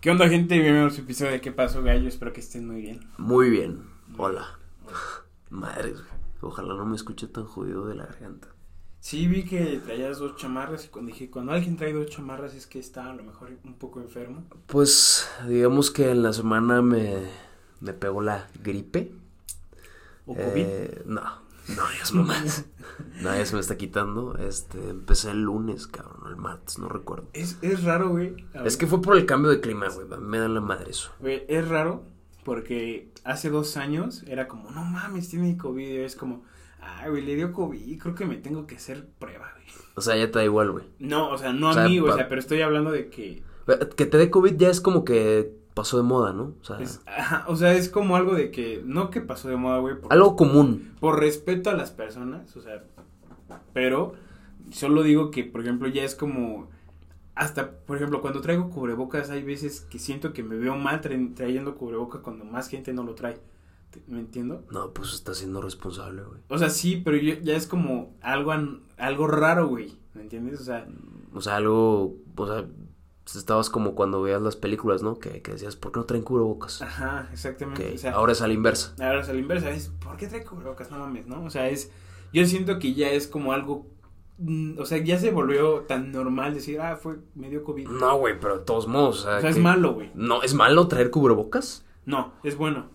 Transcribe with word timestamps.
¿Qué 0.00 0.10
onda, 0.10 0.30
gente? 0.30 0.54
Bienvenidos 0.58 0.94
a 0.94 0.96
su 0.96 1.02
episodio 1.02 1.32
de 1.32 1.42
¿Qué 1.42 1.52
pasó, 1.52 1.82
gallo? 1.82 2.08
Espero 2.08 2.32
que 2.32 2.40
estén 2.40 2.66
muy 2.66 2.80
bien. 2.80 3.00
Muy 3.18 3.50
bien. 3.50 3.82
Hola. 4.16 4.58
Madre, 5.50 5.92
ojalá 6.40 6.72
no 6.72 6.86
me 6.86 6.96
escuche 6.96 7.26
tan 7.26 7.44
jodido 7.44 7.86
de 7.86 7.96
la 7.96 8.06
garganta. 8.06 8.48
Sí, 9.00 9.26
vi 9.26 9.44
que 9.44 9.78
traías 9.84 10.18
dos 10.18 10.36
chamarras 10.36 10.86
y 10.86 10.88
cuando 10.88 11.12
dije, 11.12 11.28
cuando 11.28 11.52
alguien 11.52 11.76
trae 11.76 11.92
dos 11.92 12.06
chamarras 12.06 12.54
es 12.54 12.66
que 12.66 12.78
está 12.78 13.10
a 13.10 13.14
lo 13.14 13.24
mejor 13.24 13.50
un 13.62 13.74
poco 13.74 14.00
enfermo. 14.00 14.44
Pues, 14.68 15.28
digamos 15.46 15.90
que 15.90 16.10
en 16.10 16.22
la 16.22 16.32
semana 16.32 16.80
me, 16.80 17.16
me 17.80 17.92
pegó 17.92 18.22
la 18.22 18.48
gripe. 18.62 19.12
¿O 20.24 20.34
COVID? 20.34 20.64
Eh, 20.66 21.02
no, 21.04 21.20
no, 21.76 21.82
ya 21.96 22.02
es 22.02 22.12
mamás. 22.12 22.64
ya 23.22 23.46
se 23.46 23.54
me 23.54 23.60
está 23.60 23.76
quitando. 23.76 24.36
Este, 24.38 24.90
empecé 24.90 25.30
el 25.30 25.42
lunes, 25.42 25.86
cabrón, 25.86 26.22
el 26.28 26.36
martes, 26.36 26.78
no 26.78 26.88
recuerdo. 26.88 27.28
Es, 27.32 27.58
es 27.62 27.84
raro, 27.84 28.10
güey. 28.10 28.46
A 28.54 28.64
Es 28.64 28.76
que 28.76 28.86
fue 28.86 29.00
por 29.00 29.16
el 29.16 29.26
cambio 29.26 29.50
de 29.50 29.60
clima, 29.60 29.88
güey. 29.88 30.06
Me 30.20 30.38
da 30.38 30.48
la 30.48 30.60
madre 30.60 30.90
eso. 30.90 31.10
güey, 31.20 31.44
es 31.48 31.66
raro 31.68 32.04
porque 32.44 33.10
hace 33.24 33.50
dos 33.50 33.76
años 33.76 34.24
era 34.26 34.48
como, 34.48 34.70
no 34.70 34.84
mames, 34.84 35.28
tiene 35.28 35.56
COVID. 35.56 35.86
Y 35.88 35.96
es 35.98 36.16
como, 36.16 36.44
ay, 36.80 37.10
güey, 37.10 37.22
le 37.22 37.36
dio 37.36 37.52
COVID, 37.52 37.98
creo 37.98 38.14
que 38.14 38.24
me 38.26 38.36
tengo 38.36 38.66
que 38.66 38.76
hacer 38.76 39.06
prueba, 39.18 39.52
güey. 39.54 39.66
O 39.94 40.00
sea, 40.00 40.16
ya 40.16 40.30
te 40.30 40.38
da 40.38 40.44
igual, 40.44 40.70
güey. 40.72 40.84
No, 40.98 41.30
o 41.30 41.38
sea, 41.38 41.52
no 41.52 41.68
a 41.68 41.70
O 41.70 41.74
sea, 41.74 41.84
mí, 41.84 41.98
güey, 41.98 42.12
o 42.12 42.16
sea, 42.16 42.28
pero 42.28 42.40
estoy 42.40 42.62
hablando 42.62 42.90
de 42.90 43.10
que 43.10 43.42
Que 43.96 44.06
te 44.06 44.16
dé 44.18 44.30
COVID 44.30 44.56
ya 44.56 44.68
es 44.70 44.80
como 44.80 45.04
que 45.04 45.52
pasó 45.80 45.96
de 45.96 46.02
moda, 46.02 46.32
¿no? 46.32 46.54
O 46.60 46.64
sea, 46.64 46.78
es, 46.80 47.00
ajá, 47.06 47.44
o 47.48 47.56
sea, 47.56 47.72
es 47.72 47.88
como 47.88 48.16
algo 48.16 48.34
de 48.34 48.50
que, 48.50 48.82
no 48.84 49.08
que 49.10 49.20
pasó 49.20 49.48
de 49.48 49.56
moda, 49.56 49.78
güey, 49.78 49.96
algo 50.10 50.36
común. 50.36 50.92
por 51.00 51.18
respeto 51.18 51.70
a 51.70 51.74
las 51.74 51.90
personas, 51.90 52.54
o 52.56 52.60
sea, 52.60 52.82
pero 53.72 54.12
solo 54.70 55.02
digo 55.02 55.30
que, 55.30 55.44
por 55.44 55.62
ejemplo, 55.62 55.88
ya 55.88 56.04
es 56.04 56.14
como, 56.14 56.68
hasta, 57.34 57.70
por 57.70 57.96
ejemplo, 57.96 58.20
cuando 58.20 58.40
traigo 58.40 58.70
cubrebocas, 58.70 59.30
hay 59.30 59.42
veces 59.42 59.80
que 59.90 59.98
siento 59.98 60.32
que 60.32 60.42
me 60.42 60.56
veo 60.56 60.76
mal 60.76 61.00
tra- 61.00 61.34
trayendo 61.34 61.74
cubrebocas 61.76 62.20
cuando 62.20 62.44
más 62.44 62.68
gente 62.68 62.92
no 62.92 63.02
lo 63.04 63.14
trae, 63.14 63.38
¿Te- 63.90 64.02
¿me 64.06 64.20
entiendo? 64.20 64.62
No, 64.70 64.90
pues 64.92 65.14
está 65.14 65.34
siendo 65.34 65.60
responsable, 65.60 66.22
güey. 66.22 66.40
O 66.48 66.58
sea, 66.58 66.70
sí, 66.70 67.00
pero 67.04 67.16
yo- 67.16 67.40
ya 67.42 67.56
es 67.56 67.66
como 67.66 68.14
algo, 68.20 68.52
algo 68.98 69.26
raro, 69.26 69.66
güey, 69.68 69.96
¿me 70.14 70.22
entiendes? 70.22 70.60
O 70.60 70.64
sea, 70.64 70.86
O 71.34 71.40
sea, 71.40 71.56
algo, 71.56 72.14
o 72.36 72.46
sea, 72.46 72.66
estabas 73.26 73.70
como 73.70 73.94
cuando 73.94 74.22
veías 74.22 74.42
las 74.42 74.56
películas, 74.56 75.02
¿no? 75.02 75.18
Que, 75.18 75.42
que 75.42 75.52
decías, 75.52 75.76
¿por 75.76 75.92
qué 75.92 76.00
no 76.00 76.06
traen 76.06 76.24
cubrebocas? 76.24 76.82
ajá, 76.82 77.28
exactamente, 77.32 77.84
Que 77.84 77.94
o 77.94 77.98
sea, 77.98 78.12
ahora 78.12 78.32
es 78.32 78.42
a 78.42 78.48
la 78.48 78.54
inversa. 78.54 78.94
Ahora 79.00 79.20
es 79.20 79.28
a 79.28 79.32
la 79.32 79.38
inversa, 79.38 79.70
es 79.70 79.88
¿por 79.88 80.16
qué 80.16 80.26
trae 80.26 80.44
cubrebocas? 80.44 80.90
No 80.90 80.98
mames, 80.98 81.26
¿no? 81.26 81.44
O 81.44 81.50
sea, 81.50 81.68
es 81.68 81.90
yo 82.32 82.44
siento 82.46 82.78
que 82.78 82.94
ya 82.94 83.10
es 83.10 83.26
como 83.26 83.52
algo 83.52 83.86
mm, 84.38 84.78
o 84.78 84.84
sea, 84.84 84.98
ya 84.98 85.18
se 85.18 85.30
volvió 85.30 85.80
tan 85.80 86.12
normal 86.12 86.54
decir, 86.54 86.80
ah, 86.80 86.96
fue 86.96 87.18
medio 87.34 87.64
COVID. 87.64 87.88
No, 87.88 88.18
güey, 88.18 88.38
pero 88.40 88.58
de 88.58 88.64
todos 88.64 88.86
modos, 88.86 89.20
o 89.20 89.22
sea, 89.24 89.38
o 89.38 89.40
sea, 89.40 89.50
es 89.50 89.58
malo, 89.58 89.94
güey. 89.94 90.10
No, 90.14 90.42
¿es 90.42 90.54
malo 90.54 90.88
traer 90.88 91.10
cubrebocas? 91.10 91.84
No, 92.06 92.32
es 92.42 92.56
bueno. 92.56 92.88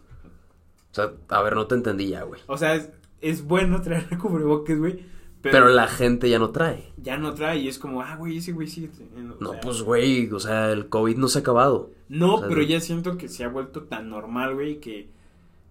O 0.92 0.96
sea, 0.96 1.12
a 1.30 1.42
ver, 1.42 1.56
no 1.56 1.68
te 1.68 1.76
entendí 1.76 2.10
ya, 2.10 2.24
güey. 2.24 2.42
O 2.48 2.58
sea, 2.58 2.76
es, 2.76 2.90
es 3.22 3.46
bueno 3.46 3.82
traer 3.82 4.18
cubrebocas, 4.22 4.78
güey, 4.78 5.06
pero, 5.52 5.66
Pero, 5.66 5.76
la 5.76 5.88
gente 5.88 6.30
ya 6.30 6.40
no 6.40 6.50
trae. 6.50 6.92
ya 6.98 7.18
no 7.18 7.34
trae 7.34 7.60
y 7.60 7.68
es 7.68 7.78
como, 7.78 8.02
ah, 8.02 8.16
güey, 8.16 8.38
ese 8.38 8.52
güey 8.52 8.68
sigue 8.68 8.88
teniendo", 8.88 9.38
No, 9.40 9.52
sea, 9.52 9.62
pues, 9.62 9.82
güey, 9.84 10.32
o 10.32 10.40
sea, 10.40 10.72
el 10.72 10.90
COVID 10.90 11.18
no 11.18 11.28
se 11.28 11.40
ha 11.40 11.42
acabado. 11.42 11.92
No, 12.10 12.36
o 12.36 12.40
sea, 12.40 12.48
pero 12.48 12.62
ya 12.64 12.80
siento 12.80 13.18
que 13.18 13.28
se 13.30 13.44
ha 13.44 13.50
vuelto 13.50 13.84
tan 13.84 14.10
normal, 14.10 14.56
güey, 14.56 14.80
que 14.80 15.10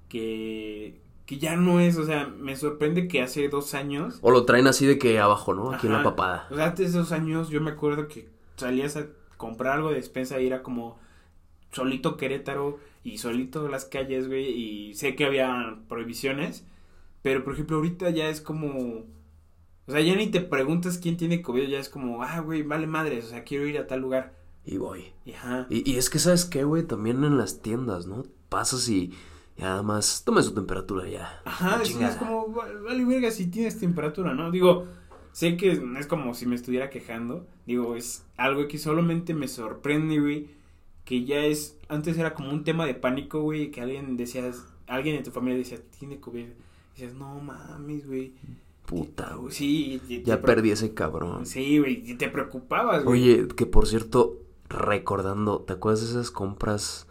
que 0.09 1.01
que 1.27 1.39
ya 1.39 1.57
no 1.57 1.81
es, 1.81 1.97
o 1.97 2.05
sea, 2.05 2.27
me 2.27 2.55
sorprende 2.55 3.09
que 3.09 3.23
hace 3.23 3.49
dos 3.49 3.73
años 3.73 4.19
O 4.21 4.31
lo 4.31 4.45
traen 4.45 4.67
así 4.67 4.85
de 4.85 4.99
que 4.99 5.19
abajo, 5.19 5.55
¿no? 5.55 5.73
Aquí 5.73 5.87
en 5.87 5.95
la 5.95 6.03
papada. 6.03 6.47
O 6.51 6.55
sea, 6.55 6.67
antes 6.67 6.93
de 6.93 7.01
esos 7.01 7.13
años 7.13 7.49
yo 7.49 7.61
me 7.61 7.71
acuerdo 7.71 8.09
que 8.09 8.29
salías 8.57 8.97
a 8.97 9.07
comprar 9.39 9.77
algo 9.77 9.89
de 9.89 9.97
despensa 9.97 10.39
y 10.41 10.47
era 10.47 10.63
como 10.63 10.99
solito 11.73 12.17
Querétaro 12.17 12.79
y 13.03 13.19
solito 13.19 13.69
las 13.69 13.85
calles, 13.87 14.29
güey, 14.29 14.47
y 14.51 14.95
sé 14.95 15.15
que 15.17 15.25
había 15.25 15.79
prohibiciones, 15.89 16.65
pero 17.23 17.43
por 17.43 17.55
ejemplo 17.55 17.77
ahorita 17.77 18.11
ya 18.11 18.29
es 18.29 18.41
como, 18.41 19.05
o 19.87 19.93
sea, 19.93 20.01
ya 20.01 20.15
ni 20.17 20.29
te 20.29 20.41
preguntas 20.41 20.99
quién 20.99 21.17
tiene 21.17 21.43
COVID, 21.43 21.69
ya 21.69 21.79
es 21.79 21.89
como, 21.89 22.23
ah, 22.23 22.41
güey, 22.41 22.63
vale 22.63 22.87
madres, 22.87 23.27
o 23.27 23.29
sea, 23.29 23.45
quiero 23.45 23.67
ir 23.67 23.79
a 23.79 23.87
tal 23.87 24.01
lugar, 24.01 24.35
Y 24.65 24.77
voy. 24.79 25.13
y 25.25 25.33
ajá, 25.33 25.67
Y, 25.71 25.91
y 25.91 25.97
es 25.97 26.09
que, 26.11 26.19
¿sabes 26.19 26.45
qué, 26.45 26.65
güey? 26.65 26.83
También 26.85 27.23
en 27.25 27.37
las 27.39 27.61
tiendas, 27.63 28.07
¿no? 28.07 28.25
Pasas 28.49 28.89
y 28.89 29.13
nada 29.59 29.83
más 29.83 30.23
tome 30.25 30.43
su 30.43 30.53
temperatura 30.55 31.09
ya. 31.09 31.41
ajá, 31.45 31.81
es 31.83 31.89
Chingada. 31.91 32.19
como, 32.19 32.53
va- 32.55 32.73
vale 32.83 33.05
verga 33.05 33.31
si 33.31 33.47
tienes 33.47 33.79
temperatura, 33.79 34.35
¿no? 34.35 34.51
Digo, 34.51 34.87
sé 35.33 35.57
que 35.57 35.73
es 35.99 36.07
como 36.07 36.35
si 36.35 36.47
me 36.47 36.55
estuviera 36.55 36.91
quejando, 36.91 37.47
digo, 37.67 37.95
es 37.97 38.25
algo 38.37 38.67
que 38.69 38.79
solamente 38.79 39.35
me 39.35 39.49
sorprende, 39.49 40.19
güey, 40.21 40.49
que 41.05 41.25
ya 41.25 41.45
es, 41.45 41.77
antes 41.89 42.17
era 42.17 42.33
como 42.35 42.51
un 42.51 42.65
tema 42.65 42.87
de 42.87 42.95
pánico, 42.95 43.43
güey, 43.43 43.71
que 43.71 43.81
alguien 43.83 44.17
decías, 44.17 44.65
alguien 44.87 45.17
en 45.17 45.23
tu 45.25 45.31
familia 45.31 45.59
decía, 45.59 45.79
tiene 45.99 46.19
COVID, 46.21 46.41
y 46.47 46.53
decías, 46.95 47.15
no 47.15 47.39
mames, 47.41 48.07
güey, 48.07 48.33
Puta, 48.87 49.35
güey. 49.35 49.53
sí, 49.53 50.01
te 50.07 50.23
Ya 50.23 50.43
perdí 50.43 50.71
ese 50.71 50.93
cabrón. 50.95 51.47
sí, 51.47 51.79
güey, 51.79 52.03
y 52.11 52.15
te 52.15 52.29
preocupabas, 52.29 53.05
güey, 53.05 53.23
Oye, 53.23 53.49
que 53.49 53.67
por 53.67 53.87
cierto, 53.87 54.39
recordando, 54.69 55.61
¿te 55.61 55.73
acuerdas 55.73 56.03
de 56.03 56.09
esas 56.11 56.31
compras 56.31 57.07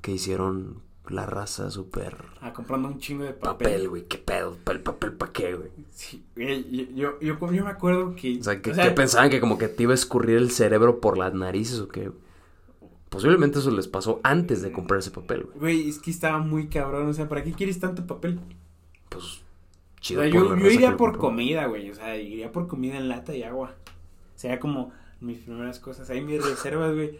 que 0.00 0.12
hicieron 0.12 0.82
la 1.08 1.26
raza 1.26 1.70
súper 1.70 2.16
ah, 2.40 2.52
comprando 2.54 2.88
un 2.88 2.98
chingo 2.98 3.24
de 3.24 3.34
papel, 3.34 3.68
papel, 3.68 3.88
güey? 3.90 4.02
¿Qué 4.06 4.18
pedo? 4.18 4.56
¿El 4.70 4.80
papel 4.80 5.12
para 5.12 5.32
qué, 5.32 5.54
güey? 5.54 5.70
sí, 5.90 6.24
güey, 6.34 6.64
yo, 6.70 6.84
yo, 6.94 7.20
yo, 7.20 7.52
yo 7.52 7.64
me 7.64 7.70
acuerdo 7.70 8.14
que, 8.16 8.38
O 8.40 8.42
sea, 8.42 8.60
que, 8.60 8.72
que 8.72 8.90
pensaban 8.90 9.30
que 9.30 9.38
como 9.40 9.56
que 9.58 9.68
te 9.68 9.82
iba 9.84 9.92
a 9.92 9.94
escurrir 9.94 10.36
el 10.38 10.50
cerebro 10.50 11.00
por 11.00 11.16
las 11.18 11.32
narices 11.34 11.78
o 11.78 11.88
qué. 11.88 12.10
Posiblemente 13.08 13.60
eso 13.60 13.70
les 13.70 13.86
pasó 13.86 14.18
antes 14.24 14.60
de 14.62 14.72
comprar 14.72 14.98
ese 14.98 15.12
papel, 15.12 15.44
güey. 15.44 15.58
güey, 15.58 15.88
es 15.88 16.00
que 16.00 16.10
estaba 16.10 16.38
muy 16.38 16.66
cabrón, 16.66 17.06
o 17.08 17.12
sea, 17.14 17.28
¿para 17.28 17.44
qué 17.44 17.52
quieres 17.52 17.78
tanto 17.78 18.04
papel? 18.06 18.40
O 20.04 20.20
sea, 20.20 20.26
yo, 20.26 20.56
iría 20.56 20.96
por 20.96 21.16
comida, 21.18 21.66
güey. 21.66 21.90
O 21.90 21.94
sea, 21.94 22.16
iría 22.16 22.52
por 22.52 22.66
comida 22.68 22.96
en 22.96 23.08
lata 23.08 23.34
y 23.34 23.42
agua. 23.42 23.72
Sería 24.34 24.60
como 24.60 24.92
mis 25.20 25.38
primeras 25.38 25.78
cosas. 25.80 26.10
Ahí 26.10 26.20
mis 26.20 26.44
reservas, 26.44 26.94
güey. 26.94 27.18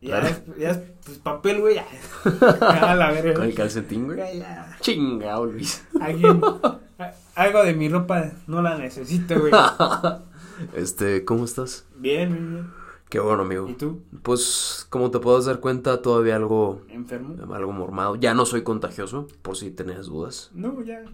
Ya, 0.00 0.18
es- 0.20 0.42
ya, 0.58 0.70
es, 0.70 0.78
pues 1.04 1.18
papel, 1.18 1.60
güey. 1.60 1.74
Ya. 1.76 1.86
Ya, 2.60 2.94
la 2.94 3.12
verga. 3.12 3.34
Con 3.34 3.44
el 3.44 3.54
calcetín, 3.54 4.06
güey. 4.06 4.18
Ya. 4.38 4.76
Chingao, 4.80 5.46
Luis. 5.46 5.86
Alguien. 6.00 6.40
a- 6.98 7.12
Algo 7.34 7.62
de 7.64 7.74
mi 7.74 7.88
ropa 7.88 8.32
no 8.46 8.62
la 8.62 8.76
necesito, 8.78 9.38
güey. 9.38 9.52
Este, 10.74 11.24
¿cómo 11.24 11.44
estás? 11.44 11.84
Bien, 11.96 12.32
bien, 12.32 12.50
bien. 12.52 12.70
Qué 13.10 13.18
bueno, 13.20 13.42
amigo. 13.42 13.68
¿Y 13.68 13.74
tú? 13.74 14.02
Pues, 14.22 14.86
como 14.88 15.10
te 15.10 15.18
puedes 15.18 15.44
dar 15.44 15.60
cuenta, 15.60 16.00
todavía 16.00 16.36
algo, 16.36 16.82
¿Enfermo? 16.88 17.34
algo 17.54 17.72
mormado. 17.72 18.16
Ya 18.16 18.34
no 18.34 18.46
soy 18.46 18.62
contagioso, 18.62 19.26
por 19.42 19.56
si 19.56 19.70
tenías 19.70 20.06
dudas. 20.06 20.50
No, 20.54 20.80
ya. 20.82 21.04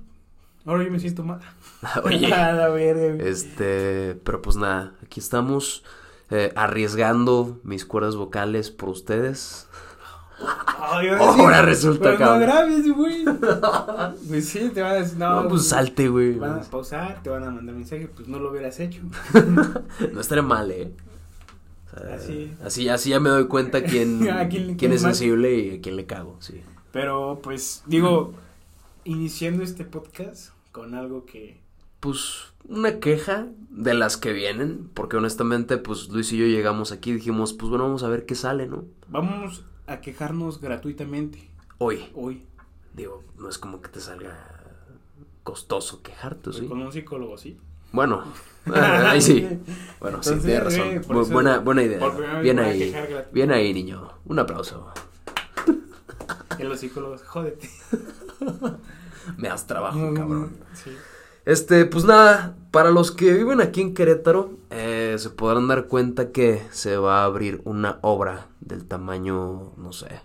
Ahora 0.66 0.84
yo 0.84 0.90
me 0.90 1.00
siento 1.00 1.22
mal. 1.24 1.40
Oye, 2.04 2.26
A 2.34 2.52
la 2.52 2.68
verga, 2.68 3.14
güey. 3.14 3.28
este, 3.28 4.14
pero 4.24 4.42
pues 4.42 4.56
nada, 4.56 4.92
aquí 5.02 5.20
estamos 5.20 5.84
eh, 6.30 6.52
arriesgando 6.56 7.58
mis 7.64 7.84
cuerdas 7.84 8.16
vocales 8.16 8.70
por 8.70 8.88
ustedes. 8.90 9.66
Ay, 10.78 11.08
Ahora 11.18 11.62
resulta, 11.62 12.16
Pero 12.16 12.34
no 12.34 12.38
grabes, 12.40 12.90
güey. 12.94 13.24
Pues 14.28 14.48
sí, 14.48 14.70
te 14.72 14.80
van 14.82 14.92
a 14.92 14.94
decir, 14.96 15.18
no. 15.18 15.42
No, 15.42 15.48
pues 15.48 15.68
salte, 15.68 16.08
güey. 16.08 16.34
Te 16.34 16.38
van 16.40 16.58
a 16.60 16.62
pausar, 16.62 17.22
te 17.22 17.30
van 17.30 17.44
a 17.44 17.50
mandar 17.50 17.74
mensaje, 17.74 18.08
pues 18.14 18.26
no 18.28 18.38
lo 18.38 18.50
hubieras 18.50 18.78
hecho. 18.80 19.00
No 20.12 20.20
estaría 20.20 20.42
mal, 20.42 20.70
eh. 20.70 20.92
O 21.94 21.98
sea, 22.00 22.14
Así. 22.14 22.54
así, 22.64 22.88
así 22.88 23.10
ya 23.10 23.18
me 23.20 23.30
doy 23.30 23.46
cuenta 23.48 23.82
quién, 23.82 24.20
quién- 24.20 24.48
quién, 24.48 24.74
quién 24.76 24.92
es 24.92 25.02
más. 25.02 25.16
sensible 25.18 25.54
y 25.58 25.76
a 25.78 25.80
quién 25.80 25.96
le 25.96 26.06
cago, 26.06 26.36
sí. 26.38 26.62
Pero 26.92 27.40
pues 27.42 27.82
digo, 27.86 28.32
iniciando 29.04 29.62
este 29.62 29.84
podcast 29.84 30.52
con 30.72 30.94
algo 30.94 31.26
que... 31.26 31.60
Pues 32.00 32.52
una 32.68 32.98
queja 32.98 33.48
de 33.70 33.94
las 33.94 34.16
que 34.16 34.32
vienen, 34.32 34.88
porque 34.94 35.16
honestamente, 35.16 35.76
pues 35.76 36.08
Luis 36.08 36.32
y 36.32 36.38
yo 36.38 36.46
llegamos 36.46 36.92
aquí 36.92 37.10
y 37.10 37.14
dijimos, 37.14 37.52
pues 37.52 37.68
bueno, 37.68 37.84
vamos 37.84 38.02
a 38.04 38.08
ver 38.08 38.24
qué 38.24 38.34
sale, 38.34 38.66
¿no? 38.66 38.84
Vamos 39.08 39.64
a 39.86 40.00
quejarnos 40.00 40.60
gratuitamente 40.60 41.50
Hoy, 41.78 42.10
hoy 42.14 42.42
digo, 42.94 43.24
no 43.38 43.48
es 43.48 43.56
como 43.56 43.80
que 43.80 43.88
te 43.88 44.00
salga 44.00 44.36
costoso 45.42 46.02
quejarte, 46.02 46.52
¿sí? 46.52 46.66
con 46.66 46.82
un 46.82 46.92
psicólogo, 46.92 47.38
¿sí? 47.38 47.58
Bueno, 47.92 48.22
ah, 48.66 49.10
ahí 49.10 49.20
sí. 49.22 49.48
Bueno, 49.98 50.22
sí, 50.22 50.34
tienes 50.42 50.62
razón. 50.64 51.02
Bu- 51.04 51.22
eso, 51.22 51.32
buena, 51.32 51.58
buena 51.58 51.82
idea. 51.82 52.40
Bien 52.40 52.58
ahí. 52.58 52.94
Bien 53.32 53.50
ahí, 53.50 53.72
niño. 53.72 54.10
Un 54.26 54.38
aplauso. 54.38 54.92
Que 56.56 56.64
los 56.64 56.78
psicólogos, 56.80 57.22
jódete. 57.22 57.68
Me 59.36 59.48
das 59.48 59.66
trabajo, 59.66 59.98
Mm, 59.98 60.14
cabrón. 60.14 60.50
Sí. 60.74 60.90
Este, 61.44 61.86
pues 61.86 62.04
nada, 62.04 62.54
para 62.70 62.90
los 62.90 63.10
que 63.10 63.32
viven 63.32 63.60
aquí 63.60 63.80
en 63.80 63.94
Querétaro, 63.94 64.50
eh, 64.70 65.16
se 65.18 65.30
podrán 65.30 65.68
dar 65.68 65.86
cuenta 65.88 66.30
que 66.32 66.62
se 66.70 66.96
va 66.96 67.22
a 67.22 67.24
abrir 67.24 67.60
una 67.64 67.98
obra 68.02 68.48
del 68.60 68.84
tamaño, 68.86 69.72
no 69.76 69.92
sé, 69.92 70.20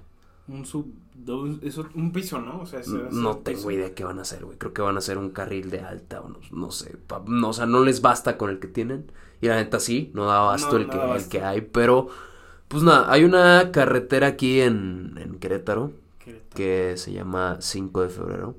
Un 0.47 0.65
sub... 0.65 0.85
dos- 1.15 1.57
es 1.63 1.77
un 1.77 2.11
piso, 2.11 2.39
¿no? 2.39 2.61
O 2.61 2.65
sea, 2.67 2.83
se 2.83 2.91
va 2.97 3.07
a 3.07 3.11
no 3.11 3.37
tengo 3.37 3.57
piso. 3.59 3.71
idea 3.71 3.95
qué 3.95 4.03
van 4.03 4.19
a 4.19 4.23
hacer, 4.23 4.45
güey. 4.45 4.57
Creo 4.59 4.73
que 4.73 4.81
van 4.83 4.95
a 4.95 4.99
hacer 4.99 5.17
un 5.17 5.29
carril 5.31 5.71
de 5.71 5.79
alta 5.79 6.21
o 6.21 6.29
no, 6.29 6.39
no 6.51 6.69
sé. 6.71 6.95
pa- 7.07 7.23
no, 7.25 7.49
o 7.49 7.53
sea, 7.53 7.65
no 7.65 7.83
les 7.83 8.01
basta 8.01 8.37
con 8.37 8.49
el 8.51 8.59
que 8.59 8.67
tienen. 8.67 9.11
Y 9.41 9.47
la 9.47 9.55
neta 9.55 9.79
sí, 9.79 10.11
no 10.13 10.25
da 10.25 10.39
abasto 10.39 10.77
No, 10.77 10.83
el, 10.83 10.89
que, 10.89 10.97
el 11.15 11.27
que 11.29 11.41
hay, 11.43 11.61
pero 11.61 12.09
Pues 12.67 12.83
nada, 12.83 13.11
hay 13.11 13.23
una 13.23 13.71
carretera 13.71 14.27
aquí 14.27 14.59
en, 14.61 15.13
en 15.17 15.39
Querétaro 15.39 15.91
Querétaro. 16.19 16.49
que 16.55 16.93
se 16.97 17.13
llama 17.13 17.57
5 17.61 18.01
de 18.03 18.09
febrero. 18.09 18.55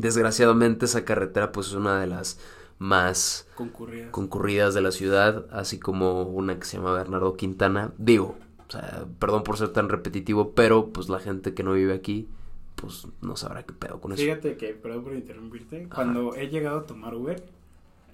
Desgraciadamente 0.00 0.86
esa 0.86 1.04
carretera 1.04 1.52
pues 1.52 1.68
es 1.68 1.74
una 1.74 2.00
de 2.00 2.06
las 2.06 2.38
más 2.78 3.46
Concurridas. 3.54 4.10
concurridas 4.10 4.74
de 4.74 4.80
la 4.80 4.90
ciudad, 4.90 5.46
así 5.52 5.78
como 5.78 6.22
una 6.22 6.58
que 6.58 6.64
se 6.64 6.78
llama 6.78 6.92
Bernardo 6.94 7.36
Quintana. 7.36 7.92
Digo, 7.98 8.36
o 8.66 8.70
sea, 8.72 9.04
perdón 9.18 9.44
por 9.44 9.58
ser 9.58 9.68
tan 9.68 9.88
repetitivo, 9.88 10.52
pero 10.52 10.88
pues 10.88 11.08
la 11.08 11.18
gente 11.18 11.52
que 11.54 11.62
no 11.62 11.74
vive 11.74 11.92
aquí 11.92 12.28
pues 12.76 13.06
no 13.20 13.36
sabrá 13.36 13.62
qué 13.64 13.74
pedo 13.74 14.00
con 14.00 14.12
eso. 14.12 14.22
Fíjate 14.22 14.56
que, 14.56 14.68
perdón 14.68 15.04
por 15.04 15.14
interrumpirte, 15.14 15.88
cuando 15.94 16.34
he 16.34 16.48
llegado 16.48 16.78
a 16.78 16.86
tomar 16.86 17.14
Uber, 17.14 17.42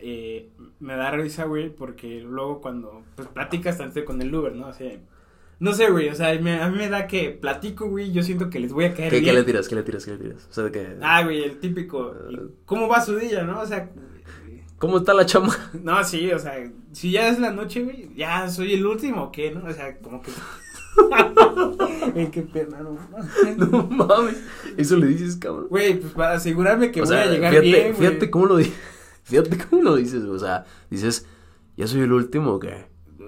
eh, 0.00 0.50
me 0.80 0.96
da 0.96 1.10
risa, 1.12 1.44
güey, 1.44 1.70
porque 1.70 2.20
luego 2.20 2.60
cuando, 2.60 3.02
pues, 3.14 3.28
platicas 3.28 3.78
tanto 3.78 4.04
con 4.04 4.20
el 4.20 4.34
Uber, 4.34 4.54
¿no? 4.54 4.66
O 4.68 4.72
sea, 4.72 4.98
no 5.58 5.72
sé, 5.72 5.90
güey, 5.90 6.08
o 6.08 6.14
sea, 6.14 6.38
me- 6.40 6.60
a 6.60 6.68
mí 6.68 6.76
me 6.76 6.88
da 6.88 7.06
que 7.06 7.30
platico, 7.30 7.88
güey, 7.88 8.12
yo 8.12 8.22
siento 8.22 8.50
que 8.50 8.60
les 8.60 8.72
voy 8.72 8.84
a 8.86 8.94
caer 8.94 9.10
¿Qué, 9.10 9.20
le 9.32 9.42
tiras? 9.44 9.68
¿Qué 9.68 9.74
le 9.74 9.82
tiras? 9.82 10.04
¿Qué 10.04 10.10
le 10.12 10.18
tiras? 10.18 10.46
O 10.50 10.52
sea, 10.52 10.64
de 10.64 10.72
que... 10.72 10.96
Ah, 11.00 11.22
güey, 11.24 11.42
el 11.44 11.58
típico, 11.58 12.14
¿y 12.30 12.36
¿cómo 12.64 12.88
va 12.88 13.00
su 13.00 13.16
día, 13.16 13.42
no? 13.44 13.60
O 13.60 13.66
sea, 13.66 13.90
¿Cómo 14.78 14.98
está 14.98 15.14
la 15.14 15.24
chama? 15.24 15.56
no, 15.82 16.04
sí, 16.04 16.30
o 16.32 16.38
sea, 16.38 16.52
si 16.92 17.10
ya 17.10 17.28
es 17.28 17.38
la 17.38 17.50
noche, 17.50 17.82
güey, 17.82 18.10
ya 18.14 18.48
soy 18.50 18.74
el 18.74 18.84
último, 18.86 19.24
¿o 19.24 19.32
qué, 19.32 19.50
no? 19.50 19.64
O 19.66 19.72
sea, 19.72 19.96
como 19.98 20.20
que... 20.22 20.30
Qué 22.32 22.42
pena, 22.42 22.78
no. 22.80 22.98
No 23.70 23.82
mames. 23.86 24.36
Eso 24.76 24.96
le 24.96 25.06
dices, 25.08 25.36
cabrón. 25.36 25.66
Güey, 25.68 26.00
pues 26.00 26.12
para 26.14 26.32
asegurarme 26.34 26.90
que 26.90 27.00
o 27.02 27.04
voy 27.04 27.12
sea, 27.14 27.22
a 27.24 27.26
llegar 27.26 27.50
fíjate, 27.50 27.66
bien, 27.70 27.94
güey. 27.94 28.08
fíjate 28.08 28.30
cómo 28.30 28.46
lo 28.46 28.56
di- 28.56 28.72
Fíjate 29.24 29.58
cómo 29.68 29.82
lo 29.82 29.96
dices. 29.96 30.22
O 30.24 30.38
sea, 30.38 30.64
dices, 30.90 31.26
¿ya 31.76 31.86
soy 31.86 32.00
el 32.02 32.12
último 32.12 32.52
o 32.52 32.58
qué? 32.60 32.86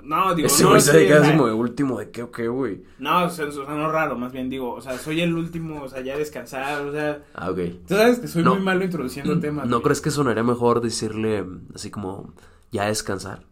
No, 0.09 0.35
digo, 0.35 0.47
Ese 0.47 0.63
no, 0.63 0.71
güey 0.71 0.81
se 0.81 1.19
o 1.19 1.23
como 1.23 1.47
de 1.47 1.53
último 1.53 1.99
de 1.99 2.11
qué 2.11 2.23
o 2.23 2.31
qué, 2.31 2.49
güey. 2.49 2.83
No, 2.99 3.25
o 3.27 3.31
sea, 3.31 3.47
eso 3.47 3.65
sonó 3.67 3.91
raro, 3.93 4.17
más 4.17 4.33
bien 4.33 4.49
digo, 4.49 4.73
o 4.73 4.81
sea, 4.81 4.97
soy 4.99 5.21
el 5.21 5.35
último, 5.35 5.83
o 5.83 5.89
sea, 5.89 6.01
ya 6.01 6.17
descansar, 6.17 6.81
o 6.87 6.93
sea, 6.93 7.23
Ah, 7.35 7.51
ok. 7.51 7.59
tú 7.87 7.95
sabes 7.95 8.19
que 8.19 8.27
soy 8.29 8.43
No. 8.43 8.55
muy 8.55 8.65
malo 8.65 8.85
introduciendo 8.85 9.39
temas. 9.39 9.67
¿No 9.67 9.77
güey. 9.77 9.83
crees 9.85 10.01
que 10.01 10.11
sonaría 10.11 10.43
mejor 10.43 10.81
decirle 10.81 11.45
así 11.75 11.91
como 11.91 12.33
ya 12.73 12.87
descansar? 12.87 13.45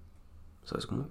¿Sabes 0.64 0.87
cómo? 0.87 1.08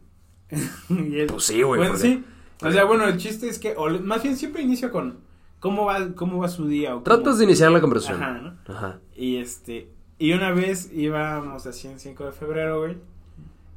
Pues 1.30 1.44
sí, 1.44 1.62
güey, 1.62 1.78
Bueno, 1.80 1.94
porque- 1.94 2.08
sí. 2.08 2.24
O 2.64 2.72
sea, 2.72 2.86
bueno, 2.86 3.06
el 3.06 3.18
chiste 3.18 3.48
es 3.50 3.60
que, 3.60 3.76
o 3.78 3.90
más 4.02 4.24
bien 4.24 4.38
siempre 4.38 4.62
inicio 4.62 4.90
con 4.92 5.20
cómo 5.60 5.86
va, 5.86 6.14
cómo 6.16 6.40
va 6.40 6.48
su 6.48 6.68
día. 6.68 6.92
O 6.96 7.04
cómo- 7.04 7.04
Tratas 7.04 7.38
de 7.38 7.44
iniciar 7.44 7.72
la 7.72 7.82
conversación. 7.82 8.24
Ajá, 8.24 8.34
¿no? 8.40 8.74
Ajá. 8.74 9.00
Y 9.16 9.38
este, 9.38 9.92
y 10.18 10.32
una 10.34 10.52
vez 10.52 10.90
íbamos 10.94 11.66
así 11.68 11.88
en 11.88 12.00
5 12.00 12.26
de 12.26 12.32
febrero, 12.32 12.80
güey, 12.80 12.98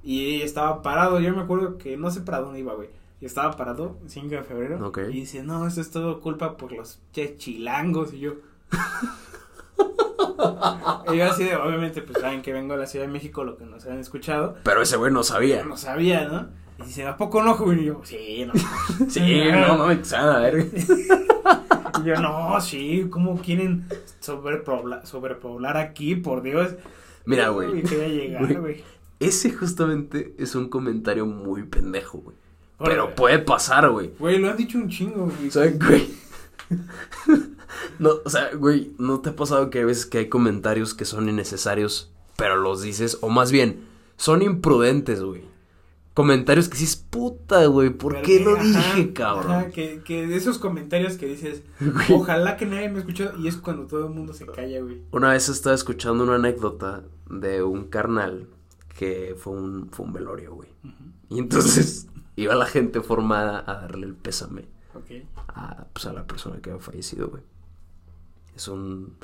y 0.09 0.41
estaba 0.41 0.81
parado, 0.81 1.21
yo 1.21 1.37
me 1.37 1.43
acuerdo 1.43 1.77
que 1.77 1.99
no 1.99 2.11
sé 2.11 2.23
para 2.23 2.41
dónde 2.41 2.61
iba, 2.61 2.73
güey. 2.73 2.89
Y 3.21 3.27
estaba 3.27 3.55
parado, 3.59 3.99
5 4.07 4.37
de 4.37 4.43
febrero. 4.43 4.91
Y 5.11 5.13
dice, 5.13 5.43
no, 5.43 5.67
esto 5.67 5.83
es 5.83 5.91
todo 5.91 6.23
culpa 6.23 6.57
por 6.57 6.73
los 6.73 6.99
che 7.13 7.37
chilangos. 7.37 8.15
Y 8.15 8.21
yo. 8.21 8.37
y 11.13 11.17
yo 11.19 11.27
así 11.27 11.45
de, 11.45 11.57
obviamente, 11.57 12.01
pues 12.01 12.23
saben 12.23 12.41
que 12.41 12.55
vengo 12.55 12.73
a 12.73 12.79
la 12.79 12.87
Ciudad 12.87 13.05
de 13.05 13.13
México, 13.13 13.45
lo 13.45 13.59
que 13.59 13.67
nos 13.67 13.85
han 13.85 13.99
escuchado. 13.99 14.57
Pero 14.63 14.81
ese 14.81 14.97
güey 14.97 15.13
no 15.13 15.23
sabía. 15.23 15.63
No 15.63 15.77
sabía, 15.77 16.27
¿no? 16.27 16.49
Y 16.79 16.87
dice, 16.87 17.07
¿a 17.07 17.19
poco 17.19 17.43
no? 17.43 17.59
Y 17.75 17.85
yo, 17.85 18.01
sí, 18.03 18.47
no. 18.47 18.55
Sí, 19.11 19.43
no, 19.53 19.77
no 19.77 19.89
me 19.89 20.01
a 20.17 20.39
ver. 20.39 20.69
Y 22.01 22.05
yo, 22.07 22.15
no, 22.15 22.59
sí, 22.63 23.09
¿cómo 23.11 23.39
quieren 23.43 23.87
sobrepoblar, 24.21 25.07
sobrepoblar 25.07 25.77
aquí? 25.77 26.17
Por 26.17 26.41
Dios. 26.41 26.77
Mira, 27.27 27.51
güey. 27.51 27.81
Y 27.81 27.83
quería 27.83 28.09
llegar, 28.09 28.59
Güey. 28.59 28.83
Ese 29.21 29.53
justamente 29.53 30.35
es 30.39 30.55
un 30.55 30.69
comentario 30.69 31.27
muy 31.27 31.65
pendejo, 31.65 32.19
güey. 32.19 32.37
Pero 32.79 33.15
puede 33.15 33.41
pasar, 33.41 33.91
güey. 33.91 34.13
Güey, 34.19 34.39
lo 34.39 34.51
han 34.51 34.57
dicho 34.57 34.79
un 34.79 34.89
chingo, 34.89 35.25
güey. 35.27 35.49
O 35.49 35.51
sea, 35.51 35.71
güey. 35.71 36.09
No, 37.99 38.11
o 38.25 38.31
sea, 38.31 38.51
güey, 38.55 38.93
¿no 38.99 39.21
te 39.21 39.31
ha 39.31 39.37
pasado 39.37 39.71
que 39.71 39.79
hay 39.79 39.85
veces 39.85 40.07
que 40.07 40.19
hay 40.19 40.29
comentarios 40.29 40.95
que 40.95 41.05
son 41.05 41.29
innecesarios, 41.29 42.11
pero 42.37 42.57
los 42.57 42.83
dices, 42.83 43.19
o 43.21 43.29
más 43.29 43.53
bien, 43.53 43.81
son 44.17 44.43
imprudentes, 44.43 45.23
güey? 45.23 45.43
Comentarios 46.15 46.69
que 46.69 46.79
dices, 46.79 46.97
puta, 46.97 47.65
güey, 47.67 47.91
¿por 47.91 48.15
Pero 48.15 48.25
qué 48.27 48.39
que, 48.39 48.45
lo 48.45 48.57
ajá, 48.57 48.63
dije, 48.95 49.13
cabrón? 49.13 49.53
ajá, 49.53 49.69
que, 49.71 50.01
que 50.05 50.27
de 50.27 50.37
esos 50.37 50.59
comentarios 50.59 51.17
que 51.17 51.27
dices, 51.27 51.63
Güey. 51.81 52.13
ojalá 52.13 52.57
que 52.57 52.67
nadie 52.67 52.89
me 52.89 52.99
escuchó, 53.01 53.33
y 53.39 53.47
es 53.49 53.57
cuando 53.57 53.87
todo 53.87 54.07
el 54.07 54.15
mundo 54.15 54.33
se 54.33 54.47
calla, 54.47 54.81
güey. 54.81 55.03
Una 55.13 55.31
vez 55.33 55.49
estaba 55.49 55.75
escuchando 55.75 56.25
una 56.25 56.37
anécdota 56.37 57.05
de 57.31 57.63
un 57.63 57.85
carnal 57.85 58.49
que 58.99 59.37
fue 59.39 59.53
un, 59.53 59.91
fue 59.93 60.07
un 60.07 60.13
velorio, 60.13 60.55
güey. 60.55 60.71
Y 61.29 61.39
entonces 61.39 62.09
iba 62.37 62.57
la 62.57 62.67
gente 62.67 63.01
formada 63.01 63.63
a 63.65 63.83
darle 63.83 64.09
el 64.09 64.17
pésame 64.17 64.67
a, 65.55 65.87
pues, 65.93 66.07
a 66.07 66.13
la 66.13 66.27
persona 66.27 66.61
que 66.61 66.71
había 66.71 66.83
fallecido, 66.83 67.29
güey. 67.29 67.45
Es 68.57 68.67
un... 68.67 69.15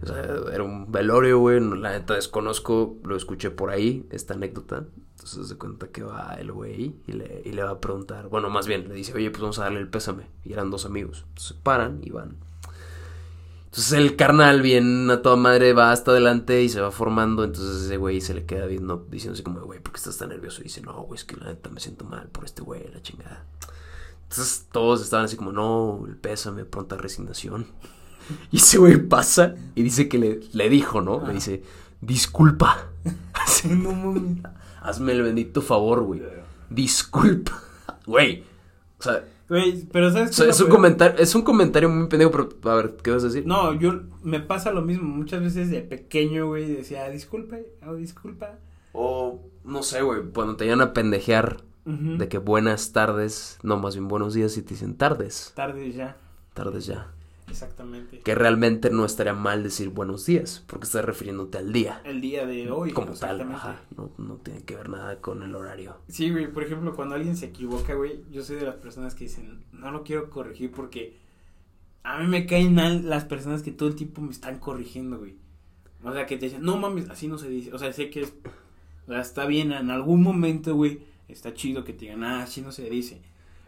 O 0.00 0.06
sea, 0.06 0.20
era 0.52 0.62
un 0.62 0.92
velorio, 0.92 1.40
güey. 1.40 1.58
La 1.58 1.90
neta 1.90 2.14
desconozco, 2.14 2.98
lo 3.02 3.16
escuché 3.16 3.50
por 3.50 3.70
ahí, 3.70 4.06
esta 4.12 4.34
anécdota. 4.34 4.86
Entonces 5.14 5.48
se 5.48 5.58
cuenta 5.58 5.88
que 5.88 6.04
va 6.04 6.36
el 6.38 6.52
güey 6.52 6.94
y 7.08 7.12
le, 7.14 7.42
y 7.44 7.50
le 7.50 7.64
va 7.64 7.70
a 7.70 7.80
preguntar. 7.80 8.28
Bueno, 8.28 8.48
más 8.48 8.68
bien 8.68 8.86
le 8.86 8.94
dice, 8.94 9.12
oye, 9.12 9.32
pues 9.32 9.40
vamos 9.40 9.58
a 9.58 9.64
darle 9.64 9.80
el 9.80 9.88
pésame. 9.88 10.28
Y 10.44 10.52
eran 10.52 10.70
dos 10.70 10.86
amigos. 10.86 11.24
Entonces 11.30 11.56
paran 11.64 11.98
y 12.04 12.10
van. 12.10 12.36
Entonces 13.74 13.94
el 13.94 14.14
carnal, 14.14 14.62
bien 14.62 15.10
a 15.10 15.20
toda 15.20 15.34
madre, 15.34 15.72
va 15.72 15.90
hasta 15.90 16.12
adelante 16.12 16.62
y 16.62 16.68
se 16.68 16.80
va 16.80 16.92
formando. 16.92 17.42
Entonces 17.42 17.86
ese 17.86 17.96
güey 17.96 18.20
se 18.20 18.32
le 18.32 18.46
queda 18.46 18.66
viendo, 18.66 19.04
diciendo 19.10 19.34
así 19.34 19.42
como, 19.42 19.58
güey, 19.62 19.80
¿por 19.80 19.92
qué 19.92 19.96
estás 19.96 20.16
tan 20.16 20.28
nervioso? 20.28 20.60
Y 20.60 20.64
dice, 20.64 20.80
no, 20.80 20.92
güey, 21.02 21.18
es 21.18 21.24
que 21.24 21.34
la 21.34 21.46
neta 21.46 21.70
me 21.70 21.80
siento 21.80 22.04
mal 22.04 22.28
por 22.28 22.44
este 22.44 22.62
güey, 22.62 22.88
la 22.92 23.02
chingada. 23.02 23.44
Entonces 24.22 24.68
todos 24.70 25.02
estaban 25.02 25.24
así 25.24 25.34
como, 25.34 25.50
no, 25.50 26.04
el 26.06 26.14
pésame, 26.14 26.64
pronta 26.64 26.96
resignación. 26.96 27.66
Y 28.52 28.58
ese 28.58 28.78
güey 28.78 29.08
pasa 29.08 29.56
y 29.74 29.82
dice 29.82 30.08
que 30.08 30.18
le, 30.18 30.40
le 30.52 30.68
dijo, 30.68 31.00
¿no? 31.00 31.26
Le 31.26 31.34
dice, 31.34 31.64
disculpa. 32.00 32.90
Así, 33.34 33.70
No. 33.70 34.14
Hazme 34.82 35.10
el 35.10 35.22
bendito 35.22 35.60
favor, 35.60 36.04
güey. 36.04 36.22
Disculpa. 36.70 37.60
Güey. 38.06 38.44
O 39.00 39.02
sea, 39.02 39.24
Güey, 39.48 39.84
pero 39.92 40.10
¿sabes 40.10 40.36
qué 40.36 40.48
es 40.48 40.60
un 40.60 40.70
comentario, 40.70 41.18
es 41.18 41.34
un 41.34 41.42
comentario 41.42 41.88
muy 41.88 42.08
pendejo, 42.08 42.30
pero 42.30 42.48
a 42.70 42.76
ver, 42.76 42.96
¿qué 43.02 43.10
vas 43.10 43.24
a 43.24 43.26
decir? 43.26 43.46
No, 43.46 43.74
yo 43.74 44.00
me 44.22 44.40
pasa 44.40 44.70
lo 44.70 44.82
mismo. 44.82 45.08
Muchas 45.08 45.42
veces 45.42 45.70
de 45.70 45.82
pequeño, 45.82 46.46
güey, 46.46 46.66
decía, 46.66 47.08
disculpe, 47.10 47.66
o 47.86 47.94
disculpa. 47.94 48.58
O, 48.92 49.42
no 49.64 49.82
sé, 49.82 50.02
güey, 50.02 50.22
cuando 50.32 50.56
te 50.56 50.64
llegan 50.64 50.80
a 50.80 50.92
pendejear 50.92 51.62
de 51.84 52.28
que 52.28 52.38
buenas 52.38 52.92
tardes, 52.92 53.58
no, 53.62 53.76
más 53.76 53.94
bien 53.94 54.08
buenos 54.08 54.32
días 54.32 54.56
y 54.56 54.62
te 54.62 54.70
dicen 54.70 54.96
tardes, 54.96 55.52
Tarde 55.54 55.92
ya, 55.92 56.16
tardes 56.54 56.86
ya. 56.86 57.13
Exactamente. 57.48 58.20
Que 58.20 58.34
realmente 58.34 58.90
no 58.90 59.04
estaría 59.04 59.34
mal 59.34 59.62
decir 59.62 59.88
buenos 59.88 60.26
días, 60.26 60.64
porque 60.66 60.86
estás 60.86 61.04
refiriéndote 61.04 61.58
al 61.58 61.72
día. 61.72 62.00
El 62.04 62.20
día 62.20 62.46
de 62.46 62.70
hoy. 62.70 62.92
como 62.92 63.12
tal, 63.12 63.40
ajá, 63.42 63.82
no, 63.96 64.10
no 64.18 64.36
tiene 64.36 64.62
que 64.62 64.76
ver 64.76 64.88
nada 64.88 65.20
con 65.20 65.42
el 65.42 65.54
horario. 65.54 65.96
Sí, 66.08 66.30
güey, 66.30 66.52
por 66.52 66.64
ejemplo, 66.64 66.94
cuando 66.94 67.14
alguien 67.14 67.36
se 67.36 67.46
equivoca, 67.46 67.94
güey, 67.94 68.24
yo 68.30 68.42
soy 68.42 68.56
de 68.56 68.66
las 68.66 68.76
personas 68.76 69.14
que 69.14 69.24
dicen, 69.24 69.64
no 69.72 69.90
lo 69.90 70.04
quiero 70.04 70.30
corregir 70.30 70.70
porque 70.72 71.18
a 72.04 72.18
mí 72.18 72.26
me 72.26 72.46
caen 72.46 72.74
mal 72.74 73.08
las 73.08 73.24
personas 73.24 73.62
que 73.62 73.72
todo 73.72 73.88
el 73.88 73.96
tiempo 73.96 74.20
me 74.20 74.30
están 74.30 74.58
corrigiendo, 74.58 75.18
güey. 75.18 75.36
O 76.04 76.12
sea, 76.12 76.26
que 76.26 76.36
te 76.36 76.46
dicen, 76.46 76.62
no 76.62 76.76
mames, 76.76 77.08
así 77.08 77.28
no 77.28 77.38
se 77.38 77.48
dice. 77.48 77.72
O 77.72 77.78
sea, 77.78 77.92
sé 77.92 78.10
que 78.10 78.20
es, 78.20 78.34
o 79.06 79.10
sea, 79.10 79.20
está 79.20 79.46
bien, 79.46 79.72
en 79.72 79.90
algún 79.90 80.22
momento, 80.22 80.74
güey, 80.74 81.00
está 81.28 81.54
chido 81.54 81.82
que 81.82 81.94
te 81.94 82.00
digan, 82.00 82.22
ah, 82.22 82.42
así 82.42 82.60
no 82.60 82.72
se 82.72 82.88
dice. 82.90 83.22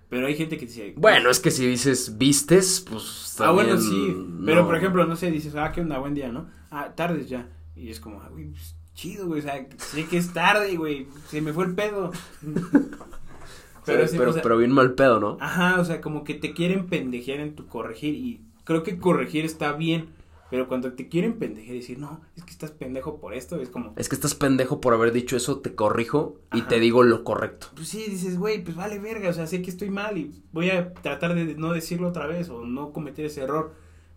Pero 0.09 0.27
hay 0.27 0.37
gente 0.37 0.57
que 0.57 0.67
dice, 0.67 0.95
Bueno, 0.97 1.31
es 1.31 1.41
que 1.41 1.51
si 1.51 1.67
dices 1.67 2.17
vistes, 2.17 2.85
pues 2.89 3.37
Ah, 3.41 3.51
bueno, 3.51 3.75
también 3.75 3.91
sí. 3.91 4.27
Pero, 4.45 4.63
no. 4.63 4.67
por 4.67 4.77
ejemplo, 4.77 5.07
no 5.07 5.17
sé, 5.17 5.31
dices, 5.31 5.55
ah, 5.57 5.73
qué 5.73 5.81
onda, 5.81 5.99
buen 5.99 6.15
día, 6.15 6.31
¿no? 6.31 6.47
Ah, 6.71 6.93
tardes 6.95 7.29
ya. 7.29 7.49
Y 7.75 7.91
es 7.91 8.01
como, 8.01 8.21
ah, 8.23 8.29
güey, 8.31 8.47
pues, 8.47 8.77
chido, 8.95 9.27
güey, 9.27 9.41
o 9.41 9.43
sea, 9.43 9.67
sé 9.77 10.07
que 10.07 10.17
es 10.17 10.33
tarde, 10.33 10.77
güey, 10.77 11.09
se 11.29 11.41
me 11.43 11.53
fue 11.53 11.67
el 11.67 11.75
pedo. 11.75 12.13
pero, 13.85 14.09
sí, 14.09 14.17
pero, 14.17 14.31
o 14.31 14.33
sea, 14.33 14.43
pero 14.43 14.57
bien 14.59 14.73
mal 14.73 14.95
pedo, 14.95 15.21
¿no? 15.21 15.37
Ajá, 15.41 15.81
o 15.81 15.85
sea, 15.85 16.01
como 16.01 16.25
que 16.25 16.35
te 16.35 16.55
quieren 16.55 16.87
pendejear 16.87 17.41
en 17.41 17.55
tu 17.55 17.67
corregir 17.67 18.15
y 18.15 18.41
creo 18.65 18.83
que 18.83 18.99
corregir 18.99 19.45
está 19.45 19.73
bien, 19.73 20.09
pero 20.51 20.69
cuando 20.69 20.93
te 20.93 21.09
quieren 21.09 21.39
pendejear 21.39 21.75
y 21.77 21.81
decir, 21.81 21.99
no, 21.99 22.21
es 22.37 22.45
que 22.45 22.51
estás 22.53 22.71
pendejo 22.71 23.19
por 23.21 23.35
esto, 23.35 23.61
es 23.61 23.69
como, 23.69 23.93
Es 23.97 24.09
que 24.09 24.15
estás 24.15 24.35
pendejo 24.35 24.81
por 24.81 24.95
haber 24.95 25.13
dicho 25.13 25.37
eso, 25.37 25.59
te 25.61 25.75
corrijo 25.75 26.37
y 26.53 26.63
te 26.63 26.79
digo 26.81 27.03
lo 27.03 27.25
correcto. 27.25 27.69
pues 27.75 27.89
sí, 27.89 28.05
dices, 28.09 28.39
güey, 28.39 28.63
pues 28.63 28.77
vale 28.77 28.99
verga, 28.99 29.29
o 29.31 29.33
sea, 29.33 29.47
sé 29.47 29.63
que 29.63 29.71
estoy 29.71 29.91
mal 29.91 30.17
y 30.19 30.43
voy 30.53 30.71
a 30.71 30.93
tratar 30.95 31.35
de 31.35 31.55
no 31.57 31.73
decirlo 31.73 32.09
otra 32.09 32.27
vez 32.27 32.49
o 32.49 32.65
no 32.65 32.93
cometer 32.93 33.25
ese 33.27 33.43
error, 33.43 33.75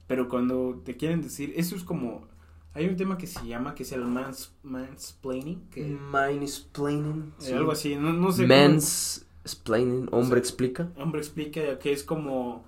pero 0.07 0.29
cuando 0.29 0.81
te 0.85 0.97
quieren 0.97 1.21
decir, 1.21 1.53
eso 1.55 1.75
es 1.75 1.83
como, 1.83 2.27
hay 2.73 2.85
un 2.87 2.95
tema 2.95 3.17
que 3.17 3.25
se 3.27 3.45
llama, 3.47 3.73
que 3.73 3.83
es 3.83 3.91
el 3.91 4.05
mans, 4.05 4.53
mansplaining, 4.63 5.61
que 5.71 5.83
Mansplaining. 5.85 7.33
eh, 7.45 7.53
algo 7.53 7.71
así, 7.71 7.95
no, 7.95 8.13
no 8.13 8.31
sé. 8.31 8.43
cómo- 8.47 8.55
Mansplaining, 8.55 10.09
hombre 10.11 10.39
explica. 10.39 10.91
hombre 10.97 11.21
explica 11.21 11.79
que 11.79 11.91
es 11.91 12.03
como 12.03 12.65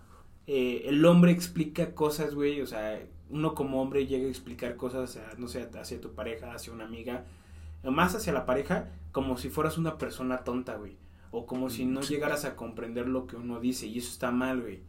eh, 0.47 0.83
el 0.87 1.05
hombre 1.05 1.31
explica 1.31 1.93
cosas, 1.93 2.33
güey, 2.33 2.61
o 2.61 2.65
sea, 2.67 2.99
uno 3.31 3.55
como 3.55 3.81
hombre 3.81 4.05
llega 4.07 4.25
a 4.27 4.29
explicar 4.29 4.75
cosas, 4.75 5.17
a, 5.17 5.37
no 5.37 5.47
sé, 5.47 5.69
hacia 5.79 5.99
tu 6.01 6.13
pareja, 6.13 6.53
hacia 6.53 6.73
una 6.73 6.85
amiga, 6.85 7.25
más 7.83 8.13
hacia 8.15 8.33
la 8.33 8.45
pareja, 8.45 8.89
como 9.11 9.37
si 9.37 9.49
fueras 9.49 9.77
una 9.77 9.97
persona 9.97 10.39
tonta, 10.43 10.75
güey. 10.75 10.95
o 11.33 11.45
como 11.45 11.69
si 11.69 11.85
no 11.85 12.01
llegaras 12.01 12.43
a 12.43 12.55
comprender 12.57 13.07
lo 13.07 13.25
que 13.25 13.37
uno 13.37 13.59
dice 13.61 13.87
y 13.87 13.97
eso 13.99 14.09
está 14.11 14.31
mal, 14.31 14.61
güey. 14.61 14.81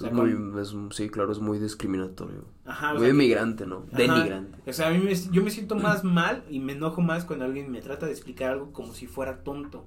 O 0.00 0.06
Es 0.06 0.12
muy, 0.12 0.34
es- 0.60 0.74
sí, 0.96 1.10
claro, 1.10 1.30
es 1.30 1.40
muy 1.40 1.58
discriminatorio. 1.58 2.44
Ajá, 2.64 2.94
muy 2.94 3.06
demigrante, 3.06 3.66
¿no? 3.66 3.84
Ajá. 3.92 3.96
Denigrante. 3.98 4.70
O 4.70 4.72
sea, 4.72 4.88
a 4.88 4.90
mí 4.92 4.98
me, 4.98 5.14
yo 5.14 5.42
me 5.42 5.50
siento 5.50 5.74
más 5.76 6.02
mal 6.04 6.42
y 6.48 6.58
me 6.60 6.72
enojo 6.72 7.02
más 7.02 7.24
cuando 7.26 7.44
alguien 7.44 7.70
me 7.70 7.82
trata 7.82 8.06
de 8.06 8.12
explicar 8.12 8.52
algo 8.52 8.72
como 8.72 8.94
si 8.94 9.06
fuera 9.06 9.42
tonto. 9.42 9.84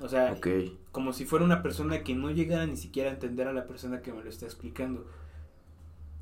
O 0.00 0.08
sea, 0.08 0.30
como 0.92 1.12
si 1.12 1.26
fuera 1.26 1.44
una 1.44 1.62
persona 1.62 2.02
que 2.02 2.14
no 2.14 2.30
llegara 2.30 2.66
ni 2.66 2.76
siquiera 2.76 3.10
a 3.10 3.12
entender 3.12 3.46
a 3.46 3.52
la 3.52 3.66
persona 3.66 4.00
que 4.00 4.12
me 4.12 4.22
lo 4.24 4.30
está 4.30 4.46
explicando. 4.46 5.06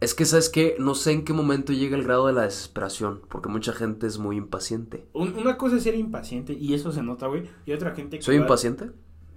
Es 0.01 0.15
que, 0.15 0.25
¿sabes 0.25 0.49
qué? 0.49 0.77
No 0.79 0.95
sé 0.95 1.11
en 1.13 1.25
qué 1.25 1.33
momento 1.33 1.73
llega 1.73 1.97
el 1.97 2.05
grado 2.05 2.29
de 2.29 2.33
la 2.33 2.43
desesperación, 2.43 3.21
porque 3.29 3.49
mucha 3.49 3.73
gente 3.73 4.07
es 4.07 4.19
muy 4.19 4.37
impaciente. 4.37 5.05
Un- 5.13 5.35
una 5.37 5.57
cosa 5.59 5.77
es 5.77 5.83
ser 5.83 5.97
impaciente 5.97 6.53
y 6.53 6.75
eso 6.75 6.93
se 6.93 7.03
nota, 7.03 7.27
güey. 7.27 7.49
Y 7.67 7.73
otra 7.73 7.95
gente 7.97 8.19
que... 8.19 8.23
¿Soy 8.25 8.37
va- 8.37 8.43
impaciente? 8.43 8.91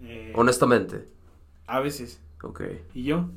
eh, 0.03 0.34
Honestamente. 0.36 1.06
a 1.65 1.80
veces. 1.80 2.22
Ok. 2.44 2.62
¿Y 2.94 3.03
yo? 3.03 3.30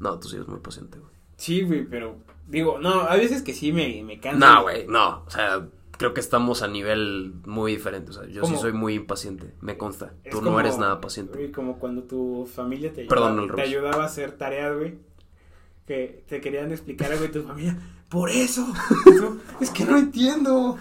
No, 0.00 0.18
tú 0.18 0.28
sí 0.28 0.36
eres 0.36 0.48
muy 0.48 0.58
paciente, 0.60 0.98
güey. 0.98 1.12
Sí, 1.36 1.62
güey, 1.62 1.84
pero... 1.84 2.16
Digo, 2.48 2.78
no, 2.80 3.02
a 3.02 3.14
veces 3.16 3.42
que 3.42 3.52
sí 3.54 3.72
me, 3.72 4.02
me 4.04 4.18
canso. 4.18 4.44
No, 4.44 4.62
güey, 4.62 4.86
no. 4.88 5.22
O 5.26 5.30
sea, 5.30 5.68
creo 5.96 6.12
que 6.12 6.20
estamos 6.20 6.62
a 6.62 6.68
nivel 6.68 7.32
muy 7.46 7.72
diferente. 7.72 8.10
O 8.10 8.14
sea, 8.14 8.26
yo 8.26 8.44
sí 8.44 8.56
soy 8.56 8.72
muy 8.72 8.94
impaciente, 8.94 9.54
me 9.60 9.78
consta. 9.78 10.14
Es 10.24 10.32
Tú 10.32 10.38
como- 10.40 10.50
no 10.50 10.60
eres 10.60 10.76
nada 10.78 11.00
paciente. 11.00 11.38
Güey, 11.38 11.52
como 11.52 11.78
cuando 11.78 12.02
tu 12.02 12.48
familia 12.52 12.92
te 12.92 13.04
Perdón, 13.04 13.38
ayudaba, 13.38 13.46
el 13.46 13.54
te 13.54 13.62
ayudaba 13.62 14.02
a 14.02 14.06
hacer 14.06 14.32
tareas, 14.32 14.76
güey. 14.76 14.98
Que 15.86 16.24
te 16.28 16.40
querían 16.40 16.70
explicar 16.70 17.10
algo 17.12 17.24
de 17.24 17.28
tu 17.30 17.42
familia. 17.42 17.76
Por 18.08 18.28
eso. 18.30 18.66
Y 19.60 19.64
es 19.64 19.70
que 19.70 19.84
no 19.84 19.96
entiendo. 19.98 20.76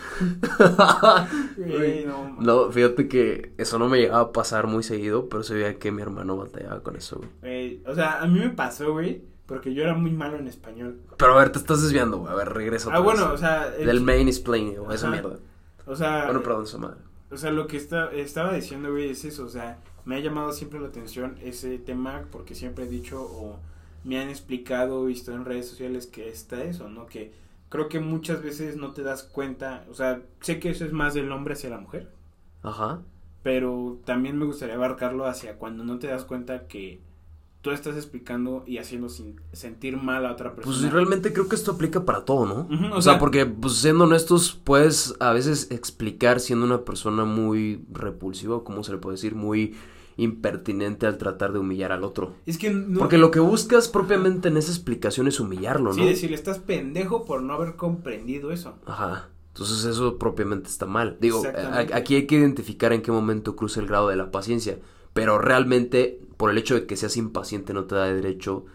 Güey, 1.58 2.06
no, 2.40 2.72
fíjate 2.72 3.08
que 3.08 3.54
eso 3.58 3.80
no 3.80 3.88
me 3.90 4.00
llegaba 4.00 4.22
a 4.22 4.32
pasar 4.32 4.68
muy 4.68 4.84
seguido, 4.84 5.30
pero 5.30 5.44
se 5.44 5.54
veía 5.54 5.78
que 5.80 5.92
mi 5.92 6.02
hermano 6.02 6.38
batallaba 6.38 6.82
con 6.84 6.96
eso, 6.96 7.18
güey. 7.18 7.30
güey, 7.42 7.84
o 7.88 7.96
sea, 7.96 8.22
a 8.22 8.28
mí 8.28 8.40
me 8.40 8.50
pasó, 8.50 8.92
güey. 8.94 9.24
Porque 9.46 9.74
yo 9.74 9.84
era 9.84 9.94
muy 9.96 10.12
malo 10.12 10.38
en 10.38 10.48
español. 10.48 11.02
Pero 11.18 11.34
a 11.34 11.40
ver, 11.40 11.52
te 11.52 11.60
estás 11.60 11.82
desviando, 11.82 12.20
güey. 12.20 12.32
A 12.32 12.36
ver, 12.36 12.50
regresa 12.54 12.90
Ah, 12.92 13.00
vez. 13.00 13.04
bueno, 13.04 13.34
o 13.34 13.38
sea. 13.38 13.74
el- 13.78 13.86
Del 13.86 14.00
main 14.00 14.28
explaining, 14.30 14.80
o 14.80 14.92
esa 14.94 15.08
Ajá. 15.08 15.16
mierda. 15.22 15.40
O 15.86 15.96
sea. 15.96 16.26
Bueno, 16.26 16.42
perdón, 16.42 16.64
esa 16.64 16.78
madre. 16.78 16.98
O 17.32 17.36
sea, 17.38 17.52
lo 17.52 17.68
que 17.68 17.76
está, 17.76 18.12
estaba 18.14 18.54
diciendo, 18.54 18.92
güey, 18.92 19.10
es 19.10 19.26
eso. 19.26 19.44
O 19.44 19.50
sea, 19.50 19.78
me 20.06 20.16
ha 20.16 20.20
llamado 20.20 20.54
siempre 20.54 20.80
la 20.80 20.88
atención 20.88 21.36
ese 21.44 21.78
tema 21.80 22.24
porque 22.32 22.56
siempre 22.56 22.86
he 22.86 22.88
dicho 22.88 23.22
o 23.22 23.60
me 24.04 24.20
han 24.20 24.30
explicado, 24.30 25.06
visto 25.06 25.32
en 25.34 25.46
redes 25.46 25.68
sociales 25.70 26.08
que 26.08 26.30
está 26.30 26.64
eso, 26.64 26.90
¿no? 26.90 27.06
Que 27.06 27.32
creo 27.70 27.88
que 27.90 28.00
muchas 28.00 28.42
veces 28.42 28.76
no 28.78 28.92
te 28.92 29.04
das 29.04 29.24
cuenta. 29.24 29.86
O 29.90 29.94
sea, 29.94 30.22
sé 30.42 30.60
que 30.60 30.70
eso 30.70 30.86
es 30.86 30.92
más 30.94 31.14
del 31.14 31.32
hombre 31.32 31.54
hacia 31.54 31.70
la 31.70 31.78
mujer, 31.80 32.10
Ajá. 32.64 33.02
pero 33.44 34.00
también 34.06 34.38
me 34.38 34.46
gustaría 34.46 34.76
abarcarlo 34.76 35.26
hacia 35.26 35.56
cuando 35.58 35.84
no 35.84 36.00
te 36.00 36.08
das 36.08 36.26
cuenta 36.26 36.68
que 36.68 37.00
tú 37.62 37.70
estás 37.70 37.96
explicando 37.96 38.64
y 38.66 38.80
haciendo 38.80 39.08
sin- 39.08 39.40
sentir 39.52 39.96
mal 39.96 40.26
a 40.26 40.32
otra 40.32 40.56
persona. 40.56 40.80
Pues 40.80 40.92
realmente 40.92 41.32
creo 41.32 41.48
que 41.48 41.56
esto 41.56 41.72
aplica 41.74 42.04
para 42.06 42.26
todo, 42.26 42.46
¿no? 42.48 42.68
O 42.92 42.98
o, 42.98 43.02
sea, 43.04 43.14
sea- 43.14 43.20
porque, 43.20 43.46
pues 43.46 43.76
siendo 43.76 44.06
honestos, 44.06 44.60
puedes 44.64 45.14
a 45.20 45.32
veces 45.32 45.70
explicar 45.70 46.40
siendo 46.40 46.66
una 46.66 46.84
persona 46.86 47.24
muy 47.24 47.86
repulsiva, 47.92 48.56
o 48.56 48.64
¿cómo 48.64 48.84
se 48.84 48.92
le 48.94 48.98
puede 48.98 49.16
decir? 49.18 49.36
Muy 49.36 49.76
impertinente 50.22 51.08
al 51.08 51.18
tratar 51.18 51.52
de 51.52 51.60
humillar 51.60 51.92
al 51.92 52.04
otro. 52.04 52.36
Es 52.46 52.58
que 52.58 52.70
no. 52.70 53.00
Porque 53.00 53.18
lo 53.18 53.32
que 53.32 53.40
buscas 53.40 53.88
propiamente 53.88 54.50
en 54.50 54.58
esa 54.58 54.72
explicación 54.72 55.28
es 55.28 55.40
humillarlo, 55.40 55.94
¿no? 55.94 55.96
Sí, 55.96 56.06
decirle, 56.06 56.36
estás 56.36 56.60
pendejo 56.60 57.26
por 57.26 57.42
no 57.42 57.54
haber 57.54 57.76
comprendido 57.76 58.52
eso. 58.52 58.76
Ajá. 58.86 59.30
Entonces 59.48 59.84
eso 59.84 60.18
propiamente 60.18 60.70
está 60.70 60.86
mal. 60.86 61.18
Digo, 61.20 61.44
aquí 61.94 62.16
hay 62.16 62.28
que 62.28 62.36
identificar 62.36 62.94
en 62.94 63.02
qué 63.02 63.12
momento 63.12 63.56
cruza 63.56 63.82
el 63.82 63.88
grado 63.88 64.10
de 64.10 64.16
la 64.16 64.32
paciencia. 64.32 64.80
Pero 65.14 65.40
realmente, 65.40 66.22
por 66.38 66.52
el 66.52 66.58
hecho 66.58 66.76
de 66.76 66.86
que 66.86 66.96
seas 66.96 67.18
impaciente, 67.18 67.74
no 67.74 67.86
te 67.86 67.96
da 67.96 68.06
derecho 68.06 68.66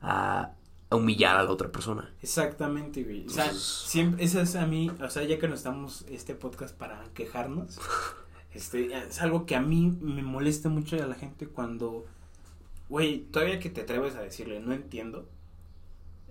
a, 0.00 0.54
a 0.90 0.96
humillar 0.96 1.36
a 1.36 1.44
la 1.44 1.50
otra 1.50 1.70
persona. 1.70 2.12
Exactamente, 2.20 3.04
güey. 3.04 3.26
O 3.26 3.30
sea, 3.30 3.52
siempre, 3.52 4.24
esa 4.24 4.42
es 4.42 4.56
a 4.56 4.66
mí, 4.66 4.90
o 5.00 5.10
sea, 5.10 5.22
ya 5.22 5.38
que 5.38 5.46
nos 5.46 5.60
estamos 5.60 6.04
este 6.08 6.34
podcast 6.34 6.76
para 6.76 7.04
quejarnos, 7.14 7.78
este, 8.54 8.96
es 8.96 9.20
algo 9.20 9.46
que 9.46 9.56
a 9.56 9.60
mí 9.60 9.96
me 10.00 10.22
molesta 10.22 10.68
mucho 10.68 10.96
de 10.96 11.06
la 11.06 11.14
gente 11.14 11.46
cuando, 11.46 12.06
güey, 12.88 13.20
todavía 13.30 13.58
que 13.58 13.70
te 13.70 13.82
atreves 13.82 14.14
a 14.14 14.22
decirle, 14.22 14.60
no 14.60 14.72
entiendo, 14.72 15.28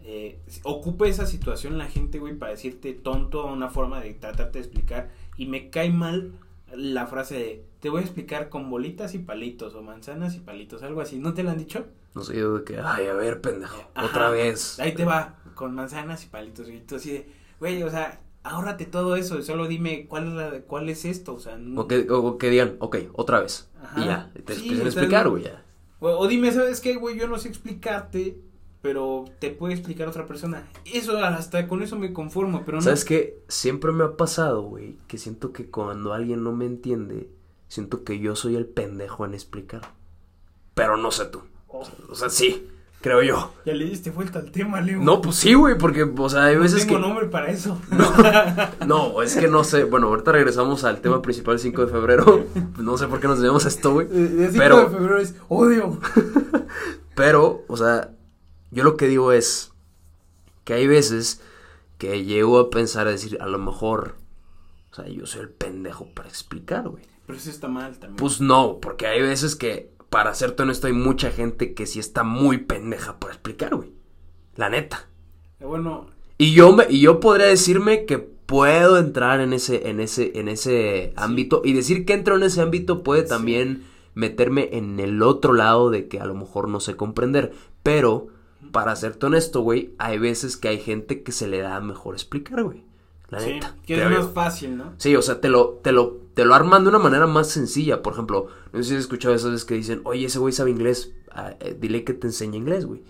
eh, 0.03 0.39
ocupa 0.63 1.07
esa 1.07 1.25
situación 1.25 1.77
la 1.77 1.87
gente, 1.87 2.19
güey, 2.19 2.33
para 2.33 2.51
decirte 2.51 2.93
tonto 2.93 3.41
a 3.41 3.51
una 3.51 3.69
forma 3.69 4.01
de 4.01 4.13
tratarte 4.13 4.59
de 4.59 4.65
explicar, 4.65 5.09
y 5.37 5.45
me 5.47 5.69
cae 5.69 5.89
mal 5.89 6.33
la 6.73 7.07
frase 7.07 7.35
de, 7.35 7.65
te 7.79 7.89
voy 7.89 7.99
a 8.01 8.03
explicar 8.03 8.49
con 8.49 8.69
bolitas 8.69 9.13
y 9.13 9.19
palitos, 9.19 9.75
o 9.75 9.81
manzanas 9.81 10.35
y 10.35 10.39
palitos, 10.39 10.81
algo 10.83 11.01
así, 11.01 11.19
¿no 11.19 11.33
te 11.33 11.43
lo 11.43 11.51
han 11.51 11.57
dicho? 11.57 11.85
No 12.15 12.23
sé, 12.23 12.37
yo 12.37 12.59
de 12.59 12.63
que, 12.63 12.79
ay, 12.79 13.07
a 13.07 13.13
ver, 13.13 13.41
pendejo, 13.41 13.83
Ajá. 13.95 14.07
otra 14.07 14.29
vez. 14.29 14.79
Ahí 14.79 14.93
te 14.93 15.03
va, 15.03 15.39
con 15.55 15.73
manzanas 15.73 16.23
y 16.23 16.27
palitos. 16.27 16.69
Y 16.69 16.79
tú 16.79 16.97
así 16.97 17.11
de, 17.11 17.29
güey, 17.59 17.81
o 17.81 17.89
sea, 17.89 18.21
ahórrate 18.43 18.85
todo 18.85 19.15
eso. 19.15 19.39
y 19.39 19.43
Solo 19.43 19.67
dime 19.67 20.05
cuál 20.07 20.27
es, 20.27 20.33
la, 20.33 20.61
cuál 20.61 20.89
es 20.89 21.05
esto. 21.05 21.33
O 21.35 21.39
sea, 21.39 21.57
no- 21.57 21.81
O 21.81 21.87
que, 21.87 22.07
o 22.09 22.37
que 22.37 22.49
digan, 22.49 22.75
ok, 22.79 22.97
otra 23.13 23.39
vez. 23.41 23.69
Ajá. 23.81 24.01
Y 24.01 24.05
ya, 24.05 24.31
te 24.45 24.53
Sí, 24.55 24.61
empiezan 24.61 24.85
a 24.85 24.89
explicar, 24.89 25.29
güey, 25.29 25.43
ya. 25.43 25.63
o, 25.99 26.07
o 26.09 26.27
dime, 26.27 26.51
¿sabes 26.51 26.79
qué, 26.81 26.95
güey? 26.95 27.17
Yo 27.17 27.27
no 27.27 27.37
sé 27.39 27.49
explicarte, 27.49 28.37
pero 28.81 29.25
te 29.39 29.49
puede 29.51 29.73
explicar 29.73 30.07
otra 30.07 30.25
persona. 30.25 30.67
Eso, 30.93 31.17
hasta 31.17 31.67
con 31.67 31.81
eso 31.83 31.97
me 31.97 32.11
conformo, 32.13 32.63
pero 32.65 32.77
no. 32.77 32.81
¿Sabes 32.83 33.05
qué? 33.05 33.39
Siempre 33.47 33.91
me 33.91 34.03
ha 34.03 34.17
pasado, 34.17 34.61
güey, 34.63 34.97
que 35.07 35.17
siento 35.17 35.53
que 35.53 35.69
cuando 35.69 36.13
alguien 36.13 36.43
no 36.43 36.51
me 36.51 36.65
entiende, 36.65 37.29
siento 37.69 38.03
que 38.03 38.19
yo 38.19 38.35
soy 38.35 38.55
el 38.55 38.65
pendejo 38.65 39.25
en 39.25 39.33
explicar. 39.33 39.81
Pero 40.73 40.97
no 40.97 41.11
sé 41.11 41.25
tú. 41.25 41.41
Oh, 41.67 41.83
O 42.09 42.15
sea, 42.15 42.29
sí, 42.29 42.67
creo 43.03 43.21
yo. 43.21 43.53
ya 43.65 43.73
le 43.73 43.85
diste 43.85 44.09
vuelta 44.09 44.39
al 44.39 44.49
tema, 44.51 44.81
Leo. 44.81 44.99
No, 45.01 45.21
pues 45.21 45.35
sí, 45.35 45.53
güey, 45.53 45.77
porque, 45.77 46.03
o 46.03 46.29
sea, 46.29 46.45
hay 46.45 46.55
No 46.55 46.61
veces 46.61 46.87
tengo 46.87 46.99
que... 46.99 47.07
nombre 47.07 47.27
para 47.27 47.51
eso. 47.51 47.79
No, 48.87 49.21
es 49.21 49.35
que 49.35 49.47
no 49.47 49.63
sé. 49.63 49.83
Bueno, 49.83 50.07
ahorita 50.07 50.31
regresamos 50.31 50.83
al 50.85 51.01
tema 51.01 51.21
principal, 51.21 51.55
el 51.55 51.59
5 51.59 51.85
de 51.85 51.91
febrero. 51.91 52.45
No 52.79 52.97
sé 52.97 53.07
por 53.07 53.19
qué 53.19 53.27
nos 53.27 53.39
debemos 53.39 53.65
a 53.65 53.67
esto, 53.67 53.93
güey. 53.93 54.07
El 54.11 54.47
5 54.51 54.53
Pero- 54.57 54.77
de 54.89 54.89
febrero 54.89 55.17
es 55.19 55.35
odio. 55.49 55.99
Pero, 57.15 57.63
o 57.67 57.77
sea, 57.77 58.09
yo 58.71 58.83
lo 58.83 58.97
que 58.97 59.07
digo 59.07 59.31
es 59.31 59.71
que 60.63 60.73
hay 60.73 60.87
veces 60.87 61.41
que 61.97 62.23
llego 62.25 62.57
a 62.59 62.69
pensar, 62.69 63.07
a 63.07 63.11
decir, 63.11 63.37
a 63.41 63.45
lo 63.47 63.59
mejor, 63.59 64.15
o 64.91 64.95
sea, 64.95 65.07
yo 65.07 65.25
soy 65.25 65.41
el 65.41 65.49
pendejo 65.49 66.07
para 66.13 66.27
explicar, 66.29 66.87
güey. 66.89 67.03
Pero 67.25 67.37
eso 67.37 67.49
está 67.49 67.67
mal 67.67 67.91
también. 67.99 68.15
Pues 68.17 68.41
no, 68.41 68.79
porque 68.81 69.07
hay 69.07 69.21
veces 69.21 69.55
que, 69.55 69.92
para 70.13 70.35
serte 70.35 70.61
honesto, 70.61 70.85
hay 70.85 70.93
mucha 70.93 71.31
gente 71.31 71.73
que 71.73 71.87
sí 71.87 71.99
está 71.99 72.23
muy 72.23 72.59
pendeja 72.59 73.19
para 73.19 73.33
explicar, 73.33 73.73
güey. 73.75 73.91
La 74.55 74.69
neta. 74.69 75.07
Eh, 75.59 75.65
Bueno, 75.65 76.05
Y 76.37 76.53
yo 76.53 76.71
me, 76.71 76.85
y 76.87 77.01
yo 77.01 77.19
podría 77.19 77.47
decirme 77.47 78.05
que 78.05 78.19
puedo 78.19 78.99
entrar 78.99 79.39
en 79.39 79.53
ese, 79.53 79.89
en 79.89 79.99
ese, 79.99 80.31
en 80.39 80.49
ese 80.49 81.13
ámbito. 81.15 81.61
Y 81.65 81.73
decir 81.73 82.05
que 82.05 82.13
entro 82.13 82.35
en 82.35 82.43
ese 82.43 82.61
ámbito 82.61 83.01
puede 83.01 83.23
Sí. 83.23 83.29
también 83.29 83.85
meterme 84.13 84.69
en 84.73 84.99
el 84.99 85.23
otro 85.23 85.53
lado 85.53 85.89
de 85.89 86.07
que 86.07 86.19
a 86.19 86.25
lo 86.25 86.35
mejor 86.35 86.67
no 86.69 86.79
sé 86.79 86.95
comprender. 86.95 87.51
Pero, 87.81 88.27
para 88.71 88.95
serte 88.95 89.25
honesto, 89.25 89.61
güey, 89.61 89.95
hay 89.97 90.19
veces 90.19 90.57
que 90.57 90.67
hay 90.67 90.77
gente 90.79 91.23
que 91.23 91.31
se 91.31 91.47
le 91.47 91.57
da 91.59 91.79
mejor 91.81 92.13
explicar, 92.13 92.63
güey. 92.63 92.83
La 93.29 93.39
sí, 93.39 93.53
neta. 93.53 93.75
que 93.87 93.95
es 93.99 94.09
más 94.11 94.29
fácil, 94.31 94.77
¿no? 94.77 94.93
Sí, 94.97 95.15
o 95.15 95.23
sea, 95.23 95.41
te 95.41 95.49
lo, 95.49 95.79
te 95.83 95.91
lo, 95.91 96.19
te 96.33 96.45
lo 96.45 96.53
arman 96.55 96.83
de 96.83 96.89
una 96.89 96.99
manera 96.99 97.27
más 97.27 97.47
sencilla. 97.49 98.01
Por 98.01 98.13
ejemplo, 98.13 98.47
no 98.71 98.79
sé 98.83 98.89
si 98.89 98.95
has 98.95 99.01
escuchado 99.01 99.33
esas 99.35 99.51
veces 99.51 99.65
que 99.65 99.75
dicen, 99.75 100.01
oye, 100.05 100.25
ese 100.25 100.39
güey 100.39 100.53
sabe 100.53 100.71
inglés, 100.71 101.11
ah, 101.31 101.53
eh, 101.59 101.77
dile 101.79 102.03
que 102.03 102.13
te 102.13 102.27
enseñe 102.27 102.55
inglés, 102.57 102.85
güey. 102.85 103.03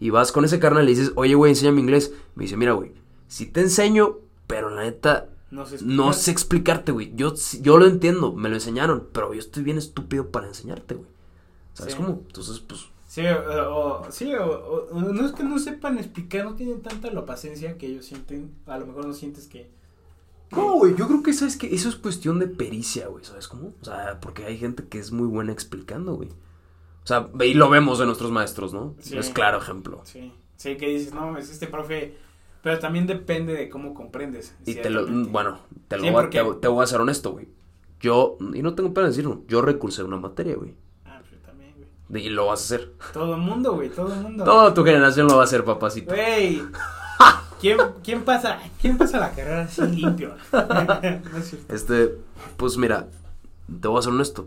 Y 0.00 0.10
vas 0.10 0.32
con 0.32 0.44
ese 0.44 0.58
carnal 0.58 0.82
y 0.82 0.86
le 0.86 0.90
dices, 0.98 1.12
oye, 1.16 1.34
güey, 1.34 1.50
enséñame 1.52 1.80
inglés. 1.80 2.12
Me 2.34 2.44
dice, 2.44 2.56
mira, 2.56 2.72
güey, 2.72 2.92
si 3.28 3.46
te 3.46 3.60
enseño, 3.60 4.18
pero 4.46 4.70
la 4.70 4.82
neta, 4.82 5.28
No 5.50 5.64
sé 5.66 5.76
no 5.84 6.10
explicar. 6.10 6.14
sé 6.14 6.30
explicarte, 6.32 6.92
güey. 6.92 7.12
Yo, 7.14 7.34
yo 7.60 7.78
lo 7.78 7.86
entiendo, 7.86 8.32
me 8.32 8.48
lo 8.48 8.56
enseñaron, 8.56 9.08
pero 9.12 9.32
yo 9.32 9.38
estoy 9.40 9.62
bien 9.62 9.78
estúpido 9.78 10.28
para 10.30 10.48
enseñarte, 10.48 10.94
güey. 10.96 11.08
¿Sabes 11.74 11.94
Sí. 11.94 12.00
cómo? 12.00 12.22
Entonces, 12.26 12.60
pues, 12.60 12.86
Sí, 13.06 13.22
o, 13.26 14.00
o- 14.02 14.10
sí, 14.10 14.32
o 14.34 14.88
no 14.92 15.24
es 15.24 15.30
que 15.32 15.44
no 15.44 15.60
sepan 15.60 15.98
explicar, 15.98 16.44
no 16.44 16.56
tienen 16.56 16.82
tanta 16.82 17.12
la 17.12 17.24
paciencia 17.24 17.78
que 17.78 17.86
ellos 17.86 18.06
sienten, 18.06 18.50
a 18.66 18.76
lo 18.76 18.86
mejor 18.86 19.06
no 19.06 19.12
sientes 19.14 19.46
que... 19.46 19.70
No, 20.52 20.74
güey, 20.74 20.94
yo 20.94 21.06
creo 21.08 21.22
que 21.22 21.32
sabes 21.32 21.56
que 21.56 21.74
eso 21.74 21.88
es 21.88 21.96
cuestión 21.96 22.38
de 22.38 22.46
pericia, 22.46 23.08
güey, 23.08 23.24
¿sabes 23.24 23.48
cómo? 23.48 23.72
O 23.80 23.84
sea, 23.84 24.20
porque 24.20 24.44
hay 24.44 24.56
gente 24.58 24.84
que 24.88 24.98
es 24.98 25.10
muy 25.12 25.26
buena 25.26 25.52
explicando, 25.52 26.14
güey. 26.14 26.28
O 26.28 27.06
sea, 27.06 27.28
y 27.40 27.54
lo 27.54 27.68
vemos 27.68 27.98
de 27.98 28.06
nuestros 28.06 28.30
maestros, 28.30 28.72
¿no? 28.72 28.94
Sí. 29.00 29.16
Es 29.18 29.30
claro 29.30 29.58
ejemplo. 29.58 30.00
Sí, 30.04 30.32
sí, 30.56 30.76
que 30.76 30.88
dices, 30.88 31.12
no, 31.12 31.36
es 31.36 31.50
este 31.50 31.66
profe, 31.66 32.16
pero 32.62 32.78
también 32.78 33.06
depende 33.06 33.52
de 33.52 33.68
cómo 33.68 33.92
comprendes. 33.94 34.54
Y 34.64 34.74
te 34.74 34.88
lo, 34.90 35.06
bueno, 35.28 35.58
te 35.88 35.96
lo 35.98 36.04
Sí, 36.04 36.10
voy 36.10 36.18
a, 36.18 36.22
porque- 36.22 36.38
te, 36.42 36.60
te 36.60 36.68
voy 36.68 36.82
a 36.84 36.86
ser 36.86 37.00
honesto, 37.00 37.32
güey. 37.32 37.48
Yo, 38.00 38.36
y 38.54 38.62
no 38.62 38.74
tengo 38.74 38.94
pena 38.94 39.08
decirlo, 39.08 39.42
yo 39.48 39.60
recursé 39.62 40.02
una 40.02 40.16
materia, 40.18 40.56
güey. 40.56 40.74
Ah, 41.04 41.20
pues 41.28 41.42
también, 41.42 41.74
güey. 42.08 42.26
Y 42.26 42.30
lo 42.30 42.46
vas 42.46 42.60
a 42.60 42.64
hacer. 42.64 42.92
Todo 43.12 43.34
el 43.34 43.40
mundo, 43.40 43.74
güey, 43.74 43.88
todo 43.90 44.12
el 44.14 44.20
mundo. 44.20 44.44
Toda 44.44 44.72
tu 44.72 44.84
generación 44.84 45.26
lo 45.26 45.36
va 45.36 45.42
a 45.42 45.44
hacer, 45.44 45.64
papacito. 45.64 46.14
Güey. 46.14 46.62
¿Quién, 47.60 47.78
¿Quién 48.02 48.24
pasa? 48.24 48.58
¿Quién 48.80 48.98
pasa 48.98 49.18
la 49.18 49.30
carrera 49.30 49.62
así 49.62 49.82
limpio? 49.86 50.34
no 50.52 51.38
es 51.38 51.48
cierto. 51.48 51.74
Este, 51.74 52.18
pues 52.56 52.76
mira, 52.76 53.08
te 53.80 53.88
voy 53.88 53.98
a 53.98 54.02
ser 54.02 54.12
honesto. 54.12 54.46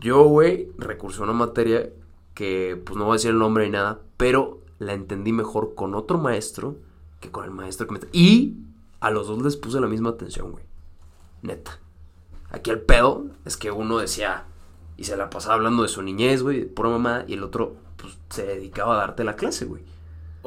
Yo, 0.00 0.24
güey, 0.24 0.70
recursé 0.78 1.20
a 1.20 1.24
una 1.24 1.32
materia 1.32 1.90
que, 2.34 2.80
pues 2.84 2.96
no 2.96 3.04
voy 3.04 3.12
a 3.12 3.16
decir 3.16 3.30
el 3.30 3.38
nombre 3.38 3.64
ni 3.64 3.70
nada, 3.70 4.00
pero 4.16 4.60
la 4.78 4.92
entendí 4.92 5.32
mejor 5.32 5.74
con 5.74 5.94
otro 5.94 6.18
maestro 6.18 6.76
que 7.20 7.30
con 7.30 7.44
el 7.44 7.50
maestro 7.50 7.86
que 7.86 7.94
me... 7.94 8.00
Y 8.12 8.58
a 9.00 9.10
los 9.10 9.26
dos 9.26 9.42
les 9.42 9.56
puse 9.56 9.80
la 9.80 9.88
misma 9.88 10.10
atención, 10.10 10.52
güey. 10.52 10.64
Neta. 11.42 11.78
Aquí 12.50 12.70
el 12.70 12.80
pedo 12.80 13.26
es 13.44 13.56
que 13.56 13.70
uno 13.70 13.98
decía 13.98 14.44
y 14.96 15.04
se 15.04 15.16
la 15.16 15.30
pasaba 15.30 15.54
hablando 15.54 15.82
de 15.82 15.88
su 15.88 16.02
niñez, 16.02 16.42
güey, 16.42 16.60
de 16.60 16.66
pura 16.66 16.88
mamá, 16.90 17.24
y 17.28 17.34
el 17.34 17.44
otro, 17.44 17.76
pues, 17.96 18.18
se 18.30 18.44
dedicaba 18.44 18.94
a 18.94 18.98
darte 18.98 19.22
la 19.22 19.36
clase, 19.36 19.64
güey. 19.64 19.82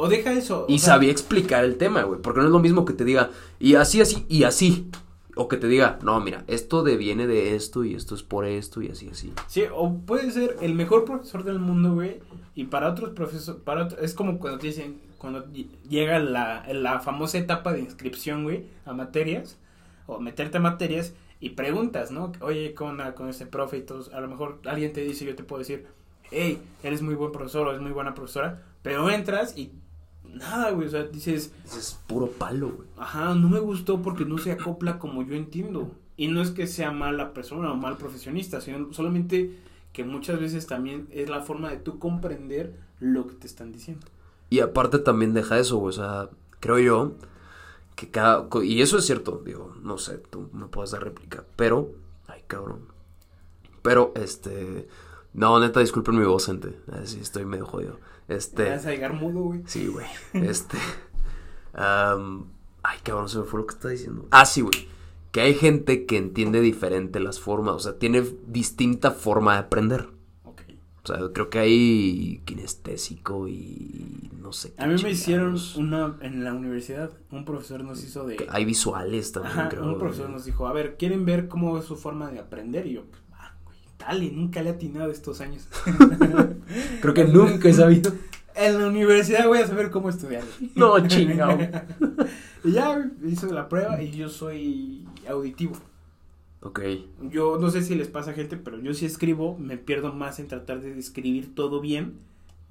O 0.01 0.09
deja 0.09 0.33
eso. 0.33 0.65
Y 0.67 0.79
sea, 0.79 0.93
sabía 0.95 1.11
explicar 1.11 1.63
el 1.63 1.77
tema, 1.77 2.03
güey. 2.03 2.19
Porque 2.21 2.39
no 2.39 2.47
es 2.47 2.51
lo 2.51 2.59
mismo 2.59 2.85
que 2.85 2.93
te 2.93 3.05
diga, 3.05 3.29
y 3.59 3.75
así, 3.75 4.01
así, 4.01 4.25
y 4.29 4.43
así. 4.43 4.89
O 5.35 5.47
que 5.47 5.57
te 5.57 5.67
diga, 5.67 5.97
no, 6.03 6.19
mira, 6.19 6.43
esto 6.47 6.83
deviene 6.83 7.25
de 7.27 7.55
esto, 7.55 7.85
y 7.85 7.93
esto 7.95 8.15
es 8.15 8.23
por 8.23 8.45
esto, 8.45 8.81
y 8.81 8.89
así, 8.89 9.07
así. 9.09 9.31
Sí, 9.47 9.63
o 9.73 9.93
puede 9.99 10.29
ser 10.31 10.57
el 10.61 10.73
mejor 10.73 11.05
profesor 11.05 11.43
del 11.43 11.59
mundo, 11.59 11.93
güey. 11.93 12.19
Y 12.55 12.65
para 12.65 12.89
otros 12.89 13.11
profesores, 13.11 13.61
para 13.63 13.85
otro- 13.85 13.99
es 13.99 14.13
como 14.13 14.39
cuando 14.39 14.59
te 14.59 14.67
dicen, 14.67 14.99
cuando 15.17 15.45
ll- 15.47 15.67
llega 15.87 16.19
la, 16.19 16.65
la 16.73 16.99
famosa 16.99 17.37
etapa 17.37 17.71
de 17.71 17.79
inscripción, 17.79 18.43
güey, 18.43 18.65
a 18.85 18.93
materias, 18.93 19.57
o 20.07 20.19
meterte 20.19 20.57
a 20.57 20.61
materias, 20.61 21.13
y 21.39 21.51
preguntas, 21.51 22.11
¿no? 22.11 22.31
Oye, 22.41 22.73
¿cómo 22.73 22.91
anda 22.91 23.15
con 23.15 23.29
este 23.29 23.45
profe? 23.45 23.77
Y 23.77 23.81
todos, 23.83 24.11
a 24.13 24.19
lo 24.19 24.27
mejor 24.27 24.59
alguien 24.65 24.91
te 24.93 25.01
dice, 25.01 25.25
yo 25.25 25.35
te 25.35 25.43
puedo 25.43 25.59
decir, 25.59 25.85
hey, 26.29 26.61
eres 26.83 27.01
muy 27.01 27.15
buen 27.15 27.31
profesor 27.31 27.67
o 27.67 27.69
eres 27.69 27.81
muy 27.81 27.91
buena 27.91 28.13
profesora, 28.13 28.61
pero 28.83 29.09
entras 29.09 29.57
y 29.57 29.71
nada, 30.33 30.71
güey, 30.71 30.87
o 30.87 30.91
sea, 30.91 31.03
dices, 31.03 31.53
Es 31.65 31.99
puro 32.07 32.27
palo, 32.27 32.71
güey. 32.71 32.87
Ajá, 32.97 33.35
no 33.35 33.49
me 33.49 33.59
gustó 33.59 34.01
porque 34.01 34.25
no 34.25 34.37
se 34.37 34.51
acopla 34.51 34.99
como 34.99 35.23
yo 35.23 35.35
entiendo. 35.35 35.91
Y 36.17 36.27
no 36.27 36.41
es 36.41 36.51
que 36.51 36.67
sea 36.67 36.91
mala 36.91 37.33
persona 37.33 37.71
o 37.71 37.75
mal 37.75 37.97
profesionista, 37.97 38.61
sino 38.61 38.93
solamente 38.93 39.57
que 39.93 40.03
muchas 40.03 40.39
veces 40.39 40.67
también 40.67 41.07
es 41.11 41.29
la 41.29 41.41
forma 41.41 41.69
de 41.69 41.77
tú 41.77 41.99
comprender 41.99 42.75
lo 42.99 43.27
que 43.27 43.35
te 43.35 43.47
están 43.47 43.71
diciendo. 43.71 44.05
Y 44.49 44.59
aparte 44.59 44.99
también 44.99 45.33
deja 45.33 45.57
eso, 45.59 45.77
güey. 45.77 45.89
O 45.89 45.93
sea, 45.93 46.29
creo 46.59 46.79
yo 46.79 47.13
que 47.95 48.09
cada. 48.09 48.47
Y 48.63 48.81
eso 48.81 48.97
es 48.97 49.05
cierto, 49.05 49.41
digo, 49.45 49.73
no 49.81 49.97
sé, 49.97 50.17
tú 50.17 50.49
me 50.53 50.67
puedes 50.67 50.91
dar 50.91 51.03
réplica. 51.03 51.43
Pero. 51.55 51.91
Ay, 52.27 52.41
cabrón. 52.47 52.85
Pero, 53.81 54.11
este. 54.15 54.87
No, 55.33 55.59
neta, 55.59 55.79
disculpen 55.79 56.19
mi 56.19 56.25
voz, 56.25 56.45
gente. 56.45 56.77
Así 56.91 57.19
estoy 57.19 57.45
medio 57.45 57.65
jodido. 57.65 57.97
Te 58.31 58.37
Este. 58.37 58.69
vas 58.69 58.85
a 58.85 58.91
llegar 58.91 59.13
mudo, 59.13 59.41
güey. 59.41 59.61
Sí, 59.65 59.87
güey. 59.87 60.05
Este. 60.33 60.77
am, 61.73 62.45
ay, 62.83 62.99
cabrón, 63.03 63.29
se 63.29 63.39
me 63.39 63.43
fue 63.45 63.59
lo 63.61 63.65
que 63.67 63.73
estaba 63.75 63.91
diciendo. 63.91 64.27
Ah, 64.31 64.45
sí, 64.45 64.61
güey. 64.61 64.87
Que 65.31 65.41
hay 65.41 65.53
gente 65.53 66.05
que 66.05 66.17
entiende 66.17 66.59
diferente 66.61 67.19
las 67.19 67.39
formas. 67.39 67.75
O 67.75 67.79
sea, 67.79 67.97
tiene 67.97 68.23
distinta 68.47 69.11
forma 69.11 69.53
de 69.53 69.59
aprender. 69.59 70.09
Ok. 70.43 70.61
O 71.03 71.07
sea, 71.07 71.17
creo 71.33 71.49
que 71.49 71.59
hay 71.59 72.41
kinestésico 72.45 73.47
y 73.47 74.29
no 74.39 74.51
sé. 74.51 74.73
qué 74.73 74.83
A 74.83 74.87
mí 74.87 75.01
me 75.01 75.11
hicieron 75.11 75.55
una, 75.77 76.17
en 76.21 76.43
la 76.43 76.53
universidad, 76.53 77.11
un 77.31 77.45
profesor 77.45 77.83
nos 77.83 78.03
hizo 78.03 78.25
de... 78.25 78.45
Hay 78.49 78.65
visuales 78.65 79.31
también, 79.31 79.57
Ajá, 79.57 79.69
creo. 79.69 79.85
un 79.85 79.97
profesor 79.97 80.25
güey. 80.25 80.35
nos 80.35 80.45
dijo, 80.45 80.67
a 80.67 80.73
ver, 80.73 80.97
¿quieren 80.97 81.25
ver 81.25 81.47
cómo 81.47 81.77
es 81.77 81.85
su 81.85 81.95
forma 81.95 82.29
de 82.29 82.39
aprender? 82.39 82.85
Y 82.87 82.93
yo, 82.95 83.05
pues, 83.05 83.20
dale, 84.01 84.31
nunca 84.31 84.61
le 84.61 84.69
he 84.69 84.73
atinado 84.73 85.11
estos 85.11 85.41
años. 85.41 85.67
Creo 87.01 87.13
que 87.13 87.25
nunca 87.25 87.69
he 87.69 87.73
sabido. 87.73 88.11
En 88.55 88.79
la 88.79 88.87
universidad 88.87 89.47
voy 89.47 89.59
a 89.59 89.67
saber 89.67 89.91
cómo 89.91 90.09
estudiar. 90.09 90.43
No, 90.75 91.07
chingado. 91.07 91.57
y 92.63 92.71
ya 92.73 93.09
hice 93.25 93.47
la 93.47 93.69
prueba 93.69 94.01
y 94.01 94.11
yo 94.11 94.29
soy 94.29 95.07
auditivo. 95.27 95.73
Ok. 96.61 96.81
Yo 97.29 97.57
no 97.59 97.69
sé 97.71 97.81
si 97.81 97.95
les 97.95 98.07
pasa 98.07 98.31
a 98.31 98.33
gente, 98.33 98.57
pero 98.57 98.79
yo 98.79 98.93
si 98.93 99.05
escribo 99.05 99.57
me 99.57 99.77
pierdo 99.77 100.13
más 100.13 100.39
en 100.39 100.47
tratar 100.47 100.81
de 100.81 100.93
describir 100.93 101.55
todo 101.55 101.81
bien 101.81 102.19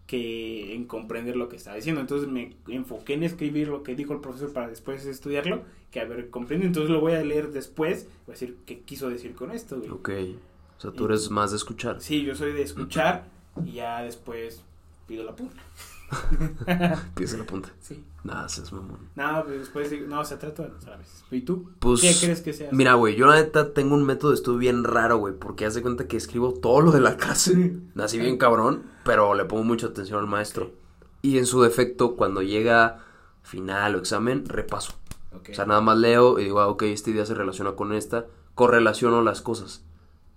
que 0.07 0.75
en 0.75 0.87
comprender 0.87 1.37
lo 1.37 1.49
que 1.49 1.57
está 1.57 1.75
diciendo. 1.75 2.01
Entonces 2.01 2.29
me 2.29 2.57
enfoqué 2.69 3.15
en 3.15 3.23
escribir 3.23 3.69
lo 3.69 3.83
que 3.83 3.95
dijo 3.95 4.13
el 4.13 4.21
profesor 4.21 4.53
para 4.53 4.69
después 4.69 5.07
estudiarlo, 5.07 5.63
que 5.91 6.01
a 6.01 6.05
ver, 6.05 6.31
comprendo. 6.31 6.67
Entonces 6.67 6.91
lo 6.91 7.01
voy 7.01 7.13
a 7.13 7.23
leer 7.23 7.53
después, 7.53 8.09
voy 8.27 8.33
a 8.33 8.39
decir 8.39 8.57
qué 8.67 8.81
quiso 8.81 9.09
decir 9.09 9.35
con 9.35 9.51
esto, 9.51 9.79
güey. 9.79 9.91
Ok. 9.91 10.11
O 10.81 10.83
sea, 10.83 10.93
tú 10.93 11.05
eres 11.05 11.31
más 11.31 11.51
de 11.51 11.59
escuchar. 11.59 12.01
Sí, 12.01 12.23
yo 12.23 12.35
soy 12.35 12.55
de 12.55 12.63
escuchar 12.63 13.27
y 13.67 13.73
ya 13.73 14.01
después 14.01 14.63
pido 15.07 15.25
la 15.25 15.37
punta. 15.37 15.61
Pides 17.15 17.39
la 17.39 17.45
punta. 17.45 17.69
Sí. 17.81 18.03
Nada, 18.25 18.49
seas 18.49 18.73
mamón. 18.73 19.11
No, 19.15 19.45
pues 19.45 19.59
después 19.59 19.91
digo, 19.91 20.07
no, 20.09 20.25
se 20.25 20.39
trata 20.39 20.63
de 20.63 20.71
las 20.71 20.87
veces. 20.87 21.23
¿Y 21.31 21.43
tú? 21.43 21.71
Pues. 21.81 22.01
¿Qué 22.01 22.15
crees 22.19 22.41
que 22.41 22.55
sea? 22.55 22.71
Mira, 22.73 22.95
güey, 22.95 23.15
yo 23.15 23.27
la 23.27 23.35
neta 23.35 23.75
tengo 23.75 23.95
un 23.95 24.05
método 24.05 24.31
de 24.31 24.37
estudio 24.37 24.57
bien 24.57 24.85
raro, 24.85 25.19
güey, 25.19 25.35
porque 25.35 25.67
haz 25.67 25.75
de 25.75 25.83
cuenta 25.83 26.09
que 26.09 26.17
escribo 26.17 26.55
todo 26.55 26.81
lo 26.81 26.93
de 26.93 27.01
la 27.01 27.19
clase. 27.19 27.77
Nací 27.95 28.19
bien 28.19 28.39
cabrón, 28.39 28.85
pero 29.05 29.35
le 29.35 29.45
pongo 29.45 29.65
mucha 29.65 29.89
atención 29.89 30.19
al 30.19 30.29
maestro. 30.29 30.73
Y 31.21 31.37
en 31.37 31.45
su 31.45 31.61
defecto, 31.61 32.17
cuando 32.17 32.41
llega 32.41 33.05
final 33.43 33.97
o 33.97 33.99
examen, 33.99 34.47
repaso. 34.47 34.95
Ok. 35.37 35.51
O 35.53 35.55
sea, 35.55 35.67
nada 35.67 35.83
más 35.83 35.99
leo 35.99 36.39
y 36.39 36.45
digo, 36.45 36.61
ah, 36.61 36.69
ok, 36.69 36.85
este 36.85 37.13
día 37.13 37.27
se 37.27 37.35
relaciona 37.35 37.73
con 37.73 37.93
esta, 37.93 38.25
correlaciono 38.55 39.21
las 39.21 39.43
cosas. 39.43 39.85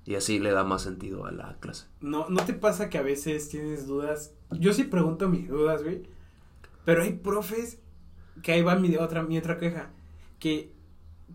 Y 0.05 0.15
así 0.15 0.39
le 0.39 0.51
da 0.51 0.63
más 0.63 0.81
sentido 0.81 1.25
a 1.25 1.31
la 1.31 1.55
clase. 1.59 1.85
¿No, 2.01 2.27
¿No 2.29 2.43
te 2.45 2.53
pasa 2.53 2.89
que 2.89 2.97
a 2.97 3.01
veces 3.03 3.47
tienes 3.49 3.87
dudas? 3.87 4.33
Yo 4.51 4.73
sí 4.73 4.83
pregunto 4.83 5.29
mis 5.29 5.47
dudas, 5.47 5.81
güey. 5.83 6.03
Pero 6.85 7.03
hay 7.03 7.13
profes 7.13 7.79
que 8.41 8.51
ahí 8.51 8.61
va 8.61 8.75
mi 8.75 8.95
otra, 8.97 9.23
mi 9.23 9.37
otra 9.37 9.57
queja. 9.57 9.91
Que 10.39 10.71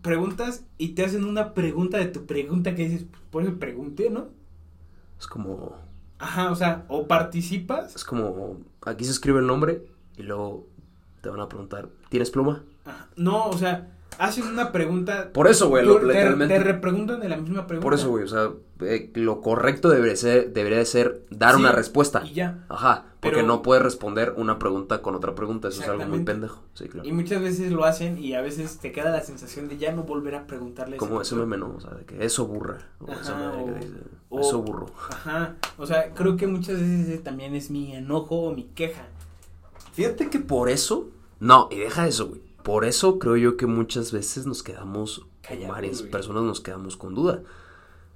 preguntas 0.01 0.65
y 0.77 0.89
te 0.89 1.03
hacen 1.03 1.23
una 1.25 1.53
pregunta 1.53 1.97
de 1.97 2.05
tu 2.07 2.25
pregunta 2.25 2.75
que 2.75 2.87
dices, 2.87 3.05
"Pues, 3.09 3.23
por 3.31 3.43
eso 3.43 3.57
pregunté, 3.59 4.09
¿no? 4.09 4.27
Es 5.19 5.27
como, 5.27 5.75
Ajá, 6.19 6.51
o 6.51 6.55
sea, 6.55 6.85
o 6.89 7.07
participas. 7.07 7.95
es 7.95 8.03
como, 8.03 8.57
aquí 8.85 9.03
se 9.05 9.11
escribe 9.11 9.39
el 9.39 9.47
nombre 9.47 9.85
y 10.17 10.23
luego 10.23 10.67
te 11.21 11.29
van 11.29 11.39
a 11.41 11.49
preguntar, 11.49 11.89
¿tienes 12.09 12.29
pluma? 12.29 12.63
Ajá, 12.85 13.09
no, 13.15 13.47
o 13.47 13.57
sea, 13.57 13.91
hacen 14.17 14.45
una 14.47 14.71
pregunta. 14.71 15.31
Por 15.33 15.47
eso, 15.47 15.69
güey, 15.69 15.85
lo- 15.85 15.99
te, 15.99 16.07
literalmente. 16.07 16.57
te 16.57 16.63
repreguntan 16.63 17.19
de 17.19 17.29
la 17.29 17.37
misma 17.37 17.67
pregunta. 17.67 17.83
Por 17.83 17.93
eso, 17.93 18.09
güey, 18.09 18.23
o 18.23 18.27
sea, 18.27 18.49
eh, 18.81 19.11
lo 19.15 19.41
correcto 19.41 19.89
debería 19.89 20.15
ser, 20.15 20.51
debería 20.53 20.79
de 20.79 20.85
ser 20.85 21.25
dar 21.29 21.55
Sí, 21.55 21.59
una 21.61 21.71
respuesta. 21.71 22.23
Y 22.25 22.33
ya. 22.33 22.65
Ajá, 22.69 23.05
porque 23.19 23.37
Pero- 23.37 23.47
no 23.47 23.61
puedes 23.61 23.83
responder 23.83 24.33
una 24.37 24.59
pregunta 24.59 25.01
con 25.01 25.15
otra 25.15 25.35
pregunta, 25.35 25.67
eso 25.69 25.81
es 25.81 25.87
algo 25.89 26.05
muy 26.05 26.23
pendejo. 26.23 26.63
Sí, 26.73 26.87
claro. 26.89 27.07
Y 27.07 27.11
muchas 27.11 27.41
veces 27.41 27.71
lo 27.71 27.85
hacen 27.85 28.17
y 28.17 28.33
a 28.33 28.41
veces 28.41 28.79
te 28.79 28.91
queda 28.91 29.09
la 29.11 29.21
sensación 29.21 29.67
de 29.69 29.77
ya 29.77 29.91
no 29.91 30.03
volver 30.03 30.35
a 30.35 30.47
preguntarle. 30.47 30.97
Como 30.97 31.21
ese 31.21 31.35
meme, 31.35 31.57
¿no? 31.57 31.75
O 31.77 31.81
sea, 31.81 31.91
de 31.91 32.05
que 32.05 32.23
eso 32.25 32.45
burra. 32.47 32.77
O 32.99 33.11
Ajá, 33.11 33.21
esa 33.21 33.35
madre 33.35 33.65
que 33.65 33.79
dice, 33.85 33.93
o- 34.29 34.39
eso 34.41 34.61
burro. 34.61 34.87
Ajá, 35.09 35.55
o 35.77 35.85
sea, 35.85 36.13
creo 36.13 36.35
que 36.37 36.47
muchas 36.47 36.79
veces 36.79 37.23
también 37.23 37.55
es 37.55 37.69
mi 37.71 37.93
enojo 37.95 38.35
o 38.43 38.53
mi 38.55 38.63
queja. 38.63 39.03
Fíjate 39.93 40.29
que 40.29 40.39
por 40.39 40.69
eso. 40.69 41.09
No, 41.39 41.67
y 41.71 41.77
deja 41.79 42.07
eso, 42.07 42.27
güey. 42.29 42.41
Por 42.63 42.85
eso 42.85 43.19
creo 43.19 43.37
yo 43.37 43.57
que 43.57 43.65
muchas 43.65 44.11
veces 44.11 44.45
nos 44.45 44.63
quedamos. 44.63 45.25
Callados, 45.41 45.69
varias 45.69 45.99
güey. 45.99 46.11
personas 46.11 46.43
nos 46.43 46.61
quedamos 46.61 46.97
con 46.97 47.15
duda. 47.15 47.41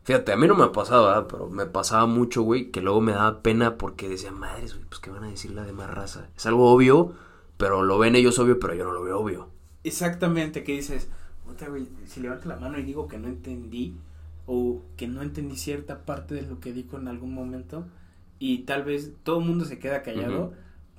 Fíjate, 0.03 0.33
a 0.33 0.37
mí 0.37 0.47
no 0.47 0.55
me 0.55 0.65
ha 0.65 0.71
pasado, 0.71 1.05
¿verdad? 1.07 1.27
Pero 1.29 1.49
me 1.49 1.65
pasaba 1.65 2.05
mucho, 2.05 2.41
güey, 2.41 2.71
que 2.71 2.81
luego 2.81 2.99
me 2.99 3.13
daba 3.13 3.41
pena 3.41 3.77
porque 3.77 4.09
decía, 4.09 4.31
madres, 4.31 4.73
güey, 4.73 4.85
pues 4.85 4.99
qué 4.99 5.09
van 5.09 5.23
a 5.23 5.29
decir 5.29 5.51
la 5.51 5.63
demás 5.63 5.89
raza. 5.89 6.29
Es 6.35 6.45
algo 6.45 6.71
obvio, 6.71 7.13
pero 7.57 7.83
lo 7.83 7.97
ven 7.97 8.15
ellos 8.15 8.37
obvio, 8.39 8.59
pero 8.59 8.73
yo 8.73 8.83
no 8.83 8.91
lo 8.91 9.03
veo 9.03 9.19
obvio. 9.19 9.49
Exactamente, 9.85 10.63
que 10.63 10.73
dices, 10.73 11.07
puta, 11.45 11.69
güey, 11.69 11.87
si 12.05 12.19
levanto 12.19 12.49
la 12.49 12.57
mano 12.57 12.77
y 12.77 12.83
digo 12.83 13.07
que 13.07 13.17
no 13.17 13.29
entendí 13.29 13.95
o 14.45 14.81
que 14.97 15.07
no 15.07 15.21
entendí 15.21 15.55
cierta 15.55 16.05
parte 16.05 16.35
de 16.35 16.41
lo 16.41 16.59
que 16.59 16.73
dijo 16.73 16.97
en 16.97 17.07
algún 17.07 17.33
momento 17.33 17.85
y 18.39 18.59
tal 18.59 18.83
vez 18.83 19.13
todo 19.23 19.39
el 19.39 19.45
mundo 19.45 19.63
se 19.63 19.79
queda 19.79 20.03
callado. 20.03 20.53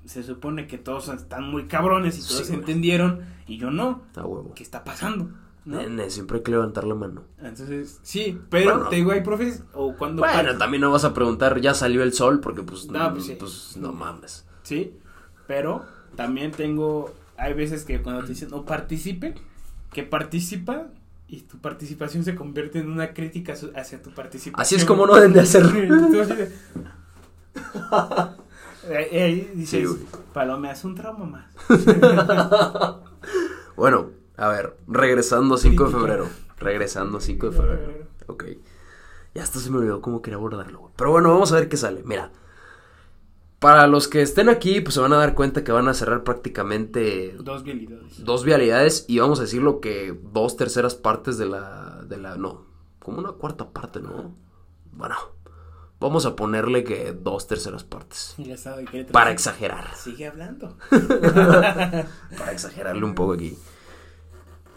Se 0.06 0.22
supone 0.22 0.66
que 0.66 0.78
todos 0.78 1.08
están 1.08 1.50
muy 1.50 1.66
cabrones 1.66 2.16
y 2.18 2.20
todos 2.20 2.46
Sí, 2.46 2.48
güey. 2.48 2.58
entendieron 2.60 3.20
y 3.46 3.58
yo 3.58 3.70
no. 3.70 4.02
A 4.16 4.22
huevo. 4.26 4.52
¿Qué 4.54 4.62
está 4.62 4.84
pasando? 4.84 5.30
¿No? 5.64 5.78
Nene, 5.78 6.10
siempre 6.10 6.38
hay 6.38 6.42
que 6.42 6.50
levantar 6.50 6.84
la 6.84 6.94
mano. 6.94 7.22
Entonces, 7.38 7.98
sí, 8.02 8.38
pero 8.50 8.72
Bueno. 8.74 8.88
te 8.90 8.96
digo, 8.96 9.12
hay 9.12 9.22
profes 9.22 9.62
o 9.72 9.94
cuando... 9.96 10.20
Bueno, 10.20 10.58
también 10.58 10.82
no 10.82 10.90
vas 10.90 11.04
a 11.04 11.14
preguntar, 11.14 11.58
ya 11.60 11.72
salió 11.72 12.02
el 12.02 12.12
sol, 12.12 12.40
porque 12.40 12.62
pues 12.62 12.86
No, 12.86 12.98
no, 12.98 13.12
pues 13.14 13.24
sí. 13.24 13.36
pues, 13.40 13.76
no 13.78 13.92
mames. 13.92 14.44
Sí, 14.62 14.92
pero 15.46 15.82
también 16.16 16.50
tengo, 16.50 17.14
hay 17.38 17.54
veces 17.54 17.84
que 17.84 18.02
cuando 18.02 18.22
te 18.24 18.28
dicen 18.28 18.50
no 18.50 18.66
participe, 18.66 19.34
que 19.90 20.02
participa 20.02 20.88
y 21.28 21.40
tu 21.40 21.56
participación 21.58 22.24
se 22.24 22.34
convierte 22.34 22.80
en 22.80 22.90
una 22.90 23.14
crítica 23.14 23.54
hacia 23.74 24.02
tu 24.02 24.10
participación. 24.10 24.60
Así 24.60 24.74
es 24.74 24.84
como 24.84 25.06
no 25.06 25.14
deben 25.14 25.32
de 25.32 25.40
hacerlo. 25.40 25.72
Dices, 29.54 29.68
Sí, 29.68 29.84
güey. 29.84 30.00
Palome, 30.32 30.70
haz 30.70 30.84
un 30.84 30.94
trauma 30.94 31.24
más. 31.26 31.46
Bueno, 33.76 34.10
a 34.36 34.48
ver, 34.48 34.76
regresando 34.86 35.56
a 35.56 35.58
5 35.58 35.84
de 35.86 35.90
febrero. 35.90 36.28
Regresando 36.58 37.18
a 37.18 37.20
5 37.20 37.50
de 37.50 37.56
febrero. 37.56 37.92
Ok. 38.28 38.44
Ya 39.34 39.42
hasta 39.42 39.58
se 39.58 39.68
me 39.70 39.78
olvidó 39.78 40.00
cómo 40.00 40.22
quería 40.22 40.36
abordarlo, 40.36 40.78
güey. 40.78 40.92
Pero 40.96 41.10
bueno, 41.10 41.30
vamos 41.30 41.50
a 41.52 41.56
ver 41.56 41.68
qué 41.68 41.76
sale. 41.76 42.02
Mira. 42.04 42.30
Para 43.58 43.86
los 43.86 44.06
que 44.08 44.20
estén 44.22 44.48
aquí, 44.50 44.80
pues 44.82 44.94
se 44.94 45.00
van 45.00 45.12
a 45.14 45.16
dar 45.16 45.34
cuenta 45.34 45.64
que 45.64 45.72
van 45.72 45.88
a 45.88 45.94
cerrar 45.94 46.22
prácticamente 46.22 47.34
Dos 47.40 47.62
vialidades. 47.64 48.22
dos 48.22 48.44
vialidades 48.44 49.06
y 49.08 49.18
vamos 49.20 49.38
a 49.38 49.42
decirlo 49.42 49.80
que 49.80 50.16
dos 50.32 50.56
terceras 50.56 50.94
partes 50.94 51.38
de 51.38 51.46
la, 51.46 52.02
de 52.06 52.18
la, 52.18 52.36
no, 52.36 52.66
como 52.98 53.18
una 53.20 53.32
cuarta 53.32 53.70
parte, 53.70 54.00
¿no? 54.02 54.34
Bueno, 54.92 55.16
Vamos 56.00 56.26
a 56.26 56.36
ponerle 56.36 56.84
que 56.84 57.12
dos 57.12 57.46
terceras 57.46 57.84
partes. 57.84 58.36
Para 59.12 59.30
exagerar. 59.30 59.94
Sigue 59.96 60.26
hablando. 60.26 60.76
Para 60.90 62.52
exagerarle 62.52 63.04
un 63.04 63.14
poco 63.14 63.32
aquí. 63.32 63.56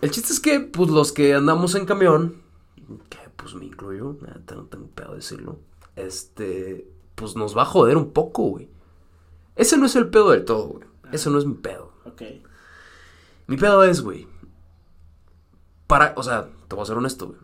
El 0.02 0.12
chiste 0.12 0.32
es 0.32 0.40
que, 0.40 0.60
pues, 0.60 0.90
los 0.90 1.12
que 1.12 1.34
andamos 1.34 1.76
en 1.76 1.86
camión, 1.86 2.44
que 3.10 3.18
pues 3.36 3.56
me 3.56 3.66
incluyo, 3.66 4.16
no 4.22 4.66
tengo 4.66 4.88
pedo 4.88 5.10
de 5.12 5.16
decirlo, 5.18 5.60
este, 5.96 6.88
pues 7.16 7.36
nos 7.36 7.58
va 7.58 7.64
a 7.64 7.66
joder 7.66 7.98
un 7.98 8.12
poco, 8.12 8.44
güey. 8.44 8.70
Ese 9.56 9.78
no 9.78 9.88
es 9.88 9.96
el 9.96 10.10
pedo 10.10 10.32
del 10.32 10.46
todo, 10.46 10.68
güey. 10.68 10.88
Ese 11.12 11.30
no 11.32 11.40
es 11.40 11.46
mi 11.46 11.56
pedo. 11.56 11.94
Ok. 12.06 12.22
Mi 13.48 13.58
pedo 13.58 13.84
es, 13.84 14.02
güey. 14.02 14.28
Para, 15.88 16.14
o 16.16 16.24
sea, 16.24 16.48
te 16.68 16.76
voy 16.76 16.84
a 16.84 16.86
ser 16.86 16.98
honesto, 16.98 17.28
güey. 17.28 17.40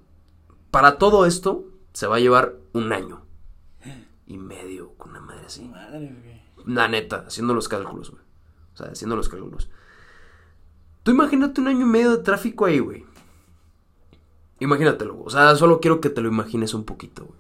Para 0.70 0.98
todo 0.98 1.26
esto 1.26 1.66
se 1.92 2.08
va 2.08 2.18
a 2.18 2.20
llevar 2.20 2.56
un 2.74 2.94
año 2.94 3.23
y 4.26 4.38
medio 4.38 4.94
con 4.94 5.12
una 5.12 5.22
madre 5.22 5.46
así. 5.46 5.64
Madre, 5.66 6.16
güey. 6.22 6.42
La 6.76 6.88
neta, 6.88 7.26
haciendo 7.28 7.54
los 7.54 7.68
cálculos, 7.68 8.12
güey. 8.12 8.24
O 8.74 8.78
sea, 8.78 8.88
haciendo 8.88 9.16
los 9.16 9.30
cálculos. 9.30 9.70
Tú 11.04 11.12
imagínate 11.12 11.60
un 11.62 11.68
año 11.68 11.82
y 11.82 11.90
medio 11.90 12.12
de 12.18 12.24
tráfico 12.24 12.66
ahí, 12.66 12.80
güey. 12.80 13.06
Imagínatelo, 14.60 15.16
güey. 15.16 15.28
O 15.28 15.30
sea, 15.30 15.56
solo 15.56 15.80
quiero 15.80 16.00
que 16.00 16.10
te 16.10 16.22
lo 16.22 16.30
imagines 16.30 16.74
un 16.74 16.86
poquito, 16.86 17.26
güey. 17.26 17.40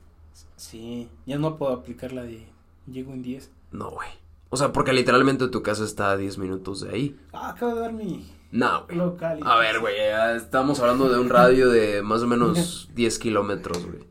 Sí, 0.57 1.09
ya 1.25 1.37
no 1.37 1.57
puedo 1.57 1.73
aplicar 1.73 2.11
la 2.11 2.23
de 2.23 2.47
llego 2.87 3.13
en 3.13 3.21
10. 3.21 3.49
No, 3.71 3.91
güey. 3.91 4.09
O 4.49 4.57
sea, 4.57 4.71
porque 4.71 4.93
literalmente 4.93 5.47
tu 5.47 5.63
casa 5.63 5.83
está 5.83 6.11
a 6.11 6.17
10 6.17 6.37
minutos 6.37 6.81
de 6.81 6.89
ahí. 6.91 7.19
Ah, 7.31 7.49
acabo 7.49 7.73
de 7.75 7.81
dar 7.81 7.93
mi 7.93 8.29
No, 8.51 8.85
güey. 8.85 8.99
A 9.41 9.57
ver, 9.57 9.79
güey, 9.79 9.95
estamos 10.35 10.79
hablando 10.79 11.09
de 11.09 11.19
un 11.19 11.29
radio 11.29 11.69
de 11.69 12.01
más 12.01 12.21
o 12.21 12.27
menos 12.27 12.89
10 12.95 13.19
kilómetros, 13.19 13.85
güey. 13.85 14.03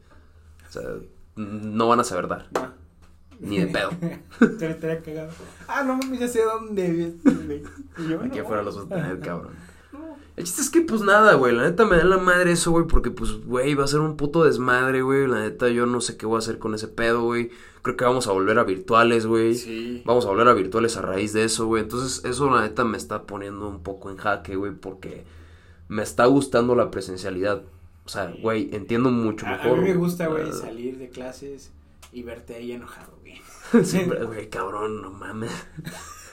O 0.69 0.73
sea, 0.73 0.83
no 1.37 1.89
van 1.89 2.01
a 2.01 2.05
saber 2.05 2.29
dar, 2.29 2.49
No. 2.55 2.73
ni 3.41 3.59
de 3.59 3.67
pedo. 3.67 3.91
Te 4.59 4.71
estaría 4.71 5.01
cagado. 5.01 5.31
Ah, 5.69 5.83
no 5.83 5.97
mames, 5.97 6.21
ya 6.21 6.29
sé 6.29 6.43
dónde 6.45 6.91
vives, 6.91 7.15
Aquí 8.25 8.37
no. 8.39 8.43
afuera 8.45 8.63
los 8.63 8.77
vas 8.77 8.87
a 8.87 8.89
tener, 8.89 9.21
cabrón. 9.21 9.53
No. 9.93 10.17
El 10.37 10.45
chiste 10.45 10.63
es 10.63 10.71
que, 10.71 10.81
pues 10.81 11.03
nada, 11.03 11.35
güey. 11.35 11.55
La 11.55 11.65
neta 11.65 11.85
me 11.85 11.99
da 11.99 12.05
la 12.05 12.17
madre 12.17 12.53
eso, 12.53 12.71
güey. 12.71 12.87
Porque, 12.87 13.11
pues, 13.11 13.45
güey, 13.45 13.75
va 13.75 13.85
a 13.85 13.89
ser 13.89 14.01
un 14.01 14.17
puto 14.17 14.43
desmadre, 14.45 15.03
güey. 15.03 15.27
La 15.27 15.41
neta, 15.41 15.69
yo 15.69 15.85
no 15.85 16.01
sé 16.01 16.17
qué 16.17 16.25
voy 16.25 16.37
a 16.37 16.39
hacer 16.39 16.59
con 16.59 16.75
ese 16.75 16.89
pedo, 16.89 17.25
güey. 17.25 17.51
Creo 17.83 17.99
que 17.99 18.05
vamos 18.07 18.27
a 18.27 18.33
volver 18.33 18.59
a 18.59 18.65
virtuales, 18.65 19.27
güey. 19.27 19.55
Sí. 19.55 20.03
Vamos 20.07 20.25
a 20.25 20.29
volver 20.31 20.49
a 20.49 20.55
virtuales 20.55 20.97
a 20.97 21.03
raíz 21.03 21.35
de 21.35 21.45
eso, 21.45 21.67
güey. 21.67 21.83
Entonces, 21.83 22.25
eso, 22.25 22.49
la 22.49 22.63
neta, 22.63 22.85
me 22.85 22.97
está 22.97 23.25
poniendo 23.25 23.69
un 23.69 23.83
poco 23.83 24.09
en 24.11 24.17
jaque, 24.17 24.57
güey. 24.57 24.73
Porque 24.73 25.25
me 25.89 26.03
está 26.03 26.25
gustando 26.25 26.75
la 26.75 26.91
presencialidad. 26.91 27.65
O 28.05 28.09
sea, 28.09 28.33
güey, 28.41 28.69
entiendo 28.75 29.11
mucho 29.11 29.47
A, 29.47 29.55
a 29.55 29.57
mejor. 29.59 29.79
mí 29.79 29.85
me 29.89 29.95
gusta, 29.95 30.27
güey, 30.27 30.49
Ah, 30.49 30.53
salir 30.53 30.99
de 30.99 31.09
clases 31.09 31.71
y 32.13 32.23
verte 32.23 32.55
ahí 32.57 32.73
enojado, 32.73 33.17
güey. 33.21 33.41
Siempre, 33.85 34.25
güey, 34.25 34.49
cabrón, 34.51 35.03
no 35.03 35.11
mames. 35.11 35.51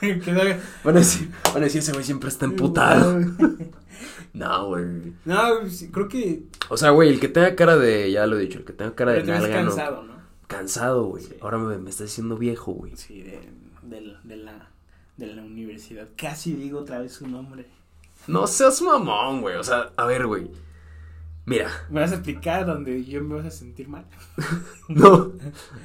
Van 0.82 0.96
a 0.96 1.00
decir, 1.00 1.30
van 1.52 1.56
a 1.58 1.66
decir, 1.66 1.80
ese 1.80 1.92
güey 1.92 2.04
siempre 2.04 2.28
está 2.30 2.46
emputado. 2.46 3.20
No, 4.32 4.68
güey. 4.68 5.12
No, 5.24 5.68
sí, 5.68 5.90
creo 5.90 6.08
que 6.08 6.44
O 6.68 6.76
sea, 6.76 6.90
güey, 6.90 7.08
el 7.10 7.18
que 7.20 7.28
tenga 7.28 7.54
cara 7.56 7.76
de, 7.76 8.10
ya 8.12 8.26
lo 8.26 8.38
he 8.38 8.42
dicho, 8.42 8.58
el 8.60 8.64
que 8.64 8.72
tenga 8.72 8.94
cara 8.94 9.12
de 9.12 9.20
pero 9.22 9.32
ves 9.32 9.42
nalga, 9.42 9.62
no- 9.62 9.68
cansado, 9.70 10.02
¿no? 10.04 10.14
Cansado, 10.46 11.04
güey. 11.06 11.24
Sí. 11.24 11.34
Ahora 11.40 11.58
me, 11.58 11.76
me 11.78 11.90
está 11.90 12.04
diciendo 12.04 12.36
viejo, 12.36 12.72
güey. 12.72 12.96
Sí, 12.96 13.22
de, 13.22 13.40
de, 13.82 14.16
de 14.24 14.36
la, 14.36 14.70
de 15.16 15.26
la 15.26 15.42
universidad. 15.42 16.08
Casi 16.16 16.54
digo 16.54 16.78
otra 16.80 17.00
vez 17.00 17.12
su 17.12 17.26
nombre. 17.26 17.66
No 18.26 18.46
seas 18.46 18.80
mamón, 18.80 19.40
güey. 19.42 19.56
O 19.56 19.64
sea, 19.64 19.90
a 19.96 20.06
ver, 20.06 20.26
güey. 20.26 20.48
Mira. 21.50 21.68
¿Me 21.90 21.98
vas 21.98 22.12
a 22.12 22.14
explicar 22.14 22.64
donde 22.64 23.04
yo 23.04 23.24
me 23.24 23.34
vas 23.34 23.46
a 23.46 23.50
sentir 23.50 23.88
mal? 23.88 24.04
No. 24.88 25.32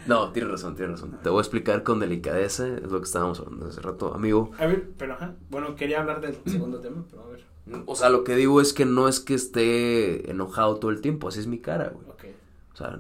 No, 0.06 0.32
tienes 0.32 0.52
razón, 0.52 0.76
tienes 0.76 1.00
razón. 1.00 1.18
Te 1.24 1.30
voy 1.30 1.40
a 1.40 1.42
explicar 1.42 1.82
con 1.82 2.00
delicadeza. 2.00 2.68
Es 2.68 2.92
lo 2.92 3.00
que 3.00 3.06
estábamos 3.06 3.40
hablando 3.40 3.66
hace 3.66 3.82
rato, 3.82 4.14
amigo. 4.14 4.52
A 4.60 4.68
ver, 4.68 4.92
pero 4.96 5.14
ajá. 5.14 5.34
Bueno, 5.50 5.76
quería 5.76 6.02
hablar 6.02 6.22
del 6.22 6.38
segundo 6.46 6.82
tema, 6.82 7.04
pero 7.10 7.24
a 7.24 7.28
ver. 7.30 7.44
O 7.88 7.96
sea, 7.96 8.10
lo 8.10 8.24
que 8.24 8.36
digo 8.36 8.62
es 8.62 8.74
que 8.74 8.86
no 8.86 9.08
es 9.08 9.20
que 9.20 9.34
esté 9.34 10.30
enojado 10.30 10.78
todo 10.78 10.92
el 10.92 11.02
tiempo. 11.02 11.30
Así 11.30 11.40
es 11.40 11.48
mi 11.48 11.58
cara, 11.58 11.90
güey. 11.90 12.08
Ok. 12.10 12.26
O 12.74 12.78
sea, 12.78 13.00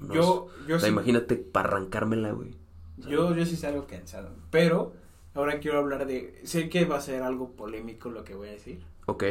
no 0.00 0.14
Yo, 0.14 0.46
yo 0.68 0.76
o 0.76 0.78
sea, 0.78 0.86
sí. 0.88 0.92
imagínate 0.92 1.34
para 1.34 1.68
arrancármela, 1.70 2.30
güey. 2.30 2.54
Yo, 2.98 3.34
yo 3.34 3.44
sí 3.44 3.56
salgo 3.56 3.88
cansado. 3.88 4.30
Pero 4.52 4.92
ahora 5.34 5.58
quiero 5.58 5.78
hablar 5.78 6.06
de. 6.06 6.40
Sé 6.44 6.68
que 6.68 6.84
va 6.84 6.98
a 6.98 7.00
ser 7.00 7.22
algo 7.22 7.50
polémico 7.56 8.08
lo 8.10 8.22
que 8.22 8.36
voy 8.36 8.50
a 8.50 8.52
decir. 8.52 8.84
Ok. 9.06 9.24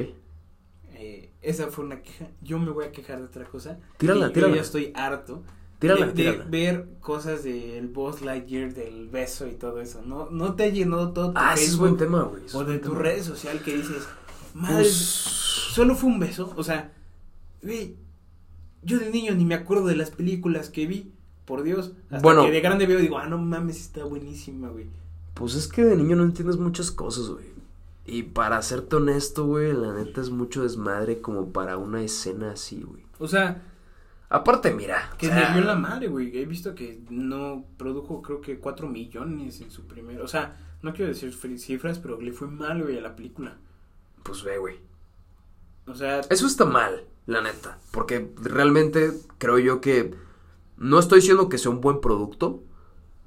Eh, 1.06 1.30
esa 1.42 1.68
fue 1.68 1.84
una 1.84 2.02
queja. 2.02 2.30
Yo 2.42 2.58
me 2.60 2.72
voy 2.72 2.86
a 2.86 2.92
quejar 2.92 3.20
de 3.20 3.26
otra 3.26 3.44
cosa. 3.46 3.78
Tírala, 3.98 4.30
Y 4.30 4.34
tírala. 4.34 4.52
Yo 4.52 4.56
ya 4.56 4.62
estoy 4.62 4.92
harto. 4.96 5.44
Tírala, 5.80 6.08
de, 6.08 6.32
ver 6.50 6.88
cosas 7.02 7.44
del 7.44 7.90
Boss 7.90 8.22
Lightyear, 8.22 8.74
del 8.74 9.10
beso 9.10 9.48
y 9.48 9.52
todo 9.56 9.82
eso. 9.82 10.02
No, 10.02 10.30
no 10.30 10.56
te 10.56 10.64
ha 10.64 10.70
llenado 10.70 11.12
todo 11.12 11.34
tu 11.34 11.38
Ah, 11.38 11.54
ese 11.56 11.64
es 11.64 11.70
Facebook 11.72 11.88
buen 11.88 11.98
tema, 11.98 12.24
güey. 12.24 12.44
o 12.54 12.64
de 12.64 12.80
tu 12.80 12.96
red 12.96 13.22
social 13.22 13.62
que 13.62 13.76
dices, 13.76 14.08
madre, 14.54 14.76
Pues, 14.78 14.94
solo 14.94 15.96
fue 15.96 16.10
un 16.10 16.20
beso. 16.20 16.54
O 16.56 16.64
sea, 16.64 16.94
güey, 17.62 17.98
yo 18.82 18.98
de 18.98 19.10
niño 19.10 19.36
ni 19.36 19.44
me 19.44 19.56
acuerdo 19.56 19.88
de 19.88 19.98
las 19.98 20.12
películas 20.12 20.70
que 20.70 20.88
vi. 20.88 21.12
Por 21.44 21.64
Dios. 21.64 21.92
Hasta 22.10 22.22
Bueno. 22.22 22.46
que 22.46 22.52
de 22.52 22.62
grande 22.62 22.86
veo 22.86 23.00
y 23.00 23.02
digo, 23.02 23.18
ah, 23.18 23.28
no 23.28 23.38
mames, 23.38 23.82
está 23.82 24.06
buenísima, 24.06 24.70
güey. 24.70 24.86
Pues 25.34 25.56
es 25.56 25.68
que 25.68 25.84
de 25.84 25.98
niño 25.98 26.16
no 26.16 26.24
entiendes 26.24 26.56
muchas 26.56 26.90
cosas, 26.92 27.28
güey. 27.28 27.44
Y 28.06 28.24
para 28.24 28.62
serte 28.62 28.98
honesto, 28.98 29.46
güey, 29.46 29.74
la 29.74 29.94
neta 29.94 30.22
es 30.22 30.30
mucho 30.30 30.64
desmadre 30.64 31.22
como 31.22 31.52
para 31.52 31.78
una 31.78 32.02
escena 32.04 32.52
así, 32.52 32.82
güey. 32.82 33.06
O 33.20 33.28
sea, 33.28 33.62
Aparte, 34.34 34.74
mira. 34.74 35.12
que 35.20 35.28
o 35.28 35.30
sea, 35.30 35.50
me 35.50 35.58
dio 35.58 35.64
la 35.68 35.76
madre, 35.76 36.08
güey. 36.08 36.36
He 36.36 36.46
visto 36.48 36.74
que 36.74 37.04
no 37.12 37.66
produjo, 37.78 38.24
creo 38.24 38.42
que 38.42 38.58
4 38.58 38.90
millones 38.90 39.62
en 39.62 39.70
su 39.70 39.86
primer. 39.86 40.22
O 40.22 40.28
sea, 40.28 40.58
no 40.82 40.92
quiero 40.92 41.14
decir 41.14 41.32
cifras, 41.60 42.00
pero 42.00 42.20
le 42.20 42.34
fue 42.34 42.48
mal, 42.48 42.82
güey, 42.82 42.98
a 42.98 43.02
la 43.02 43.16
película. 43.16 43.58
Pues 44.24 44.44
ve, 44.44 44.58
güey. 44.58 44.80
O 45.86 45.94
sea, 45.94 46.22
Eso 46.32 46.48
está 46.48 46.66
mal, 46.66 47.04
la 47.28 47.42
neta. 47.42 47.78
Porque 47.92 48.32
realmente 48.42 49.12
creo 49.38 49.60
yo 49.60 49.82
que. 49.82 50.16
No 50.78 50.98
estoy 50.98 51.20
diciendo 51.20 51.48
que 51.48 51.60
sea 51.60 51.70
un 51.72 51.82
buen 51.82 52.02
producto, 52.02 52.64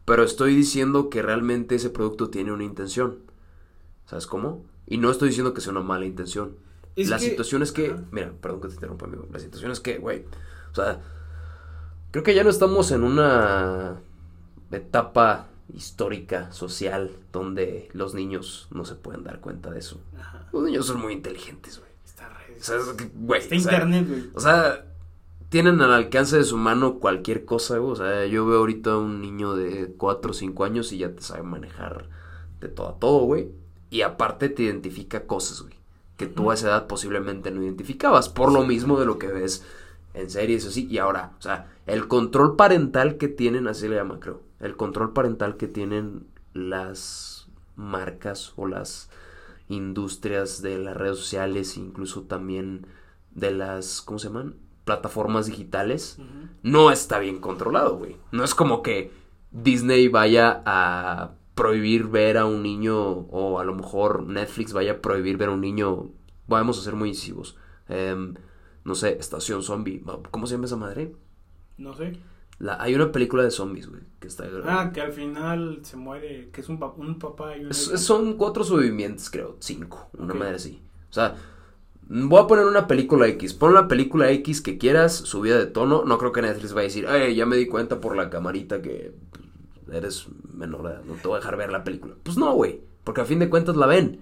pero 0.07 0.25
estoy 0.25 0.57
diciendo 0.57 1.09
que 1.09 1.23
realmente 1.23 1.77
ese 1.77 1.91
producto 1.91 2.31
tiene 2.31 2.51
una 2.51 2.65
intención. 2.65 3.19
¿Sabes 4.07 4.27
cómo? 4.27 4.65
Y 4.87 4.99
no 4.99 5.11
estoy 5.11 5.29
diciendo 5.29 5.53
que 5.53 5.61
sea 5.61 5.73
una 5.73 5.83
mala 5.83 6.07
intención. 6.07 6.57
es 6.97 7.11
la 7.11 7.19
que- 7.19 7.25
situación 7.29 7.63
es 7.63 7.73
que, 7.73 7.95
mira, 8.11 8.33
perdón 8.41 8.63
que 8.63 8.69
te 8.69 8.75
interrumpa, 8.75 9.05
amigo. 9.05 9.27
La 9.31 9.39
situación 9.39 9.71
es 9.71 9.81
que, 9.81 9.99
güey, 9.99 10.25
o 10.73 10.75
sea, 10.75 11.03
creo 12.11 12.25
que 12.25 12.35
ya 12.35 12.43
no 12.43 12.49
estamos 12.49 12.91
en 12.91 13.03
una 13.03 14.01
etapa 14.71 15.49
histórica, 15.75 16.51
social, 16.53 17.11
donde 17.33 17.91
los 17.93 18.15
niños 18.15 18.69
no 18.71 18.85
se 18.87 18.95
pueden 18.95 19.25
dar 19.25 19.41
cuenta 19.41 19.71
de 19.71 19.81
eso. 19.81 20.01
Ajá, 20.19 20.47
Los 20.53 20.63
niños 20.63 20.87
son 20.87 21.01
muy 21.01 21.13
inteligentes, 21.13 21.79
güey. 21.79 21.91
está 22.05 22.29
re- 22.31 22.57
O 22.59 22.63
sea, 22.63 22.77
güey, 23.15 23.41
Está 23.43 23.55
o 23.55 23.59
internet, 23.59 24.09
güey. 24.09 24.31
o 24.35 24.41
sea, 24.41 24.87
tienen 25.51 25.81
al 25.83 25.93
alcance 25.93 26.39
de 26.39 26.45
su 26.45 26.57
mano 26.57 26.99
cualquier 26.99 27.45
cosa, 27.45 27.77
güey. 27.79 27.93
O 27.93 27.97
sea, 27.97 28.25
yo 28.27 28.47
veo 28.47 28.59
ahorita 28.61 28.93
a 28.93 28.99
un 28.99 29.21
niño 29.21 29.55
de 29.55 29.93
4 29.99 30.31
o 30.31 30.35
5 30.35 30.65
años 30.65 30.93
y 30.93 30.99
ya 30.99 31.15
te 31.15 31.21
sabe 31.23 31.43
manejar 31.43 32.09
de 32.61 32.69
todo 32.69 32.89
a 32.89 32.99
todo, 32.99 33.19
güey. 33.27 33.51
Y 33.91 34.03
aparte 34.03 34.49
te 34.49 34.65
identifica 34.65 35.27
cosas, 35.27 35.63
güey. 35.63 35.75
Que 36.17 36.27
tú 36.27 36.51
a 36.51 36.55
esa 36.55 36.69
edad 36.69 36.87
posiblemente 36.87 37.51
no 37.51 37.63
identificabas. 37.63 38.29
Por 38.29 38.53
lo 38.53 38.65
mismo 38.65 38.99
de 38.99 39.07
lo 39.07 39.19
que 39.19 39.29
ves 39.29 39.65
en 40.15 40.31
series 40.31 40.67
así. 40.67 40.87
Y 40.91 40.99
ahora, 40.99 41.33
o 41.39 41.43
sea, 41.43 41.73
el 41.87 42.09
control 42.09 42.57
parental 42.57 43.17
que 43.17 43.29
tienen, 43.29 43.69
así 43.69 43.89
le 43.89 43.97
llaman, 43.97 44.21
creo. 44.21 44.43
El 44.61 44.77
control 44.77 45.13
parental 45.13 45.57
que 45.57 45.69
tienen 45.69 46.27
las 46.55 47.49
marcas 47.77 48.55
o 48.57 48.67
las 48.67 49.11
industrias 49.69 50.63
de 50.63 50.79
las 50.79 50.97
redes 50.97 51.19
sociales, 51.19 51.77
incluso 51.77 52.23
también 52.23 52.87
de 53.35 53.51
las, 53.51 54.01
¿cómo 54.01 54.19
se 54.19 54.29
llaman? 54.29 54.57
Plataformas 54.85 55.47
digitales, 55.47 56.19
no 56.63 56.91
está 56.91 57.19
bien 57.19 57.41
controlado, 57.41 57.99
güey. 57.99 58.17
No 58.31 58.45
es 58.45 58.55
como 58.55 58.83
que 58.83 59.13
Disney 59.51 60.09
vaya 60.09 60.63
a 60.65 61.33
prohibir 61.57 62.07
ver 62.07 62.39
a 62.39 62.47
un 62.47 62.63
niño 62.63 62.97
o 63.03 63.59
a 63.59 63.65
lo 63.65 63.75
mejor 63.75 64.23
Netflix 64.29 64.73
vaya 64.73 64.93
a 64.93 65.01
prohibir 65.03 65.37
ver 65.39 65.49
a 65.49 65.53
un 65.53 65.61
niño. 65.61 66.11
Vamos 66.47 66.79
a 66.79 66.83
ser 66.83 66.95
muy 66.95 67.09
incisivos. 67.09 67.57
Em, 67.89 68.35
no 68.85 68.95
sé, 68.95 69.17
Estación 69.19 69.65
Zombie. 69.65 70.05
¿Cómo 70.31 70.47
se 70.47 70.55
llama 70.55 70.67
esa 70.67 70.77
madre? 70.77 71.17
No 71.79 71.93
sé. 71.95 72.17
La, 72.59 72.81
hay 72.81 72.95
una 72.95 73.11
película 73.13 73.43
de 73.43 73.51
zombies, 73.51 73.89
güey, 73.89 74.03
que 74.21 74.29
está... 74.29 74.45
Ah, 74.65 74.91
que 74.95 75.01
al 75.03 75.13
final 75.13 75.81
se 75.83 75.97
muere, 75.97 76.49
que 76.53 76.61
es 76.63 76.69
un, 76.71 76.79
un 76.97 77.19
papá 77.19 77.57
y 77.57 77.61
una 77.63 77.71
Es- 77.71 77.89
hija. 77.89 77.99
son 77.99 78.35
cuatro 78.39 78.65
sobrevivientes, 78.65 79.29
creo. 79.29 79.57
Cinco. 79.59 80.09
Una 80.17 80.33
madre 80.35 80.55
así. 80.55 80.81
O 81.11 81.13
sea, 81.13 81.35
voy 82.09 82.43
a 82.43 82.47
poner 82.47 82.65
una 82.67 82.87
película 82.87 83.27
X. 83.29 83.53
Pon 83.55 83.75
la 83.75 83.89
película 83.89 84.31
X 84.31 84.63
que 84.63 84.79
quieras, 84.79 85.15
subida 85.15 85.59
de 85.59 85.67
tono. 85.67 86.05
No 86.07 86.17
creo 86.19 86.33
que 86.33 86.41
Netflix 86.43 86.73
vaya 86.73 86.85
a 86.85 86.89
decir, 86.89 87.07
"Ey, 87.07 87.35
ya 87.35 87.45
me 87.45 87.57
di 87.57 87.67
cuenta 87.67 88.01
por 88.01 88.17
la 88.17 88.31
camarita 88.31 88.81
que 88.81 89.13
pues, 89.33 89.45
eres 89.93 90.27
menor. 90.53 91.03
No 91.07 91.15
te 91.15 91.29
voy 91.29 91.37
a 91.37 91.41
dejar 91.41 91.57
ver 91.57 91.71
la 91.71 91.85
película. 91.85 92.15
Pues 92.23 92.37
no, 92.37 92.53
güey. 92.55 92.81
Porque 93.05 93.21
a 93.21 93.25
fin 93.25 93.39
de 93.39 93.49
cuentas 93.49 93.77
la 93.77 93.87
ven. 93.87 94.21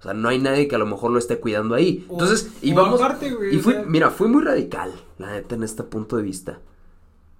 O 0.00 0.02
sea, 0.02 0.14
no 0.14 0.28
hay 0.28 0.38
nadie 0.40 0.66
que 0.68 0.74
a 0.74 0.78
lo 0.78 0.86
mejor 0.86 1.10
lo 1.12 1.18
esté 1.18 1.38
cuidando 1.38 1.74
ahí. 1.74 2.04
O- 2.08 2.14
Entonces, 2.14 2.50
y 2.62 2.72
vamos. 2.72 3.00
aparte, 3.00 3.32
güey, 3.32 3.54
y 3.54 3.58
o 3.58 3.62
fui, 3.62 3.72
sea- 3.74 3.84
mira, 3.84 4.10
fui 4.10 4.26
muy 4.28 4.42
radical, 4.42 4.92
la 5.18 5.32
neta, 5.32 5.54
en 5.54 5.62
este 5.62 5.82
punto 5.84 6.16
de 6.16 6.22
vista. 6.24 6.60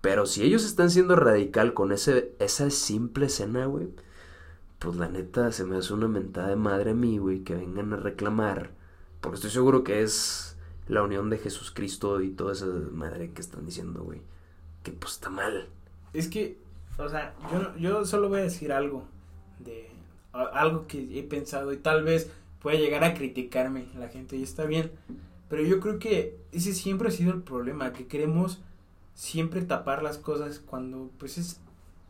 Pero 0.00 0.26
si 0.26 0.42
ellos 0.44 0.64
están 0.64 0.90
siendo 0.90 1.16
radical 1.16 1.74
con 1.74 1.92
ese, 1.92 2.34
esa 2.38 2.70
simple 2.70 3.26
escena, 3.26 3.66
güey, 3.66 3.88
pues 4.78 4.96
la 4.96 5.08
neta 5.08 5.50
se 5.52 5.64
me 5.64 5.76
hace 5.76 5.92
una 5.94 6.08
mentada 6.08 6.48
de 6.48 6.56
madre 6.56 6.90
a 6.90 6.94
mí, 6.94 7.18
güey, 7.18 7.40
que 7.40 7.54
vengan 7.54 7.92
a 7.92 7.96
reclamar. 7.96 8.70
Porque 9.20 9.36
estoy 9.36 9.50
seguro 9.50 9.84
que 9.84 10.02
es 10.02 10.56
la 10.88 11.02
unión 11.02 11.30
de 11.30 11.38
Jesucristo 11.38 12.20
y 12.20 12.30
toda 12.30 12.52
esa 12.52 12.66
madre 12.92 13.30
que 13.32 13.40
están 13.40 13.64
diciendo, 13.64 14.02
güey. 14.02 14.20
Que 14.82 14.90
pues 14.92 15.14
está 15.14 15.30
mal. 15.30 15.68
Es 16.12 16.26
que, 16.28 16.58
o 16.98 17.08
sea, 17.08 17.34
yo, 17.50 17.76
yo 17.76 18.04
solo 18.04 18.28
voy 18.28 18.40
a 18.40 18.44
decir 18.44 18.72
algo 18.72 19.04
de 19.58 19.90
algo 20.32 20.86
que 20.86 21.18
he 21.18 21.22
pensado 21.22 21.72
y 21.72 21.76
tal 21.76 22.04
vez 22.04 22.30
pueda 22.60 22.78
llegar 22.78 23.04
a 23.04 23.14
criticarme 23.14 23.86
la 23.98 24.08
gente 24.08 24.36
y 24.36 24.42
está 24.42 24.64
bien. 24.64 24.92
Pero 25.48 25.62
yo 25.64 25.80
creo 25.80 25.98
que 25.98 26.38
ese 26.52 26.72
siempre 26.72 27.08
ha 27.08 27.10
sido 27.10 27.32
el 27.32 27.42
problema, 27.42 27.92
que 27.92 28.06
queremos 28.06 28.62
siempre 29.14 29.62
tapar 29.62 30.02
las 30.02 30.16
cosas 30.16 30.60
cuando 30.60 31.10
pues 31.18 31.36
es, 31.36 31.60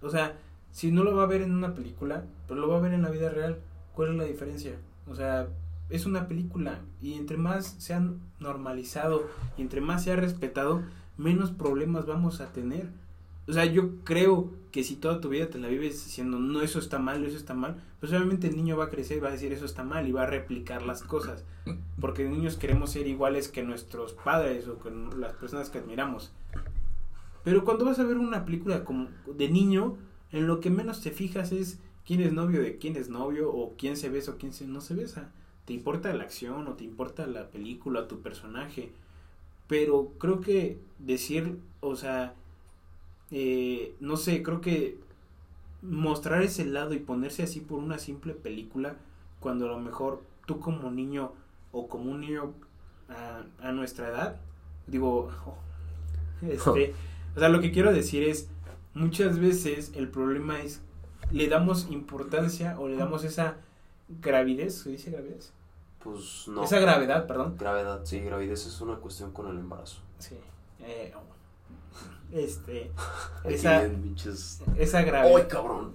o 0.01 0.11
sea, 0.11 0.37
si 0.71 0.93
no 0.93 1.03
lo 1.03 1.17
va 1.17 1.25
a 1.25 1.27
ver 1.27 1.43
en 1.43 1.53
una 1.53 1.75
película, 1.75 2.25
pero 2.47 2.61
lo 2.61 2.69
va 2.69 2.77
a 2.77 2.81
ver 2.81 2.95
en 2.95 3.03
la 3.03 3.11
vida 3.11 3.31
real, 3.31 3.59
¿cuál 3.95 4.11
es 4.11 4.17
la 4.17 4.25
diferencia? 4.25 4.77
O 5.09 5.15
sea, 5.15 5.49
es 5.91 6.07
una 6.07 6.29
película 6.29 6.81
y 7.01 7.15
entre 7.15 7.37
más 7.37 7.75
se 7.79 7.95
han 7.95 8.21
normalizado 8.39 9.27
y 9.57 9.63
entre 9.63 9.81
más 9.81 10.05
se 10.05 10.13
ha 10.13 10.17
respetado, 10.17 10.83
menos 11.17 11.51
problemas 11.51 12.07
vamos 12.07 12.41
a 12.41 12.53
tener. 12.53 12.89
O 13.49 13.53
sea, 13.53 13.65
yo 13.65 13.97
creo 14.05 14.51
que 14.71 14.85
si 14.85 14.97
toda 14.97 15.21
tu 15.21 15.29
vida 15.29 15.49
te 15.49 15.59
la 15.59 15.69
vives 15.69 16.05
diciendo, 16.05 16.39
no, 16.39 16.63
eso 16.63 16.79
está 16.79 16.99
mal, 16.99 17.25
eso 17.25 17.37
está 17.37 17.55
mal, 17.55 17.83
pues 18.01 18.13
obviamente 18.13 18.47
el 18.47 18.57
niño 18.57 18.77
va 18.77 18.85
a 18.85 18.91
crecer 18.91 19.19
y 19.19 19.21
va 19.21 19.29
a 19.29 19.33
decir, 19.33 19.53
eso 19.53 19.65
está 19.65 19.83
mal 19.83 20.09
y 20.09 20.13
va 20.13 20.23
a 20.23 20.27
replicar 20.27 20.83
las 20.83 21.03
cosas. 21.03 21.45
Porque 22.01 22.25
niños 22.25 22.57
queremos 22.57 22.91
ser 22.91 23.07
iguales 23.07 23.49
que 23.49 23.63
nuestros 23.63 24.13
padres 24.13 24.69
o 24.69 24.79
con 24.79 25.21
las 25.21 25.35
personas 25.35 25.71
que 25.71 25.79
admiramos. 25.79 26.33
Pero 27.45 27.65
cuando 27.65 27.85
vas 27.85 27.99
a 27.99 28.05
ver 28.05 28.17
una 28.17 28.45
película 28.45 28.85
como 28.85 29.09
de 29.27 29.49
niño, 29.49 29.97
en 30.31 30.47
lo 30.47 30.61
que 30.61 30.71
menos 30.71 31.01
te 31.01 31.11
fijas 31.11 31.53
es 31.53 31.79
quién 32.07 32.21
es 32.21 32.33
novio 32.33 32.63
de 32.63 32.79
quién 32.79 32.97
es 32.97 33.09
novio 33.09 33.53
o 33.53 33.75
quién 33.77 33.97
se 33.97 34.09
besa 34.09 34.33
o 34.33 34.37
quién 34.37 34.53
se 34.53 34.67
no 34.67 34.81
se 34.81 34.95
besa. 34.95 35.31
Te 35.65 35.73
importa 35.73 36.13
la 36.15 36.25
acción 36.25 36.67
o 36.67 36.75
te 36.75 36.85
importa 36.85 37.27
la 37.27 37.51
película, 37.51 38.09
tu 38.09 38.21
personaje. 38.21 38.91
Pero 39.69 40.13
creo 40.19 40.41
que 40.41 40.79
decir, 40.99 41.59
o 41.81 41.97
sea, 41.97 42.35
eh, 43.33 43.97
no 43.99 44.19
sé, 44.19 44.43
creo 44.43 44.61
que 44.61 44.99
mostrar 45.81 46.43
ese 46.43 46.67
lado 46.67 46.93
y 46.93 46.99
ponerse 46.99 47.43
así 47.43 47.61
por 47.61 47.79
una 47.79 47.99
simple 47.99 48.35
película, 48.35 48.97
cuando 49.41 49.65
a 49.65 49.69
lo 49.69 49.81
mejor 49.81 50.23
tú 50.47 50.61
como 50.61 50.91
niño 50.91 51.33
o 51.73 51.89
como 51.89 52.11
un 52.11 52.21
niño 52.21 52.53
a, 53.09 53.73
nuestra 53.73 54.09
edad, 54.09 54.37
digo, 54.87 55.31
este, 56.43 56.95
o 57.35 57.39
sea, 57.41 57.49
lo 57.49 57.61
que 57.61 57.73
quiero 57.73 57.93
decir 57.93 58.23
es, 58.23 58.51
muchas 58.95 59.39
veces 59.39 59.93
el 59.95 60.09
problema 60.09 60.61
es, 60.61 60.83
le 61.31 61.49
damos 61.49 61.91
importancia 61.91 62.79
o 62.79 62.87
le 62.87 62.97
damos 62.97 63.25
esa 63.25 63.57
gravidez, 64.21 64.75
¿se 64.75 64.91
dice 64.91 65.11
gravidez? 65.11 65.53
Pues 66.05 66.49
no. 66.49 66.65
Esa 66.65 66.81
gravedad, 66.81 67.27
perdón. 67.27 67.57
Gravedad, 67.59 68.03
sí, 68.05 68.21
gravidez 68.21 68.67
es 68.67 68.81
una 68.83 68.97
cuestión 68.97 69.33
con 69.33 69.49
el 69.49 69.59
embarazo. 69.59 70.01
Sí. 70.19 70.37
Eh, 70.81 71.15
este. 72.33 72.91
esa, 73.45 73.89
esa 74.77 75.03
gravedad. 75.03 75.37
¡Ay, 75.37 75.45
cabrón! 75.49 75.93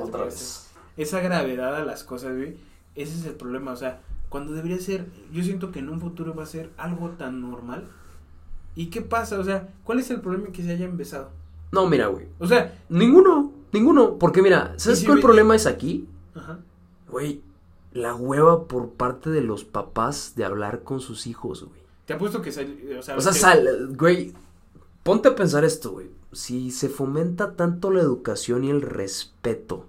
Otra 0.00 0.24
vez. 0.24 0.70
Esa 0.96 1.20
gravedad 1.20 1.76
a 1.76 1.84
las 1.84 2.04
cosas, 2.04 2.36
güey. 2.36 2.56
Ese 2.94 3.18
es 3.18 3.24
el 3.26 3.34
problema. 3.34 3.72
O 3.72 3.76
sea, 3.76 4.00
cuando 4.28 4.52
debería 4.52 4.78
ser. 4.78 5.06
Yo 5.32 5.42
siento 5.42 5.72
que 5.72 5.80
en 5.80 5.88
un 5.88 6.00
futuro 6.00 6.34
va 6.34 6.44
a 6.44 6.46
ser 6.46 6.70
algo 6.76 7.10
tan 7.10 7.40
normal 7.40 7.88
¿Y 8.74 8.86
qué 8.86 9.02
pasa? 9.02 9.38
O 9.38 9.44
sea, 9.44 9.68
¿cuál 9.84 9.98
es 9.98 10.10
el 10.10 10.20
problema 10.20 10.48
que 10.48 10.62
se 10.62 10.72
hayan 10.72 10.96
besado? 10.96 11.30
No, 11.72 11.88
mira, 11.88 12.06
güey. 12.06 12.26
O 12.38 12.46
sea, 12.46 12.78
ninguno, 12.88 13.52
ninguno. 13.72 14.18
Porque 14.18 14.42
mira, 14.42 14.74
¿sabes 14.76 15.04
cuál 15.04 15.20
problema 15.20 15.54
es 15.54 15.66
aquí? 15.66 16.08
Ajá. 16.34 16.60
Güey, 17.08 17.42
la 17.92 18.14
hueva 18.14 18.66
por 18.66 18.90
parte 18.90 19.30
de 19.30 19.42
los 19.42 19.64
papás 19.64 20.34
de 20.36 20.44
hablar 20.44 20.82
con 20.82 21.00
sus 21.00 21.26
hijos, 21.26 21.64
güey. 21.64 21.82
Te 22.06 22.14
apuesto 22.14 22.42
que 22.42 22.50
sal, 22.50 22.76
o 22.98 23.02
sea, 23.02 23.16
o 23.16 23.20
sea 23.20 23.32
sal, 23.32 23.94
güey, 23.96 24.32
ponte 25.02 25.28
a 25.28 25.34
pensar 25.34 25.64
esto, 25.64 25.92
güey. 25.92 26.10
Si 26.32 26.70
se 26.70 26.88
fomenta 26.88 27.56
tanto 27.56 27.90
la 27.90 28.00
educación 28.00 28.64
y 28.64 28.70
el 28.70 28.82
respeto, 28.82 29.86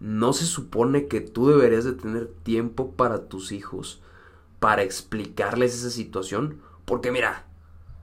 no 0.00 0.32
se 0.32 0.46
supone 0.46 1.06
que 1.06 1.20
tú 1.20 1.48
deberías 1.48 1.84
de 1.84 1.92
tener 1.92 2.26
tiempo 2.26 2.92
para 2.92 3.28
tus 3.28 3.52
hijos 3.52 4.02
para 4.60 4.82
explicarles 4.82 5.74
esa 5.74 5.90
situación, 5.90 6.60
porque 6.84 7.12
mira, 7.12 7.46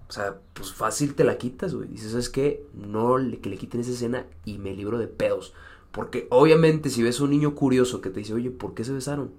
o 0.08 0.12
sea, 0.12 0.40
pues 0.54 0.74
fácil 0.74 1.16
te 1.16 1.24
la 1.24 1.38
quitas, 1.38 1.74
güey. 1.74 1.88
Dices, 1.88 2.12
¿sabes 2.12 2.30
qué? 2.30 2.66
No 2.74 3.18
le, 3.18 3.40
que 3.40 3.50
le 3.50 3.58
quiten 3.58 3.82
esa 3.82 3.92
escena 3.92 4.26
y 4.46 4.58
me 4.58 4.76
libro 4.76 4.98
de 4.98 5.08
pedos. 5.08 5.54
Porque 5.92 6.28
obviamente 6.30 6.90
si 6.90 7.02
ves 7.04 7.20
a 7.20 7.24
un 7.24 7.32
niño 7.32 7.56
curioso 7.56 8.02
que 8.02 8.10
te 8.10 8.20
dice, 8.20 8.34
oye, 8.34 8.52
¿por 8.52 8.74
qué 8.74 8.84
se 8.84 8.94
besaron? 8.94 9.32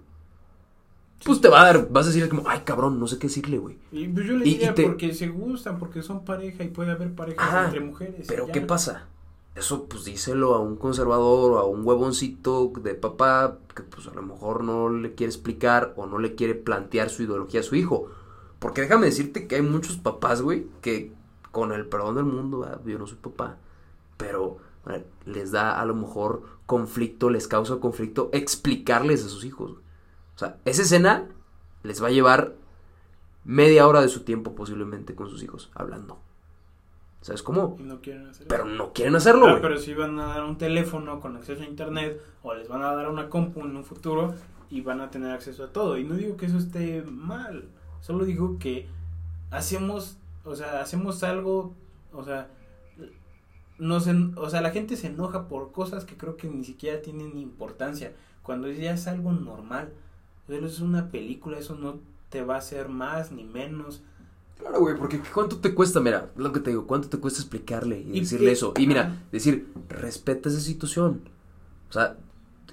Pues 1.24 1.40
te 1.40 1.48
va 1.48 1.62
a 1.62 1.64
dar, 1.66 1.88
vas 1.90 2.06
a 2.06 2.08
decirle 2.08 2.28
como, 2.28 2.48
ay 2.48 2.61
cabrón, 2.64 2.98
no 2.98 3.06
sé 3.06 3.18
qué 3.18 3.28
decirle, 3.28 3.58
güey. 3.58 3.78
Y 3.92 4.08
pues 4.08 4.26
yo 4.26 4.37
le 4.37 4.44
diría 4.44 4.74
porque 4.74 5.14
se 5.14 5.28
gustan, 5.28 5.78
porque 5.78 6.02
son 6.02 6.24
pareja 6.24 6.64
y 6.64 6.68
puede 6.68 6.90
haber 6.90 7.14
parejas 7.14 7.66
entre 7.66 7.80
mujeres. 7.80 8.26
Pero 8.26 8.46
¿qué 8.48 8.61
pasa? 8.61 9.06
Eso 9.54 9.85
pues 9.85 10.04
díselo 10.04 10.54
a 10.54 10.61
un 10.61 10.76
conservador 10.76 11.52
o 11.52 11.58
a 11.58 11.66
un 11.66 11.87
huevoncito 11.87 12.72
de 12.82 12.94
papá 12.94 13.58
que 13.74 13.82
pues 13.82 14.06
a 14.06 14.14
lo 14.14 14.22
mejor 14.22 14.64
no 14.64 14.88
le 14.88 15.14
quiere 15.14 15.30
explicar 15.30 15.92
o 15.96 16.06
no 16.06 16.18
le 16.18 16.35
quiere 16.35 16.54
plantear 16.54 17.11
su 17.11 17.22
ideología 17.22 17.61
a 17.61 17.64
su 17.64 17.76
hijo. 17.76 18.11
Porque 18.58 18.80
déjame 18.80 19.06
decirte 19.06 19.46
que 19.46 19.56
hay 19.56 19.62
muchos 19.62 19.96
papás, 19.96 20.40
güey, 20.40 20.66
que 20.80 21.12
con 21.50 21.72
el 21.72 21.87
perdón 21.87 22.14
del 22.14 22.24
mundo, 22.24 22.66
yo 22.87 22.98
no 22.98 23.06
soy 23.06 23.18
papá, 23.20 23.58
pero 24.16 24.58
les 25.26 25.52
da 25.52 25.80
a 25.80 25.85
lo 25.85 25.94
mejor 25.94 26.42
conflicto, 26.66 27.28
les 27.28 27.46
causa 27.46 27.76
conflicto 27.76 28.30
explicarles 28.32 29.24
a 29.24 29.28
sus 29.28 29.44
hijos. 29.44 29.82
O 30.42 30.44
sea, 30.44 30.57
esa 30.64 30.83
escena 30.83 31.28
les 31.85 32.02
va 32.02 32.09
a 32.09 32.11
llevar 32.11 32.55
media 33.44 33.87
hora 33.87 34.00
de 34.00 34.09
su 34.09 34.24
tiempo 34.24 34.57
posiblemente 34.57 35.14
con 35.14 35.31
sus 35.31 35.40
hijos 35.44 35.70
hablando. 35.72 36.18
¿Sabes 37.20 37.44
cómo? 37.44 37.76
Y 37.78 37.85
no 37.85 38.00
quieren 38.00 38.26
hacerlo. 38.26 38.48
Pero 38.48 38.64
no 38.64 38.92
quieren 38.92 39.14
hacerlo, 39.14 39.59
pero 39.62 39.78
si 39.78 39.94
van 39.94 40.18
a 40.18 40.26
dar 40.26 40.42
un 40.42 40.59
teléfono 40.59 41.20
con 41.20 41.37
acceso 41.37 41.62
a 41.62 41.66
internet 41.66 42.20
o 42.42 42.55
les 42.55 42.66
van 42.66 42.83
a 42.83 42.92
dar 42.92 43.09
una 43.09 43.28
compu 43.28 43.61
en 43.61 43.76
un 43.76 43.85
futuro 43.85 44.35
y 44.68 44.81
van 44.81 45.00
a 45.00 45.12
tener 45.12 45.31
acceso 45.31 45.62
a 45.62 45.68
todo. 45.68 45.96
Y 45.96 46.02
no 46.02 46.16
digo 46.16 46.37
que 46.37 46.46
eso 46.46 46.59
esté 46.59 47.02
mal. 47.02 47.68
Solo 48.00 48.24
digo 48.24 48.59
que 48.59 48.88
hacemos, 49.52 50.18
o 50.44 50.57
sea, 50.57 50.81
hacemos 50.81 51.22
algo, 51.22 51.72
o 52.12 52.24
sea, 52.24 52.48
no 53.78 53.98
o 53.98 54.50
sea, 54.50 54.61
la 54.61 54.70
gente 54.72 54.96
se 54.96 55.07
enoja 55.07 55.46
por 55.46 55.70
cosas 55.70 56.05
que 56.05 56.16
creo 56.16 56.37
que 56.37 56.48
ni 56.48 56.64
siquiera 56.64 57.00
tienen 57.00 57.38
importancia. 57.38 58.12
Cuando 58.42 58.68
ya 58.68 58.94
es 58.94 59.07
algo 59.07 59.31
normal, 59.31 59.92
eso 60.48 60.66
es 60.66 60.81
una 60.81 61.11
película, 61.11 61.59
eso 61.59 61.76
no 61.76 62.00
te 62.28 62.42
va 62.42 62.57
a 62.57 62.59
hacer 62.59 62.88
más 62.88 63.33
ni 63.33 63.44
menos. 63.44 64.02
Claro, 64.59 64.81
güey, 64.81 64.96
porque 64.96 65.20
¿cuánto 65.33 65.59
te 65.59 65.74
cuesta? 65.74 66.00
Mira, 66.00 66.31
lo 66.37 66.52
que 66.52 66.61
te 66.61 66.70
digo, 66.70 66.87
¿cuánto 66.87 67.09
te 67.09 67.18
cuesta 67.18 67.40
explicarle 67.40 68.00
y, 68.00 68.20
decirle 68.20 68.52
eso? 68.52 68.74
Y 68.76 68.87
mira, 68.87 69.22
decir, 69.33 69.68
respeta 69.88 70.48
esa 70.48 70.61
situación. 70.61 71.22
O 71.90 71.92
sea, 71.92 72.16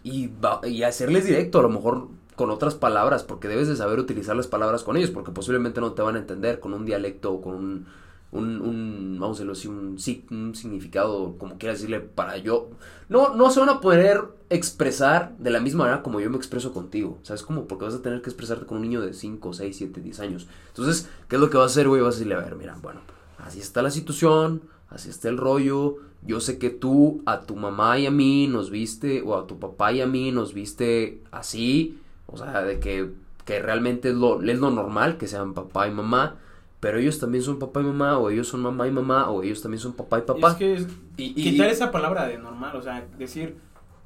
y, 0.03 0.29
y 0.65 0.83
hacerles 0.83 1.25
directo, 1.25 1.59
a 1.59 1.63
lo 1.63 1.69
mejor 1.69 2.07
con 2.35 2.51
otras 2.51 2.75
palabras, 2.75 3.23
porque 3.23 3.47
debes 3.47 3.67
de 3.67 3.75
saber 3.75 3.99
utilizar 3.99 4.35
las 4.35 4.47
palabras 4.47 4.83
con 4.83 4.95
ellos, 4.95 5.11
porque 5.11 5.31
posiblemente 5.31 5.81
no 5.81 5.91
te 5.91 6.01
van 6.01 6.15
a 6.15 6.19
entender 6.19 6.59
con 6.59 6.73
un 6.73 6.85
dialecto 6.85 7.33
o 7.33 7.41
con 7.41 7.53
un, 7.53 7.85
un, 8.31 8.61
un 8.61 9.17
vamos 9.19 9.37
a 9.37 9.43
decirlo 9.43 9.53
así, 9.53 9.67
un, 9.67 10.37
un 10.37 10.55
significado, 10.55 11.35
como 11.37 11.57
quieras 11.57 11.79
decirle, 11.79 11.99
para 11.99 12.37
yo. 12.37 12.69
No, 13.07 13.35
no 13.35 13.49
se 13.49 13.59
van 13.59 13.69
a 13.69 13.81
poder 13.81 14.23
expresar 14.49 15.35
de 15.37 15.49
la 15.49 15.59
misma 15.59 15.85
manera 15.85 16.03
como 16.03 16.19
yo 16.19 16.29
me 16.29 16.37
expreso 16.37 16.73
contigo, 16.73 17.19
¿sabes 17.23 17.43
cómo? 17.43 17.65
Porque 17.65 17.85
vas 17.85 17.93
a 17.93 18.01
tener 18.01 18.21
que 18.21 18.29
expresarte 18.29 18.65
con 18.65 18.77
un 18.77 18.83
niño 18.83 19.01
de 19.01 19.13
5, 19.13 19.53
6, 19.53 19.77
7, 19.77 20.01
10 20.01 20.19
años. 20.19 20.47
Entonces, 20.69 21.07
¿qué 21.27 21.35
es 21.35 21.41
lo 21.41 21.49
que 21.49 21.57
vas 21.57 21.71
a 21.71 21.73
hacer, 21.73 21.87
güey? 21.87 22.01
Vas 22.01 22.15
a 22.15 22.17
decirle, 22.17 22.35
a 22.35 22.39
ver, 22.39 22.55
mira, 22.55 22.77
bueno, 22.81 23.01
así 23.39 23.59
está 23.59 23.81
la 23.81 23.91
situación, 23.91 24.61
así 24.89 25.09
está 25.09 25.29
el 25.29 25.37
rollo, 25.37 25.97
yo 26.25 26.39
sé 26.39 26.57
que 26.57 26.69
tú 26.69 27.21
a 27.25 27.41
tu 27.41 27.55
mamá 27.55 27.99
y 27.99 28.05
a 28.05 28.11
mí 28.11 28.47
nos 28.47 28.69
viste, 28.69 29.21
o 29.21 29.37
a 29.37 29.47
tu 29.47 29.59
papá 29.59 29.93
y 29.93 30.01
a 30.01 30.07
mí 30.07 30.31
nos 30.31 30.53
viste 30.53 31.21
así, 31.31 31.99
o 32.25 32.37
sea, 32.37 32.63
de 32.63 32.79
que, 32.79 33.11
que 33.45 33.61
realmente 33.61 34.09
es 34.09 34.15
lo, 34.15 34.41
es 34.41 34.59
lo 34.59 34.71
normal 34.71 35.17
que 35.17 35.27
sean 35.27 35.53
papá 35.53 35.87
y 35.87 35.91
mamá. 35.91 36.35
Pero 36.79 36.97
ellos 36.97 37.19
también 37.19 37.43
son 37.43 37.59
papá 37.59 37.81
y 37.81 37.83
mamá, 37.83 38.17
o 38.17 38.29
ellos 38.29 38.47
son 38.47 38.61
mamá 38.61 38.87
y 38.87 38.91
mamá, 38.91 39.29
o 39.29 39.43
ellos 39.43 39.61
también 39.61 39.81
son 39.81 39.93
papá 39.93 40.19
y 40.19 40.21
papá. 40.21 40.51
es 40.51 40.55
que 40.55 40.85
y, 41.17 41.33
quitar 41.33 41.67
esa 41.67 41.91
palabra 41.91 42.25
de 42.25 42.37
normal, 42.37 42.75
o 42.75 42.81
sea, 42.81 43.05
decir, 43.17 43.57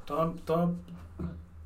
todo, 0.05 0.33
todo, 0.43 0.73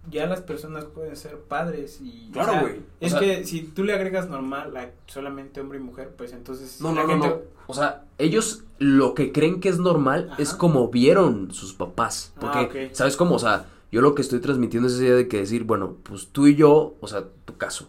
ya 0.09 0.25
las 0.25 0.41
personas 0.41 0.85
pueden 0.85 1.15
ser 1.15 1.37
padres 1.37 1.99
y... 2.01 2.29
Claro, 2.31 2.61
güey. 2.61 2.81
es 2.99 3.13
que 3.13 3.45
si 3.45 3.63
tú 3.63 3.83
le 3.83 3.93
agregas 3.93 4.29
normal 4.29 4.75
a 4.75 4.89
solamente 5.05 5.61
hombre 5.61 5.79
y 5.79 5.81
mujer, 5.81 6.13
pues 6.17 6.33
entonces... 6.33 6.81
No, 6.81 6.91
no, 6.91 7.05
no, 7.05 7.41
O 7.67 7.73
sea, 7.73 8.03
ellos 8.17 8.63
lo 8.79 9.13
que 9.13 9.31
creen 9.31 9.59
que 9.59 9.69
es 9.69 9.79
normal 9.79 10.31
es 10.37 10.53
como 10.53 10.89
vieron 10.89 11.51
sus 11.53 11.73
papás. 11.73 12.33
Ah, 12.37 12.39
porque, 12.67 12.89
¿sabes 12.93 13.17
cómo? 13.17 13.35
O 13.35 13.39
sea, 13.39 13.65
yo 13.91 14.01
lo 14.01 14.15
que 14.15 14.21
estoy 14.21 14.39
transmitiendo 14.39 14.87
es 14.87 14.95
esa 14.95 15.03
idea 15.03 15.15
de 15.15 15.27
que 15.27 15.37
decir, 15.37 15.63
bueno, 15.63 15.95
pues 16.03 16.27
tú 16.27 16.47
y 16.47 16.55
yo, 16.55 16.95
o 16.99 17.07
sea, 17.07 17.23
tu 17.45 17.57
caso, 17.57 17.87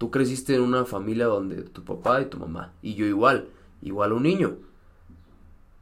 tú 0.00 0.10
creciste 0.10 0.54
en 0.54 0.62
una 0.62 0.86
familia 0.86 1.26
donde 1.26 1.56
tu 1.62 1.84
papá 1.84 2.22
y 2.22 2.24
tu 2.24 2.38
mamá, 2.38 2.72
y 2.80 2.94
yo 2.94 3.04
igual, 3.04 3.48
igual 3.82 4.14
un 4.14 4.22
niño. 4.22 4.56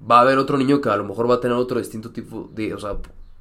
va 0.02 0.18
a 0.18 0.22
haber 0.22 0.38
otro 0.38 0.58
niño 0.58 0.80
que 0.80 0.88
a 0.88 0.96
lo 0.96 1.04
mejor 1.04 1.30
va 1.30 1.36
a 1.36 1.40
tener 1.40 1.56
otro 1.56 1.78
distinto 1.78 2.10
tipo 2.10 2.50
de, 2.52 2.74
o 2.74 2.80
sea, 2.80 2.96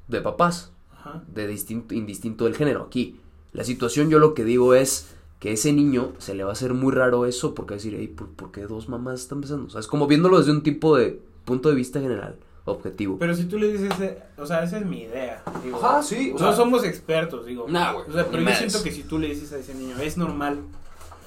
de 0.06 0.20
papás, 0.20 0.70
Ajá. 0.92 1.24
de 1.26 1.48
distinto, 1.48 1.94
indistinto 1.96 2.44
del 2.44 2.54
género. 2.54 2.84
Aquí, 2.84 3.18
la 3.52 3.64
situación 3.64 4.08
yo 4.08 4.20
lo 4.20 4.34
que 4.34 4.44
digo 4.44 4.74
es 4.74 5.16
que 5.40 5.52
ese 5.52 5.72
niño 5.72 6.12
se 6.18 6.36
le 6.36 6.44
va 6.44 6.50
a 6.50 6.52
hacer 6.52 6.74
muy 6.74 6.92
raro 6.92 7.26
eso 7.26 7.56
porque 7.56 7.72
va 7.72 7.74
a 7.74 7.78
decir, 7.78 7.96
hey, 7.98 8.06
¿por, 8.06 8.28
por 8.28 8.52
qué 8.52 8.62
dos 8.68 8.88
mamás 8.88 9.20
están 9.22 9.40
besando? 9.40 9.66
O 9.66 9.70
sea, 9.70 9.80
es 9.80 9.88
como 9.88 10.06
viéndolo 10.06 10.38
desde 10.38 10.52
un 10.52 10.62
tipo 10.62 10.96
de 10.96 11.20
punto 11.44 11.70
de 11.70 11.74
vista 11.74 12.00
general, 12.00 12.36
objetivo. 12.70 13.18
Pero 13.18 13.34
si 13.34 13.44
tú 13.44 13.58
le 13.58 13.72
dices, 13.72 13.98
eh, 14.00 14.22
o 14.36 14.46
sea, 14.46 14.62
esa 14.62 14.78
es 14.78 14.86
mi 14.86 15.02
idea. 15.02 15.42
Digo, 15.64 15.84
Ajá, 15.84 16.02
sí, 16.02 16.30
o 16.30 16.34
No 16.34 16.38
sea- 16.48 16.52
somos 16.56 16.84
expertos, 16.84 17.46
digo. 17.46 17.66
Nah, 17.68 17.92
güey, 17.92 18.08
O 18.08 18.12
sea, 18.12 18.26
pero 18.30 18.42
yo 18.42 18.50
siento 18.54 18.82
que 18.82 18.92
si 18.92 19.02
tú 19.02 19.18
le 19.18 19.28
dices 19.28 19.52
a 19.52 19.58
ese 19.58 19.74
niño, 19.74 19.96
es 19.98 20.16
normal 20.16 20.60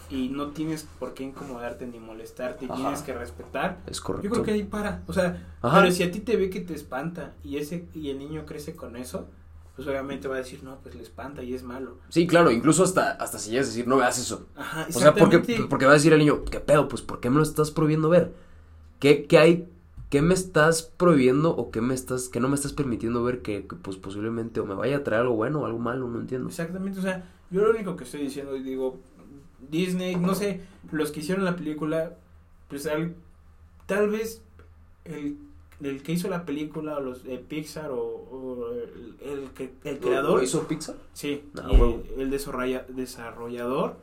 y 0.10 0.27
no 0.30 0.47
tienes 0.47 0.86
por 0.99 1.13
qué 1.13 1.23
incomodarte 1.23 1.86
ni 1.88 1.99
molestarte, 1.99 2.65
y 2.65 2.67
Ajá. 2.67 2.75
tienes 2.75 3.01
que 3.01 3.13
respetar. 3.13 3.77
es 3.88 4.01
correcto. 4.01 4.25
Yo 4.27 4.32
creo 4.32 4.43
que 4.43 4.51
ahí 4.51 4.63
para. 4.63 5.04
O 5.08 5.13
sea, 5.13 5.41
Ajá. 5.62 5.82
pero 5.82 5.91
si 5.93 6.04
a 6.04 6.12
ti 6.12 6.19
te 6.19 6.36
ve 6.36 6.49
que 6.49 6.60
te 6.62 6.73
espanta 6.73 7.34
y 7.43 7.58
ese 7.58 7.86
y 7.93 8.10
el 8.10 8.19
niño 8.19 8.45
crece 8.45 8.75
con 8.75 8.95
eso, 8.97 9.27
pues 9.75 9.88
obviamente 9.88 10.27
va 10.27 10.36
a 10.36 10.39
decir, 10.39 10.63
no, 10.63 10.75
pues 10.84 10.95
le 10.95 11.01
espanta 11.01 11.41
y 11.43 11.54
es 11.54 11.63
malo. 11.63 11.95
Sí, 12.10 12.27
claro, 12.27 12.51
incluso 12.51 12.84
hasta, 12.84 13.12
hasta 13.12 13.39
si 13.39 13.51
llegas 13.51 13.67
a 13.67 13.69
decir, 13.69 13.88
no 13.88 13.95
veas 13.97 14.19
eso. 14.19 14.47
Ajá, 14.58 14.86
O 14.93 14.99
sea, 14.99 15.13
porque, 15.15 15.39
porque 15.69 15.86
va 15.86 15.91
a 15.91 15.95
decir 15.95 16.12
el 16.12 16.19
niño, 16.19 16.43
¿qué 16.43 16.60
pedo? 16.60 16.89
Pues, 16.89 17.01
¿por 17.01 17.21
qué 17.21 17.30
me 17.30 17.38
lo 17.38 17.43
estás 17.43 17.71
prohibiendo 17.71 18.10
ver? 18.10 18.34
¿Qué, 18.99 19.25
qué 19.27 19.38
hay? 19.38 19.67
¿Qué 20.12 20.21
me 20.21 20.34
estás 20.36 20.84
prohibiendo 20.84 21.56
o 21.56 21.71
qué 21.71 21.82
me 21.82 21.93
estás, 21.95 22.30
que 22.30 22.39
no 22.39 22.50
me 22.50 22.56
estás 22.56 22.74
permitiendo 22.74 23.24
ver 23.24 23.41
que, 23.41 23.65
que, 23.65 23.76
pues 23.76 23.97
posiblemente 23.97 24.60
o 24.60 24.65
me 24.65 24.76
vaya 24.76 24.97
a 24.97 25.04
traer 25.04 25.21
algo 25.21 25.36
bueno 25.36 25.62
o 25.62 25.65
algo 25.65 25.80
malo? 25.80 26.08
No 26.08 26.19
entiendo. 26.19 26.50
Exactamente, 26.50 27.00
o 27.00 27.02
sea, 27.02 27.24
yo 27.50 27.62
lo 27.63 27.71
único 27.71 27.95
que 27.95 28.04
estoy 28.04 28.21
diciendo, 28.21 28.56
y 28.58 28.62
digo, 28.62 29.00
Disney, 29.69 30.15
no 30.17 30.36
sé, 30.36 30.62
los 30.91 31.12
que 31.12 31.21
hicieron 31.21 31.45
la 31.45 31.56
película, 31.56 32.17
pues 32.67 32.86
al- 32.88 33.15
tal 33.86 34.10
vez 34.10 34.43
el, 35.06 35.38
el 35.82 36.04
que 36.04 36.12
hizo 36.12 36.28
la 36.30 36.45
película, 36.45 36.97
o 36.97 37.02
los 37.02 37.24
de 37.24 37.38
Pixar, 37.38 37.89
o, 37.91 37.97
o 38.02 38.67
el, 38.74 39.15
el 39.21 39.50
que, 39.52 39.74
el 39.86 40.00
creador, 40.00 40.38
¿Lo 40.39 40.43
hizo 40.43 40.67
Pixar? 40.67 40.95
sí, 41.13 41.43
Ah, 41.56 41.69
eh, 41.71 42.15
el 42.17 42.30
desarrolla- 42.30 42.86
desarrollador, 42.88 43.95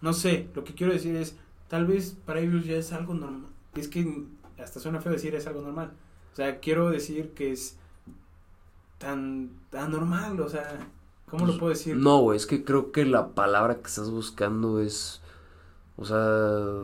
no 0.00 0.12
sé, 0.12 0.48
lo 0.56 0.64
que 0.64 0.74
quiero 0.74 0.92
decir 0.92 1.14
es, 1.14 1.36
tal 1.68 1.86
vez 1.86 2.16
para 2.26 2.40
ellos 2.40 2.64
ya 2.66 2.74
es 2.76 2.92
algo 2.92 3.14
normal, 3.14 3.50
es 3.76 3.86
que 3.88 4.24
hasta 4.62 4.80
suena 4.80 5.00
feo 5.00 5.12
decir 5.12 5.34
es 5.34 5.46
algo 5.46 5.62
normal, 5.62 5.92
o 6.32 6.36
sea, 6.36 6.60
quiero 6.60 6.90
decir 6.90 7.30
que 7.34 7.52
es 7.52 7.76
tan, 8.98 9.50
tan 9.70 9.90
normal, 9.90 10.40
o 10.40 10.48
sea, 10.48 10.88
¿cómo 11.28 11.46
lo 11.46 11.58
puedo 11.58 11.70
decir? 11.70 11.96
No, 11.96 12.20
güey, 12.20 12.36
es 12.36 12.46
que 12.46 12.64
creo 12.64 12.92
que 12.92 13.04
la 13.04 13.34
palabra 13.34 13.76
que 13.76 13.86
estás 13.88 14.10
buscando 14.10 14.80
es, 14.80 15.20
o 15.96 16.04
sea, 16.04 16.82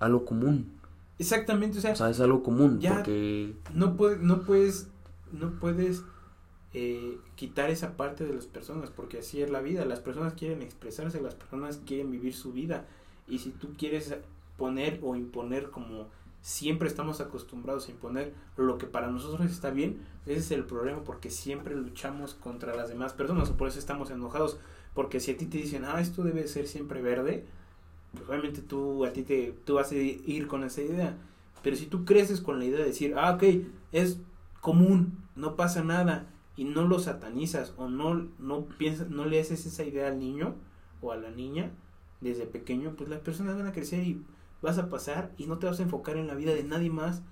algo 0.00 0.24
común. 0.24 0.72
Exactamente, 1.18 1.78
o 1.78 1.80
sea, 1.80 1.92
O 1.92 1.96
sea, 1.96 2.10
es 2.10 2.20
algo 2.20 2.42
común 2.42 2.78
Ya- 2.80 2.96
porque... 2.96 3.54
no, 3.72 3.96
puede, 3.96 4.18
no 4.18 4.42
puedes, 4.42 4.88
no 5.32 5.52
puedes 5.58 6.02
eh, 6.74 7.18
quitar 7.36 7.70
esa 7.70 7.96
parte 7.96 8.24
de 8.26 8.34
las 8.34 8.46
personas, 8.46 8.90
porque 8.90 9.20
así 9.20 9.40
es 9.40 9.50
la 9.50 9.60
vida, 9.60 9.84
las 9.86 10.00
personas 10.00 10.34
quieren 10.34 10.60
expresarse, 10.62 11.20
las 11.22 11.34
personas 11.34 11.80
quieren 11.86 12.10
vivir 12.10 12.34
su 12.34 12.52
vida, 12.52 12.84
y 13.28 13.38
si 13.38 13.50
tú 13.50 13.72
quieres 13.78 14.14
poner 14.58 15.00
o 15.02 15.16
imponer 15.16 15.70
como 15.70 16.08
siempre 16.40 16.88
estamos 16.88 17.20
acostumbrados 17.20 17.88
a 17.88 17.90
imponer 17.90 18.34
lo 18.56 18.78
que 18.78 18.86
para 18.86 19.10
nosotros 19.10 19.50
está 19.50 19.70
bien, 19.70 20.00
ese 20.26 20.38
es 20.38 20.50
el 20.52 20.64
problema, 20.64 21.02
porque 21.04 21.30
siempre 21.30 21.74
luchamos 21.74 22.34
contra 22.34 22.74
las 22.74 22.88
demás 22.88 23.12
personas, 23.12 23.50
o 23.50 23.56
por 23.56 23.68
eso 23.68 23.78
estamos 23.78 24.10
enojados, 24.10 24.58
porque 24.94 25.20
si 25.20 25.32
a 25.32 25.36
ti 25.36 25.46
te 25.46 25.58
dicen, 25.58 25.84
ah, 25.84 26.00
esto 26.00 26.22
debe 26.22 26.46
ser 26.48 26.66
siempre 26.66 27.02
verde, 27.02 27.44
pues 28.12 28.28
obviamente 28.28 28.62
tú, 28.62 29.04
a 29.04 29.12
ti 29.12 29.22
te, 29.22 29.54
tú 29.64 29.74
vas 29.74 29.90
a 29.92 29.96
ir 29.96 30.46
con 30.46 30.64
esa 30.64 30.80
idea. 30.80 31.16
Pero 31.62 31.76
si 31.76 31.86
tú 31.86 32.04
creces 32.04 32.40
con 32.40 32.58
la 32.58 32.64
idea 32.64 32.78
de 32.78 32.86
decir, 32.86 33.14
ah, 33.16 33.32
ok, 33.32 33.42
es 33.92 34.18
común, 34.60 35.18
no 35.34 35.56
pasa 35.56 35.82
nada, 35.82 36.26
y 36.56 36.64
no 36.64 36.86
lo 36.86 36.98
satanizas 36.98 37.74
o 37.76 37.88
no, 37.88 38.28
no 38.38 38.64
piensas, 38.64 39.10
no 39.10 39.26
le 39.26 39.40
haces 39.40 39.66
esa 39.66 39.84
idea 39.84 40.08
al 40.08 40.18
niño 40.18 40.54
o 41.02 41.12
a 41.12 41.16
la 41.16 41.30
niña 41.30 41.70
desde 42.20 42.46
pequeño, 42.46 42.94
pues 42.96 43.10
las 43.10 43.20
personas 43.20 43.56
van 43.56 43.66
a 43.66 43.72
crecer 43.72 44.02
y 44.02 44.22
vas 44.62 44.78
a 44.78 44.88
pasar 44.88 45.32
y 45.36 45.46
no 45.46 45.58
te 45.58 45.66
vas 45.66 45.80
a 45.80 45.82
enfocar 45.82 46.16
en 46.16 46.26
la 46.26 46.34
vida 46.34 46.54
de 46.54 46.64
nadie 46.64 46.90
más 46.90 47.22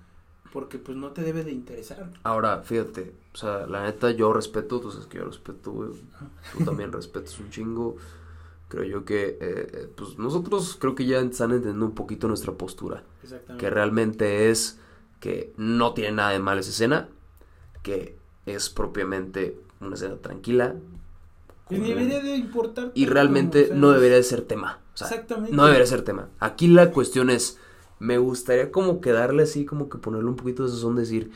porque 0.55 0.79
pues 0.79 0.97
no 0.97 1.11
te 1.11 1.21
debe 1.21 1.43
de 1.43 1.51
interesar. 1.51 2.11
Ahora, 2.23 2.61
fíjate, 2.61 3.13
o 3.33 3.37
sea, 3.37 3.67
la 3.67 3.83
neta 3.83 4.11
yo 4.11 4.31
respeto, 4.31 4.79
tú 4.79 4.89
sabes 4.89 5.07
que 5.07 5.17
yo 5.17 5.25
respeto, 5.25 5.71
güey. 5.71 5.89
Tú 6.57 6.63
también 6.63 6.93
respetas 6.93 7.37
un 7.39 7.49
chingo. 7.49 7.97
Creo 8.69 8.83
yo 8.85 9.03
que, 9.03 9.23
eh, 9.23 9.37
eh, 9.41 9.89
pues 9.93 10.17
nosotros 10.17 10.77
creo 10.79 10.95
que 10.95 11.05
ya 11.05 11.19
están 11.19 11.51
entendiendo 11.51 11.85
un 11.85 11.93
poquito 11.93 12.29
nuestra 12.29 12.53
postura. 12.53 13.03
Exactamente. 13.21 13.65
Que 13.65 13.69
realmente 13.69 14.49
es 14.49 14.79
que 15.19 15.53
no 15.57 15.93
tiene 15.93 16.13
nada 16.13 16.29
de 16.29 16.39
mal 16.39 16.57
esa 16.57 16.69
escena, 16.69 17.09
que 17.83 18.15
es 18.45 18.69
propiamente 18.69 19.59
una 19.81 19.95
escena 19.95 20.15
tranquila. 20.15 20.75
Y 21.69 21.79
debería 21.79 22.21
de 22.21 22.37
importar. 22.37 22.91
Y 22.95 23.07
realmente 23.07 23.63
o 23.63 23.67
sea, 23.67 23.75
no 23.75 23.91
debería 23.91 24.15
de 24.15 24.23
ser 24.23 24.41
tema. 24.43 24.79
O 24.95 24.97
sea, 24.97 25.07
Exactamente. 25.07 25.55
no 25.55 25.65
debería 25.65 25.85
ser 25.85 26.01
tema. 26.03 26.29
Aquí 26.39 26.67
la 26.67 26.91
cuestión 26.91 27.29
es, 27.29 27.59
me 27.99 28.17
gustaría 28.17 28.71
como 28.71 29.01
que 29.01 29.11
darle 29.11 29.43
así, 29.43 29.65
como 29.65 29.89
que 29.89 29.97
ponerle 29.99 30.29
un 30.29 30.35
poquito 30.37 30.63
de 30.63 30.69
sazón, 30.69 30.95
decir, 30.95 31.31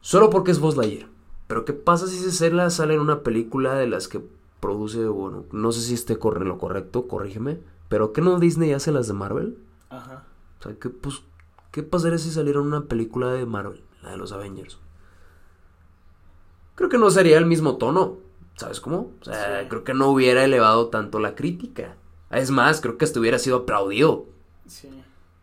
solo 0.00 0.30
porque 0.30 0.50
es 0.50 0.58
Buzz 0.60 0.76
Lightyear. 0.76 1.08
Pero 1.46 1.64
¿qué 1.66 1.74
pasa 1.74 2.06
si 2.06 2.16
esa 2.16 2.28
escena 2.30 2.70
sale 2.70 2.94
en 2.94 3.00
una 3.00 3.20
película 3.22 3.74
de 3.74 3.86
las 3.86 4.08
que 4.08 4.20
produce, 4.60 5.04
bueno, 5.06 5.44
no 5.52 5.72
sé 5.72 5.82
si 5.82 5.92
esté 5.94 6.18
corre 6.18 6.44
lo 6.46 6.56
correcto, 6.58 7.06
corrígeme, 7.06 7.60
pero 7.90 8.12
¿qué 8.14 8.22
no 8.22 8.38
Disney 8.40 8.72
hace 8.72 8.92
las 8.92 9.06
de 9.06 9.12
Marvel? 9.12 9.58
Ajá. 9.90 10.24
O 10.60 10.62
sea, 10.62 10.74
¿qué, 10.80 10.88
pues, 10.88 11.22
¿qué 11.70 11.82
pasaría 11.82 12.16
si 12.16 12.30
saliera 12.30 12.62
una 12.62 12.84
película 12.86 13.30
de 13.30 13.44
Marvel, 13.44 13.82
la 14.02 14.12
de 14.12 14.16
los 14.16 14.32
Avengers? 14.32 14.78
Creo 16.76 16.88
que 16.88 16.98
no 16.98 17.10
sería 17.10 17.36
el 17.38 17.46
mismo 17.46 17.76
tono, 17.76 18.16
¿sabes 18.56 18.80
cómo? 18.80 19.12
O 19.20 19.24
sea, 19.24 19.60
Sí. 19.62 19.66
creo 19.68 19.84
que 19.84 19.94
no 19.94 20.08
hubiera 20.08 20.44
elevado 20.44 20.88
tanto 20.88 21.18
la 21.20 21.34
crítica. 21.34 21.96
Es 22.36 22.50
más, 22.50 22.80
creo 22.80 22.96
que 22.98 23.04
hasta 23.04 23.20
hubiera 23.20 23.38
sido 23.38 23.56
aplaudido. 23.58 24.26
Sí. 24.66 24.88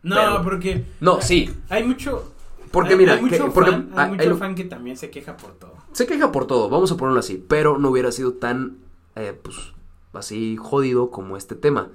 No, 0.02 0.16
Pero- 0.16 0.42
porque. 0.42 0.84
No, 1.00 1.20
sí. 1.20 1.50
Hay 1.68 1.84
mucho. 1.84 2.32
Porque 2.70 2.90
hay- 2.90 2.96
mira, 2.98 3.14
hay 3.14 3.20
mucho, 3.22 3.44
que- 3.44 3.50
fan, 3.60 3.90
hay 3.94 4.08
mucho 4.10 4.22
hay 4.22 4.28
lo- 4.28 4.36
fan 4.36 4.54
que 4.54 4.64
también 4.64 4.96
se 4.96 5.10
queja 5.10 5.36
por 5.36 5.52
todo. 5.52 5.74
Se 5.92 6.06
queja 6.06 6.32
por 6.32 6.46
todo, 6.46 6.70
vamos 6.70 6.90
a 6.90 6.96
ponerlo 6.96 7.20
así, 7.20 7.44
pero 7.46 7.76
no 7.78 7.90
hubiera 7.90 8.10
sido 8.12 8.32
tan, 8.32 8.78
eh, 9.14 9.38
pues, 9.40 9.56
así 10.14 10.56
jodido 10.56 11.10
como 11.10 11.36
este 11.36 11.54
tema. 11.54 11.90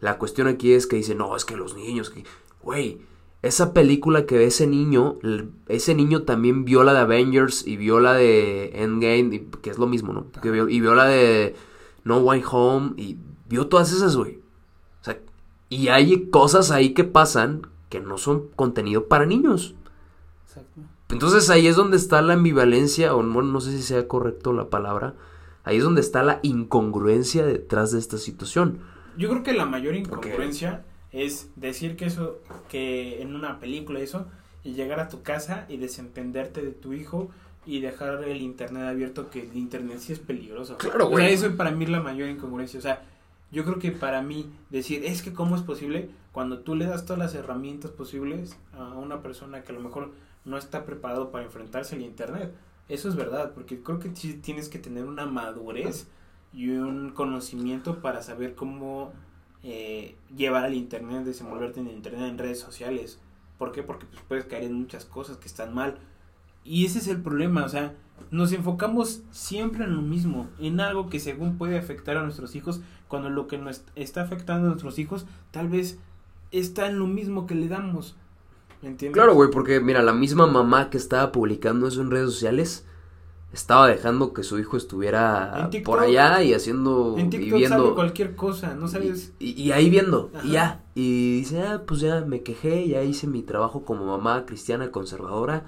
La 0.00 0.16
cuestión 0.18 0.48
aquí 0.48 0.72
es 0.72 0.86
que 0.86 0.96
dice, 0.96 1.14
no, 1.14 1.36
es 1.36 1.44
que 1.44 1.54
los 1.56 1.76
niños, 1.76 2.08
que, 2.10 2.24
güey, 2.62 3.02
esa 3.42 3.74
película 3.74 4.24
que 4.24 4.38
ve 4.38 4.46
ese 4.46 4.66
niño, 4.66 5.18
ese 5.68 5.94
niño 5.94 6.22
también 6.22 6.64
vio 6.64 6.82
la 6.82 6.94
de 6.94 7.00
Avengers 7.00 7.66
y 7.66 7.76
vio 7.76 8.00
la 8.00 8.14
de 8.14 8.70
Endgame, 8.82 9.34
y- 9.36 9.40
que 9.60 9.68
es 9.70 9.78
lo 9.78 9.86
mismo, 9.86 10.12
¿no? 10.14 10.26
Que 10.40 10.50
vio- 10.50 10.68
y 10.70 10.80
vio 10.80 10.94
la 10.94 11.04
de 11.06 11.54
No 12.04 12.18
Way 12.18 12.42
Home 12.50 12.92
y 12.96 13.18
vio 13.48 13.66
todas 13.66 13.92
esas, 13.92 14.16
güey. 14.16 14.40
O 15.72 15.76
y 15.76 15.88
hay 15.88 16.28
cosas 16.28 16.70
ahí 16.70 16.94
que 16.94 17.04
pasan 17.04 17.66
que 17.88 18.00
no 18.00 18.18
son 18.18 18.48
contenido 18.56 19.06
para 19.06 19.26
niños. 19.26 19.74
Exacto. 20.46 20.80
Entonces 21.10 21.50
ahí 21.50 21.66
es 21.66 21.76
donde 21.76 21.96
está 21.96 22.22
la 22.22 22.34
ambivalencia, 22.34 23.14
o 23.14 23.16
bueno, 23.18 23.42
no 23.44 23.60
sé 23.60 23.72
si 23.72 23.82
sea 23.82 24.08
correcto 24.08 24.52
la 24.52 24.70
palabra, 24.70 25.14
ahí 25.64 25.76
es 25.76 25.84
donde 25.84 26.00
está 26.00 26.22
la 26.22 26.40
incongruencia 26.42 27.44
detrás 27.44 27.92
de 27.92 27.98
esta 27.98 28.16
situación. 28.16 28.78
Yo 29.16 29.28
creo 29.28 29.42
que 29.42 29.52
la 29.52 29.66
mayor 29.66 29.94
incongruencia 29.94 30.84
es 31.12 31.50
decir 31.56 31.96
que 31.96 32.06
eso, 32.06 32.38
que 32.70 33.20
en 33.20 33.34
una 33.34 33.60
película 33.60 34.00
eso, 34.00 34.26
y 34.64 34.72
llegar 34.72 35.00
a 35.00 35.08
tu 35.08 35.22
casa 35.22 35.66
y 35.68 35.76
desentenderte 35.76 36.62
de 36.62 36.70
tu 36.70 36.94
hijo 36.94 37.30
y 37.66 37.80
dejar 37.80 38.24
el 38.24 38.40
internet 38.40 38.84
abierto, 38.84 39.28
que 39.28 39.42
el 39.42 39.56
internet 39.56 39.98
sí 40.00 40.14
es 40.14 40.18
peligroso. 40.18 40.78
Claro, 40.78 41.06
O 41.06 41.10
güey. 41.10 41.26
sea, 41.36 41.48
eso 41.48 41.56
para 41.56 41.70
mí 41.70 41.84
es 41.84 41.90
la 41.90 42.00
mayor 42.00 42.28
incongruencia. 42.28 42.78
O 42.78 42.82
sea, 42.82 43.04
yo 43.52 43.64
creo 43.64 43.78
que 43.78 43.92
para 43.92 44.22
mí 44.22 44.50
decir, 44.70 45.04
es 45.04 45.22
que 45.22 45.32
cómo 45.32 45.54
es 45.54 45.62
posible 45.62 46.10
cuando 46.32 46.60
tú 46.60 46.74
le 46.74 46.86
das 46.86 47.04
todas 47.04 47.18
las 47.18 47.34
herramientas 47.34 47.90
posibles 47.90 48.56
a 48.72 48.94
una 48.94 49.22
persona 49.22 49.62
que 49.62 49.72
a 49.72 49.74
lo 49.74 49.82
mejor 49.82 50.12
no 50.44 50.56
está 50.56 50.84
preparado 50.84 51.30
para 51.30 51.44
enfrentarse 51.44 51.94
al 51.94 52.02
internet. 52.02 52.52
Eso 52.88 53.08
es 53.08 53.14
verdad, 53.14 53.52
porque 53.52 53.82
creo 53.82 53.98
que 53.98 54.08
tienes 54.08 54.68
que 54.68 54.78
tener 54.78 55.04
una 55.04 55.26
madurez 55.26 56.08
y 56.52 56.70
un 56.70 57.10
conocimiento 57.10 58.00
para 58.00 58.22
saber 58.22 58.54
cómo 58.54 59.12
eh, 59.62 60.16
llevar 60.34 60.64
al 60.64 60.74
internet, 60.74 61.24
desenvolverte 61.24 61.80
en 61.80 61.88
internet, 61.88 62.30
en 62.30 62.38
redes 62.38 62.58
sociales. 62.58 63.20
¿Por 63.58 63.72
qué? 63.72 63.82
Porque 63.82 64.06
pues, 64.06 64.22
puedes 64.26 64.44
caer 64.46 64.64
en 64.64 64.74
muchas 64.74 65.04
cosas 65.04 65.36
que 65.36 65.46
están 65.46 65.74
mal. 65.74 65.98
Y 66.64 66.84
ese 66.86 66.98
es 67.00 67.08
el 67.08 67.20
problema, 67.22 67.64
o 67.64 67.68
sea, 67.68 67.94
nos 68.30 68.52
enfocamos 68.52 69.22
siempre 69.30 69.84
en 69.84 69.94
lo 69.96 70.02
mismo, 70.02 70.48
en 70.58 70.80
algo 70.80 71.08
que 71.08 71.20
según 71.20 71.58
puede 71.58 71.76
afectar 71.78 72.16
a 72.16 72.22
nuestros 72.22 72.54
hijos, 72.54 72.80
cuando 73.08 73.28
lo 73.30 73.46
que 73.46 73.58
nos 73.58 73.82
está 73.96 74.22
afectando 74.22 74.66
a 74.66 74.70
nuestros 74.70 74.98
hijos 74.98 75.26
tal 75.50 75.68
vez 75.68 75.98
está 76.50 76.86
en 76.86 76.98
lo 76.98 77.06
mismo 77.06 77.46
que 77.46 77.54
le 77.54 77.68
damos. 77.68 78.16
¿Me 78.80 78.88
entiendes? 78.88 79.14
Claro, 79.16 79.34
güey, 79.34 79.50
porque 79.50 79.80
mira, 79.80 80.02
la 80.02 80.12
misma 80.12 80.46
mamá 80.46 80.88
que 80.90 80.96
estaba 80.98 81.30
publicando 81.32 81.86
eso 81.88 82.00
en 82.00 82.10
redes 82.10 82.32
sociales 82.32 82.84
estaba 83.52 83.86
dejando 83.86 84.32
que 84.32 84.42
su 84.44 84.58
hijo 84.58 84.76
estuviera 84.78 85.68
TikTok. 85.70 85.84
por 85.94 86.02
allá 86.02 86.42
y 86.42 86.54
haciendo 86.54 87.16
En 87.18 87.26
y 87.26 87.30
TikTok 87.30 87.58
viendo 87.58 87.76
sale 87.82 87.94
cualquier 87.94 88.34
cosa, 88.34 88.74
no 88.74 88.88
sabes. 88.88 89.34
y, 89.38 89.50
y- 89.50 89.62
y 89.64 89.72
ahí 89.72 89.90
viendo 89.90 90.30
Ajá. 90.34 90.46
y 90.46 90.50
ya 90.52 90.80
y 90.94 91.32
dice 91.40 91.60
ah 91.62 91.82
pues 91.86 92.00
ya 92.00 92.22
me 92.22 92.42
quejé 92.42 92.88
ya 92.88 93.02
hice 93.02 93.26
mi 93.26 93.42
trabajo 93.42 93.84
como 93.84 94.06
mamá 94.06 94.46
cristiana 94.46 94.90
conservadora 94.90 95.64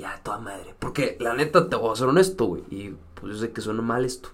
ya 0.00 0.20
toda 0.22 0.38
madre 0.38 0.74
porque 0.78 1.16
la 1.20 1.34
neta 1.34 1.68
te 1.68 1.76
voy 1.76 1.92
a 1.92 1.96
ser 1.96 2.08
honesto 2.08 2.44
güey 2.46 2.62
y 2.70 2.96
pues 3.14 3.34
yo 3.34 3.38
sé 3.40 3.52
que 3.52 3.60
suena 3.60 3.82
mal 3.82 4.04
esto 4.04 4.30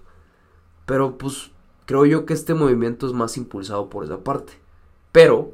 pero 0.85 1.17
pues 1.17 1.51
creo 1.85 2.05
yo 2.05 2.25
que 2.25 2.33
este 2.33 2.53
movimiento 2.53 3.05
es 3.07 3.13
más 3.13 3.37
impulsado 3.37 3.89
por 3.89 4.03
esa 4.03 4.19
parte 4.23 4.53
pero 5.11 5.51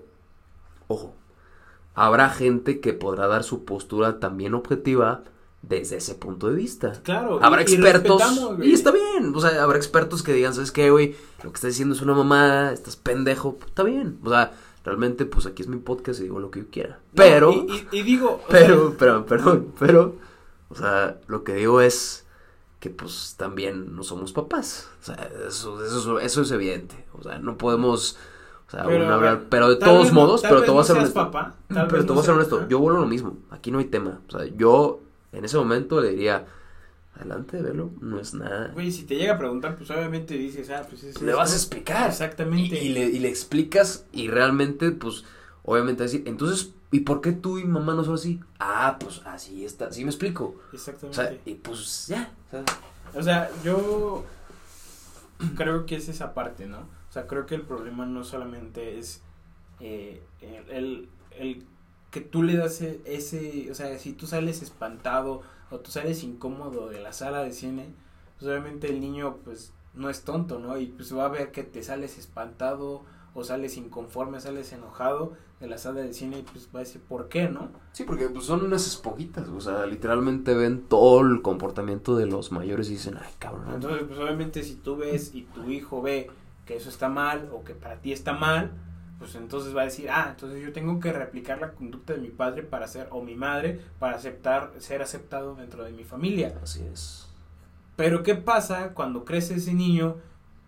ojo 0.88 1.14
habrá 1.96 2.30
gente 2.30 2.80
que 2.80 2.94
podrá 2.94 3.28
dar 3.28 3.44
su 3.44 3.66
postura 3.66 4.20
también 4.20 4.54
objetiva 4.54 5.24
desde 5.62 5.98
ese 5.98 6.16
punto 6.16 6.50
de 6.50 6.56
vista 6.56 6.92
Claro. 7.04 7.40
Habrá 7.42 7.62
y- 7.62 7.66
y 7.70 7.74
expertos. 7.76 8.22
güey. 8.58 8.70
Y 8.70 8.74
está 8.74 8.92
bien. 8.92 9.32
O 9.34 9.40
sea, 9.40 9.64
habrá 9.64 9.78
expertos 9.78 10.22
que 10.22 10.34
digan, 10.34 10.54
¿sabes 10.54 10.74
qué, 10.74 10.90
güey? 10.90 11.16
Lo 11.42 11.52
que 11.52 11.56
estás 11.56 11.70
diciendo 11.72 11.96
es 11.96 12.02
una 12.02 12.14
mamada, 12.14 12.74
estás 12.74 12.98
pendejo. 12.98 13.58
Está 13.66 13.84
bien. 13.84 14.20
O 14.26 14.30
sea, 14.30 14.52
realmente, 14.84 15.26
pues 15.26 15.46
aquí 15.46 15.62
es 15.62 15.68
mi 15.68 15.78
podcast 15.78 16.20
y 16.20 16.24
digo 16.24 16.40
lo 16.40 16.52
que 16.52 16.62
yo 16.62 16.66
quiera. 16.72 17.00
No, 17.14 17.16
Pero, 17.16 17.52
y, 17.52 17.88
y- 17.92 18.00
y 18.00 18.04
digo. 18.04 18.42
pero, 18.50 18.90
sea, 18.90 18.98
pero, 18.98 19.26
perdón, 19.26 19.68
pero, 19.80 20.16
o 20.70 20.76
sea, 20.76 21.20
lo 21.28 21.44
que 21.44 21.54
digo 21.56 21.82
es 21.82 22.26
que 22.80 22.90
pues 22.90 23.36
también 23.38 23.96
no 23.96 24.04
somos 24.04 24.34
papás. 24.34 24.90
O 25.02 25.06
sea, 25.06 25.30
eso, 25.48 25.84
eso, 25.86 26.20
eso 26.20 26.42
es 26.42 26.52
evidente. 26.52 27.06
O 27.14 27.24
sea, 27.24 27.40
no 27.40 27.58
podemos, 27.58 28.18
o 28.68 28.72
sea, 28.72 28.84
Pero, 28.86 29.14
hablar, 29.14 29.44
pero 29.50 29.70
de 29.70 29.78
todos 29.78 30.08
no- 30.10 30.14
modos, 30.22 30.42
pero 30.42 30.64
te 30.64 30.72
voy 30.72 30.82
a 30.82 30.84
ser 30.84 30.98
honesto. 30.98 31.14
papá, 31.14 31.56
pero 31.70 32.06
te 32.06 32.12
voy 32.12 32.20
a 32.20 32.26
ser 32.26 32.34
honesto, 32.34 32.68
yo 32.68 32.80
vuelvo 32.80 32.98
a 33.00 33.02
lo 33.02 33.08
mismo. 33.08 33.38
Aquí 33.52 33.72
no 33.72 33.80
hay 33.80 33.86
tema. 33.86 34.20
O 34.28 34.32
sea, 34.32 34.46
yo 34.58 35.00
en 35.32 35.46
ese 35.46 35.58
momento 35.58 36.02
le 36.02 36.10
diría, 36.10 36.46
adelante, 37.16 37.62
velo, 37.62 37.92
no 38.02 38.20
es 38.20 38.34
nada. 38.34 38.70
Güey, 38.74 38.92
si 38.92 39.04
te 39.04 39.16
llega 39.16 39.34
a 39.34 39.38
preguntar, 39.38 39.76
pues 39.76 39.90
obviamente 39.92 40.36
dices, 40.36 40.70
ah, 40.70 40.86
pues 40.90 41.04
es. 41.04 41.22
le 41.22 41.28
esto. 41.30 41.38
vas 41.38 41.52
a 41.54 41.56
explicar. 41.56 42.10
Exactamente. 42.10 42.82
Y, 42.84 42.88
y 42.88 42.94
le, 42.94 43.06
y 43.06 43.20
le 43.20 43.30
explicas 43.30 44.06
y 44.12 44.28
realmente, 44.30 44.92
pues, 44.92 45.24
obviamente 45.64 46.04
decir, 46.04 46.24
entonces, 46.26 46.72
¿y 46.92 47.02
por 47.02 47.22
qué 47.22 47.32
tú 47.34 47.58
y 47.60 47.66
mamá 47.66 47.94
no 47.94 48.04
son 48.04 48.16
así? 48.16 48.40
Ah, 48.60 48.98
pues 49.00 49.22
así 49.26 49.64
está, 49.66 49.88
así 49.88 50.04
me 50.04 50.10
explico. 50.12 50.56
O 50.72 50.76
Exactamente. 50.76 51.16
sea, 51.16 51.38
y 51.46 51.56
pues 51.56 52.08
ya. 52.08 52.32
o 52.48 52.52
sea, 52.52 52.64
O 53.16 53.22
sea, 53.24 53.50
yo 53.64 54.26
creo 55.56 55.86
que 55.86 55.96
es 55.96 56.10
esa 56.10 56.34
parte, 56.34 56.66
¿no? 56.66 56.80
O 57.10 57.14
sea, 57.14 57.28
creo 57.28 57.46
que 57.46 57.56
el 57.56 57.62
problema 57.62 58.06
no 58.06 58.24
solamente 58.24 58.98
es 59.00 59.22
eh, 59.80 60.22
el, 60.42 60.70
el- 60.70 61.10
el 61.38 61.64
que 62.12 62.22
tú 62.22 62.44
le 62.44 62.56
das 62.56 62.82
e- 62.82 63.02
ese, 63.06 63.70
o 63.72 63.76
sea, 63.76 63.98
si 64.00 64.14
tú 64.14 64.28
sales 64.28 64.62
espantado 64.62 65.42
o 65.74 65.80
tú 65.80 65.92
sales 65.92 66.24
incómodo 66.24 66.88
de 66.90 67.00
la 67.00 67.14
sala 67.14 67.44
de 67.44 67.52
cine, 67.52 67.94
pues 68.38 68.50
obviamente 68.50 68.90
el 68.90 69.02
niño 69.02 69.38
pues 69.44 69.74
no 69.96 70.10
es 70.10 70.24
tonto, 70.24 70.60
¿no? 70.60 70.78
Y 70.78 70.88
pues 70.88 71.16
va 71.16 71.26
a 71.26 71.30
ver 71.30 71.52
que 71.52 71.64
te 71.64 71.82
sales 71.82 72.18
espantado 72.18 73.04
o 73.34 73.44
sales 73.44 73.78
inconforme, 73.78 74.40
sales 74.40 74.72
enojado 74.72 75.34
de 75.60 75.68
la 75.68 75.80
sala 75.80 76.02
de 76.02 76.14
cine 76.14 76.40
y 76.40 76.42
pues 76.44 76.70
va 76.74 76.80
a 76.80 76.84
decir, 76.84 77.02
¿por 77.02 77.28
qué, 77.28 77.50
no? 77.50 77.72
Sí, 77.92 78.04
porque 78.04 78.30
pues, 78.30 78.46
son 78.46 78.64
unas 78.64 78.86
esponjitas, 78.86 79.48
o 79.50 79.60
sea, 79.60 79.88
literalmente 79.88 80.54
ven 80.54 80.84
todo 80.84 81.22
el 81.22 81.42
comportamiento 81.42 82.16
de 82.16 82.28
los 82.28 82.52
mayores 82.52 82.90
y 82.90 82.94
dicen, 82.94 83.18
ay, 83.20 83.34
cabrón. 83.40 83.74
Entonces, 83.74 84.04
pues 84.08 84.20
obviamente 84.20 84.62
si 84.62 84.76
tú 84.76 84.98
ves 84.98 85.34
y 85.34 85.44
tu 85.44 85.72
hijo 85.72 86.04
ve 86.04 86.30
que 86.66 86.76
eso 86.76 86.90
está 86.90 87.10
mal 87.10 87.50
o 87.52 87.64
que 87.64 87.74
para 87.74 87.96
ti 87.96 88.12
está 88.12 88.34
mal, 88.34 88.72
pues 89.24 89.36
entonces 89.36 89.74
va 89.74 89.84
a 89.84 89.86
decir, 89.86 90.10
ah, 90.10 90.28
entonces 90.32 90.62
yo 90.62 90.74
tengo 90.74 91.00
que 91.00 91.14
replicar 91.14 91.62
la 91.62 91.72
conducta 91.72 92.12
de 92.12 92.20
mi 92.20 92.28
padre 92.28 92.62
para 92.62 92.90
ser, 92.90 93.08
o 93.10 93.22
mi 93.22 93.36
madre, 93.36 93.80
para 93.98 94.18
aceptar, 94.18 94.74
ser 94.80 95.02
aceptado 95.02 95.56
dentro 95.56 95.86
de 95.86 95.94
mi 95.94 96.04
familia. 96.04 96.60
Así 96.62 96.84
es. 96.92 97.30
Pero 97.96 98.22
¿qué 98.22 98.36
pasa 98.36 98.94
cuando 98.94 99.24
crece 99.24 99.56
ese 99.56 99.74
niño 99.74 100.18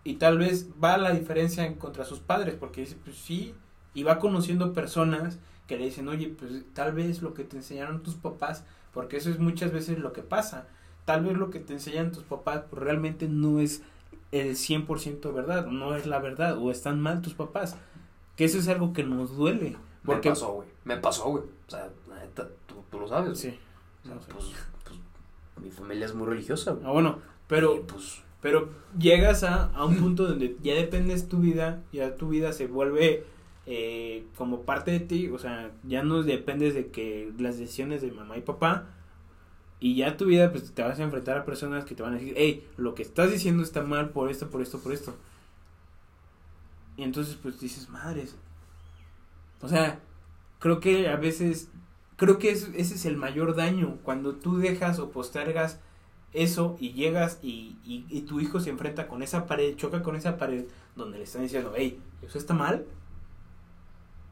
y 0.05 0.13
tal 0.13 0.37
vez 0.37 0.69
va 0.81 0.97
la 0.97 1.11
diferencia 1.11 1.65
en 1.65 1.75
contra 1.75 2.05
sus 2.05 2.21
padres? 2.21 2.55
Porque 2.57 2.79
dice, 2.79 2.95
pues 3.03 3.17
sí, 3.17 3.53
y 3.93 4.03
va 4.03 4.19
conociendo 4.19 4.71
personas 4.71 5.37
que 5.67 5.77
le 5.77 5.83
dicen, 5.83 6.07
oye, 6.07 6.29
pues 6.29 6.63
tal 6.73 6.93
vez 6.93 7.21
lo 7.21 7.33
que 7.33 7.43
te 7.43 7.57
enseñaron 7.57 8.03
tus 8.03 8.15
papás, 8.15 8.63
porque 8.93 9.17
eso 9.17 9.29
es 9.29 9.37
muchas 9.37 9.73
veces 9.73 9.99
lo 9.99 10.13
que 10.13 10.21
pasa, 10.21 10.67
tal 11.03 11.25
vez 11.25 11.35
lo 11.35 11.49
que 11.49 11.59
te 11.59 11.73
enseñan 11.73 12.13
tus 12.13 12.23
papás 12.23 12.63
pues, 12.69 12.81
realmente 12.81 13.27
no 13.27 13.59
es 13.59 13.81
el 14.31 14.55
100% 14.55 15.33
verdad, 15.33 15.65
no 15.65 15.93
es 15.95 16.05
la 16.05 16.19
verdad, 16.19 16.57
o 16.57 16.71
están 16.71 17.01
mal 17.01 17.21
tus 17.21 17.33
papás, 17.33 17.75
que 18.35 18.45
eso 18.45 18.57
es 18.57 18.67
algo 18.67 18.93
que 18.93 19.03
nos 19.03 19.35
duele. 19.35 19.77
Porque, 20.03 20.29
Me 20.29 20.35
pasó, 20.35 20.53
güey. 20.53 20.67
Me 20.83 20.97
pasó, 20.97 21.29
güey. 21.29 21.43
O 21.67 21.69
sea, 21.69 21.89
la 22.07 22.19
neta, 22.19 22.49
tú, 22.67 22.75
tú 22.91 22.99
lo 22.99 23.07
sabes. 23.07 23.39
Sí. 23.39 23.57
O 24.03 24.07
sea, 24.07 24.17
pues, 24.31 24.45
pues, 24.83 24.99
mi 25.61 25.71
familia 25.71 26.05
es 26.05 26.13
muy 26.13 26.27
religiosa, 26.27 26.73
güey. 26.73 26.85
Ah, 26.85 26.91
bueno, 26.91 27.19
pero 27.47 27.75
Y, 27.75 27.79
pues, 27.81 28.21
Pero 28.41 28.69
llegas 28.97 29.43
a, 29.43 29.71
a 29.71 29.85
un 29.85 29.97
punto 29.97 30.27
donde 30.27 30.57
ya 30.61 30.75
dependes 30.75 31.27
tu 31.27 31.39
vida, 31.39 31.81
ya 31.91 32.15
tu 32.15 32.29
vida 32.29 32.53
se 32.53 32.67
vuelve 32.67 33.25
eh, 33.65 34.27
como 34.35 34.61
parte 34.61 34.91
de 34.91 34.99
ti, 34.99 35.29
o 35.29 35.39
sea, 35.39 35.71
ya 35.83 36.03
no 36.03 36.21
dependes 36.21 36.75
de 36.75 36.87
que 36.91 37.31
las 37.39 37.57
decisiones 37.57 38.01
de 38.03 38.11
mamá 38.11 38.37
y 38.37 38.41
papá, 38.41 38.89
y 39.79 39.95
ya 39.95 40.17
tu 40.17 40.25
vida 40.25 40.51
pues 40.51 40.71
te 40.71 40.83
vas 40.83 40.99
a 40.99 41.03
enfrentar 41.03 41.37
a 41.37 41.45
personas 41.45 41.83
que 41.83 41.95
te 41.95 42.03
van 42.03 42.13
a 42.13 42.17
decir, 42.17 42.35
hey, 42.37 42.67
lo 42.77 42.93
que 42.93 43.01
estás 43.01 43.31
diciendo 43.31 43.63
está 43.63 43.81
mal 43.81 44.09
por 44.09 44.29
esto, 44.29 44.49
por 44.49 44.61
esto, 44.61 44.79
por 44.79 44.93
esto. 44.93 45.15
Y 46.97 47.03
entonces 47.03 47.35
pues 47.35 47.59
dices, 47.59 47.89
madres. 47.89 48.35
O 49.61 49.67
sea, 49.67 49.99
creo 50.59 50.79
que 50.79 51.09
a 51.09 51.15
veces, 51.17 51.69
creo 52.17 52.37
que 52.39 52.51
es- 52.51 52.69
ese 52.75 52.95
es 52.95 53.05
el 53.05 53.17
mayor 53.17 53.55
daño, 53.55 53.97
cuando 54.03 54.35
tú 54.35 54.57
dejas 54.57 54.99
o 54.99 55.11
postergas 55.11 55.79
eso 56.33 56.75
y 56.79 56.93
llegas 56.93 57.39
y, 57.41 57.77
y, 57.85 58.05
y 58.09 58.21
tu 58.21 58.39
hijo 58.41 58.59
se 58.59 58.69
enfrenta 58.69 59.07
con 59.07 59.23
esa 59.23 59.45
pared, 59.47 59.75
choca 59.77 60.03
con 60.03 60.15
esa 60.15 60.37
pared 60.37 60.65
donde 60.95 61.17
le 61.19 61.23
están 61.23 61.43
diciendo, 61.43 61.73
hey, 61.75 62.01
eso 62.21 62.37
está 62.37 62.53
mal. 62.53 62.85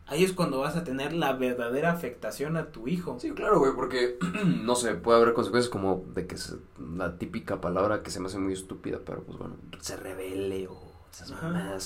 Ahí 0.05 0.23
es 0.23 0.33
cuando 0.33 0.59
vas 0.59 0.75
a 0.75 0.83
tener 0.83 1.13
la 1.13 1.31
verdadera 1.33 1.91
afectación 1.91 2.57
a 2.57 2.71
tu 2.71 2.87
hijo. 2.89 3.17
Sí, 3.19 3.31
claro, 3.31 3.59
güey, 3.59 3.73
porque, 3.73 4.17
no 4.45 4.75
sé, 4.75 4.95
puede 4.95 5.21
haber 5.21 5.33
consecuencias 5.33 5.71
como 5.71 6.03
de 6.13 6.27
que 6.27 6.35
es 6.35 6.57
la 6.97 7.17
típica 7.17 7.61
palabra 7.61 8.03
que 8.03 8.11
se 8.11 8.19
me 8.19 8.27
hace 8.27 8.37
muy 8.37 8.53
estúpida, 8.53 8.99
pero 9.05 9.23
pues 9.23 9.37
bueno, 9.37 9.55
se 9.79 9.95
revele 9.95 10.67
o 10.67 10.91
esas 11.11 11.31
Ajá. 11.31 11.77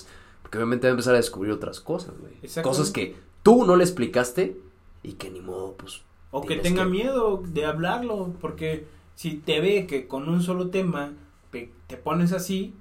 Porque 0.47 0.59
obviamente 0.59 0.87
va 0.87 0.91
a 0.91 0.93
empezar 0.93 1.13
a 1.13 1.17
descubrir 1.17 1.51
otras 1.51 1.81
cosas, 1.81 2.17
güey. 2.21 2.31
Cosas 2.63 2.91
que 2.91 3.17
tú 3.43 3.65
no 3.65 3.75
le 3.75 3.83
explicaste 3.83 4.57
y 5.03 5.13
que 5.13 5.29
ni 5.29 5.41
modo, 5.41 5.73
pues. 5.75 6.03
O 6.31 6.41
que 6.41 6.55
tenga 6.63 6.83
que- 6.85 6.89
miedo 6.89 7.43
de 7.45 7.65
hablarlo, 7.65 8.33
porque 8.39 8.87
si 9.15 9.33
te 9.33 9.59
ve 9.59 9.87
que 9.87 10.07
con 10.07 10.29
un 10.29 10.41
solo 10.41 10.69
tema 10.69 11.11
te 11.51 11.97
pones 11.97 12.31
así, 12.31 12.73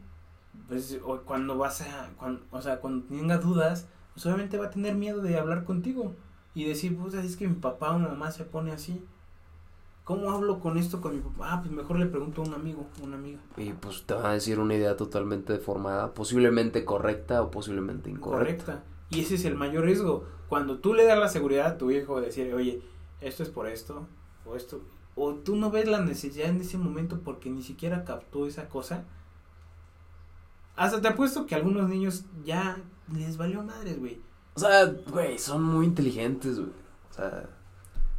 pues 0.69 1.01
o 1.05 1.19
cuando 1.23 1.59
vas 1.59 1.81
a, 1.81 2.11
cuan- 2.17 2.43
o 2.53 2.63
sea, 2.63 2.79
cuando 2.79 3.05
tenga 3.09 3.39
dudas, 3.39 3.89
pues 4.15 4.25
obviamente 4.27 4.59
va 4.59 4.67
a 4.67 4.71
tener 4.71 4.95
miedo 4.95 5.21
de 5.21 5.37
hablar 5.37 5.65
contigo 5.65 6.15
y 6.55 6.67
decir, 6.67 6.97
pues 6.97 7.15
es 7.15 7.37
que 7.37 7.49
mi 7.49 7.55
papá 7.57 7.91
o 7.97 7.99
mi 7.99 8.07
mamá 8.07 8.31
se 8.31 8.45
pone 8.45 8.71
así. 8.71 9.03
¿Cómo 10.07 10.31
hablo 10.31 10.61
con 10.61 10.79
esto 10.79 11.01
con 11.01 11.17
mi 11.17 11.21
papá? 11.21 11.55
Ah, 11.55 11.61
pues 11.61 11.73
mejor 11.73 11.99
le 11.99 12.07
pregunto 12.07 12.41
a 12.41 12.45
un 12.45 12.55
amigo, 12.55 12.87
una 13.03 13.17
amiga. 13.17 13.41
Y 13.57 13.73
pues 13.73 14.05
te 14.07 14.15
va 14.15 14.31
a 14.31 14.35
decir 14.35 14.61
una 14.61 14.75
idea 14.75 14.97
totalmente 14.97 15.53
deformada, 15.53 16.15
posiblemente 16.15 16.85
correcta 16.85 17.43
o 17.43 17.51
posiblemente 17.51 18.09
incorrecta. 18.09 18.65
Correcta. 18.67 18.85
Y 19.11 19.23
ese 19.23 19.35
es 19.35 19.45
el 19.45 19.57
mayor 19.57 19.85
riesgo. 19.85 20.23
Cuando 20.49 20.79
tú 20.79 20.95
le 20.95 21.07
das 21.07 21.19
la 21.19 21.29
seguridad 21.29 21.67
a 21.67 21.77
tu 21.77 21.91
hijo 21.91 22.21
de 22.21 22.27
decir, 22.27 22.55
oye, 22.55 22.81
esto 23.21 23.43
es 23.43 23.49
por 23.49 23.67
esto, 23.67 24.07
o 24.45 24.55
esto, 24.55 24.81
o 25.17 25.35
tú 25.35 25.57
no 25.57 25.73
ves 25.73 25.89
la 25.89 26.01
necesidad 26.01 26.51
en 26.51 26.61
ese 26.61 26.79
momento 26.79 27.23
porque 27.25 27.51
ni 27.51 27.65
siquiera 27.65 28.05
captó 28.05 28.47
esa 28.47 28.69
cosa. 28.69 29.03
Hasta 30.77 31.01
te 31.01 31.09
apuesto 31.09 31.47
que 31.47 31.57
a 31.57 31.59
algunos 31.59 31.89
niños 31.89 32.27
ya 32.45 32.81
les 33.13 33.37
valió 33.39 33.61
madres, 33.65 33.99
güey. 33.99 34.21
O 34.55 34.61
sea, 34.61 34.85
güey, 35.11 35.37
son 35.41 35.65
muy 35.65 35.85
inteligentes, 35.85 36.61
güey. 36.61 36.71
O 37.11 37.13
sea, 37.13 37.49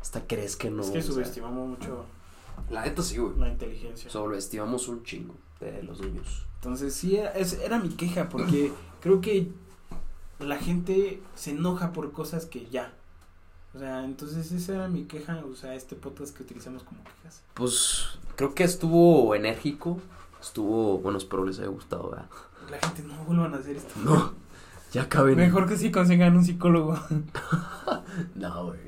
hasta 0.08 0.26
crees 0.26 0.56
que 0.56 0.70
no. 0.72 0.84
es 0.84 0.90
que 0.90 1.02
sea, 1.02 1.12
subestimamos 1.12 1.68
mucho 1.68 2.06
la 2.70 2.86
neta 2.86 3.02
sí, 3.04 3.18
güey. 3.18 3.38
la 3.38 3.50
inteligencia. 3.50 4.10
Sobreestimamos 4.10 4.88
un 4.88 5.04
chingo 5.04 5.36
de 5.60 5.84
los 5.84 6.00
niños. 6.00 6.46
Entonces 6.56 6.94
sí, 6.96 7.18
era, 7.18 7.32
es- 7.32 7.60
era 7.60 7.78
mi 7.78 7.90
queja 7.90 8.30
porque 8.30 8.72
creo 9.02 9.20
que 9.20 9.52
la 10.40 10.56
gente 10.58 11.22
se 11.36 11.52
enoja 11.52 11.92
por 11.92 12.14
cosas 12.14 12.46
que 12.46 12.68
ya. 12.70 12.94
O 13.76 13.80
sea, 13.80 14.06
entonces 14.06 14.50
esa 14.54 14.76
era 14.76 14.88
mi 14.88 15.04
queja, 15.04 15.44
o 15.46 15.56
sea, 15.56 15.76
este 15.76 15.98
podcast 15.98 16.36
que 16.36 16.44
utilizamos 16.44 16.84
como 16.84 17.04
quejas. 17.04 17.44
Pues 17.54 18.06
creo 18.38 18.56
que 18.56 18.64
estuvo 18.64 19.36
enérgico. 19.36 20.00
Estuvo, 20.42 21.00
bueno, 21.00 21.18
espero 21.18 21.44
les 21.46 21.60
haya 21.60 21.68
gustado, 21.68 22.12
¿verdad? 22.12 22.30
La 22.72 22.78
gente 22.80 23.04
no 23.04 23.16
vuelvan 23.26 23.54
a 23.54 23.58
hacer 23.58 23.76
esto. 23.76 23.94
No, 24.06 24.34
ya 24.94 25.10
caben. 25.10 25.36
Mejor 25.36 25.68
que 25.68 25.76
sí 25.78 25.92
consigan 25.92 26.38
un 26.38 26.46
psicólogo. 26.46 26.98
No, 28.36 28.68
güey. 28.68 28.87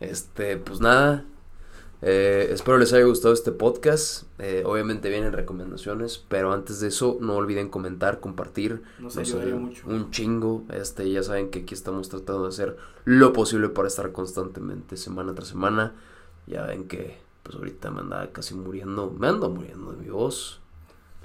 Este, 0.00 0.56
pues 0.56 0.80
nada. 0.80 1.24
Eh, 2.02 2.48
espero 2.50 2.78
les 2.78 2.92
haya 2.92 3.04
gustado 3.04 3.34
este 3.34 3.52
podcast. 3.52 4.24
Eh, 4.38 4.62
obviamente 4.64 5.10
vienen 5.10 5.32
recomendaciones, 5.32 6.24
pero 6.28 6.52
antes 6.52 6.80
de 6.80 6.88
eso 6.88 7.18
no 7.20 7.34
olviden 7.34 7.68
comentar, 7.68 8.20
compartir. 8.20 8.82
Nos 8.98 9.16
Nos 9.16 9.18
ayudaría 9.18 9.54
ayuda 9.54 9.66
mucho. 9.66 9.86
Un 9.86 10.10
chingo. 10.10 10.64
Este, 10.70 11.10
ya 11.10 11.22
saben 11.22 11.50
que 11.50 11.60
aquí 11.60 11.74
estamos 11.74 12.08
tratando 12.08 12.44
de 12.44 12.48
hacer 12.48 12.76
lo 13.04 13.32
posible 13.32 13.68
para 13.68 13.88
estar 13.88 14.10
constantemente 14.12 14.96
semana 14.96 15.34
tras 15.34 15.48
semana. 15.48 15.94
Ya 16.46 16.64
ven 16.64 16.88
que 16.88 17.18
pues 17.42 17.56
ahorita 17.56 17.90
me 17.90 18.00
andaba 18.00 18.26
casi 18.32 18.54
muriendo, 18.54 19.10
me 19.10 19.28
ando 19.28 19.50
muriendo 19.50 19.92
de 19.92 19.98
mi 19.98 20.10
voz. 20.10 20.60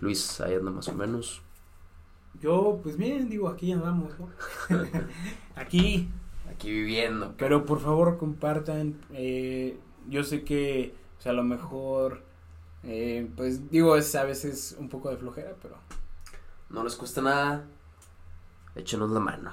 Luis, 0.01 0.41
ahí 0.41 0.55
anda 0.55 0.71
más 0.71 0.87
o 0.89 0.93
menos. 0.93 1.41
Yo, 2.41 2.79
pues 2.83 2.97
bien, 2.97 3.29
digo, 3.29 3.47
aquí 3.47 3.71
andamos, 3.71 4.11
¿no? 4.19 4.29
aquí. 5.55 6.09
Aquí 6.49 6.71
viviendo. 6.71 7.33
Pero 7.37 7.65
por 7.65 7.79
favor 7.79 8.17
compartan. 8.17 8.99
Eh, 9.13 9.77
yo 10.09 10.23
sé 10.23 10.43
que, 10.43 10.93
o 11.17 11.21
sea, 11.21 11.31
a 11.31 11.35
lo 11.35 11.43
mejor, 11.43 12.21
eh, 12.83 13.29
pues 13.35 13.69
digo, 13.71 13.95
es 13.97 14.13
a 14.15 14.23
veces 14.23 14.75
un 14.79 14.89
poco 14.89 15.09
de 15.09 15.17
flojera, 15.17 15.53
pero... 15.61 15.75
No 16.69 16.83
les 16.83 16.95
cuesta 16.95 17.21
nada. 17.21 17.65
Échenos 18.75 19.09
la 19.11 19.19
mano. 19.21 19.51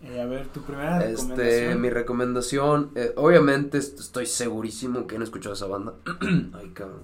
Eh, 0.00 0.20
a 0.20 0.24
ver, 0.26 0.46
tu 0.48 0.62
primera 0.62 1.04
Este, 1.04 1.10
recomendación. 1.34 1.80
mi 1.80 1.90
recomendación, 1.90 2.90
eh, 2.94 3.12
obviamente 3.16 3.76
est- 3.78 3.98
estoy 4.00 4.24
segurísimo 4.26 5.06
que 5.06 5.16
han 5.16 5.22
escuchado 5.22 5.54
esa 5.54 5.66
banda. 5.66 5.94
Ay, 6.54 6.70
cabrón. 6.72 7.02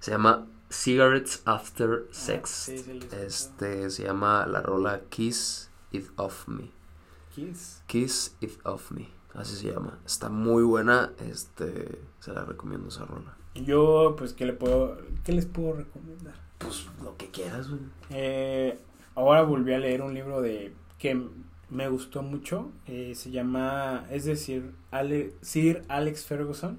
Se 0.00 0.12
llama 0.12 0.46
Cigarettes 0.70 1.42
After 1.44 2.06
Sex. 2.10 2.42
Ah, 2.44 2.72
sí, 2.72 2.78
sí, 2.78 2.90
escuchado. 2.98 3.22
este, 3.22 3.90
se 3.90 4.04
llama 4.04 4.46
la 4.46 4.62
rola 4.62 5.02
Kiss 5.10 5.70
It 5.92 6.06
Off 6.16 6.48
Me. 6.48 6.70
Kiss. 7.34 7.82
Kiss 7.86 8.36
It 8.40 8.52
Off 8.64 8.90
Me. 8.90 9.08
Así 9.34 9.56
se 9.56 9.72
llama. 9.72 9.98
Está 10.06 10.28
muy 10.28 10.62
buena. 10.62 11.12
Este, 11.18 11.98
se 12.20 12.32
la 12.32 12.44
recomiendo 12.44 12.88
esa 12.88 13.04
rola. 13.04 13.36
Yo, 13.54 14.14
pues, 14.16 14.32
¿qué 14.32 14.46
le 14.46 14.52
puedo, 14.52 14.98
qué 15.24 15.32
les 15.32 15.46
puedo 15.46 15.74
recomendar? 15.74 16.34
Pues 16.58 16.86
lo 17.02 17.16
que 17.16 17.28
quieras, 17.30 17.68
güey. 17.68 17.80
Eh, 18.10 18.78
ahora 19.14 19.42
volví 19.42 19.72
a 19.74 19.78
leer 19.78 20.02
un 20.02 20.14
libro 20.14 20.40
de 20.40 20.72
que 20.98 21.28
me 21.70 21.88
gustó 21.88 22.22
mucho. 22.22 22.70
eh, 22.86 23.14
se 23.14 23.30
llama, 23.30 24.06
es 24.10 24.24
decir, 24.24 24.72
Ale, 24.90 25.34
Sir 25.40 25.84
Alex 25.88 26.24
Ferguson. 26.24 26.78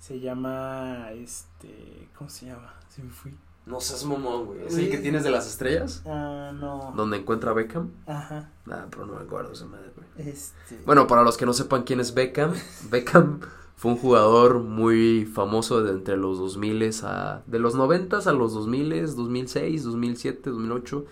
Se 0.00 0.18
llama, 0.18 1.10
este, 1.12 2.08
¿cómo 2.16 2.30
se 2.30 2.46
llama? 2.46 2.74
Se 2.88 3.02
me 3.02 3.10
fui. 3.10 3.34
No 3.70 3.80
seas 3.80 4.04
momón, 4.04 4.46
güey. 4.46 4.66
¿Es 4.66 4.76
el 4.76 4.90
que 4.90 4.98
tienes 4.98 5.22
de 5.22 5.30
las 5.30 5.46
estrellas? 5.46 6.02
Ah, 6.06 6.52
no. 6.54 6.92
¿Donde 6.96 7.18
encuentra 7.18 7.52
a 7.52 7.54
Beckham? 7.54 7.90
Ajá. 8.06 8.50
Ah, 8.70 8.86
pero 8.90 9.06
no 9.06 9.14
me 9.14 9.20
acuerdo 9.20 9.52
esa 9.52 9.66
madre, 9.66 9.92
güey. 9.94 10.28
Este. 10.28 10.80
Bueno, 10.84 11.06
para 11.06 11.22
los 11.22 11.36
que 11.36 11.46
no 11.46 11.52
sepan 11.52 11.84
quién 11.84 12.00
es 12.00 12.12
Beckham, 12.14 12.52
Beckham 12.90 13.40
fue 13.76 13.92
un 13.92 13.96
jugador 13.98 14.58
muy 14.60 15.24
famoso 15.24 15.82
de 15.82 15.92
entre 15.92 16.16
los 16.16 16.38
2000 16.38 16.90
a 17.04 17.42
de 17.46 17.58
los 17.58 17.74
90 17.74 18.18
a 18.18 18.32
los 18.32 18.52
2000, 18.54 19.14
2006, 19.16 19.84
2007, 19.84 20.50
2008. 20.50 21.04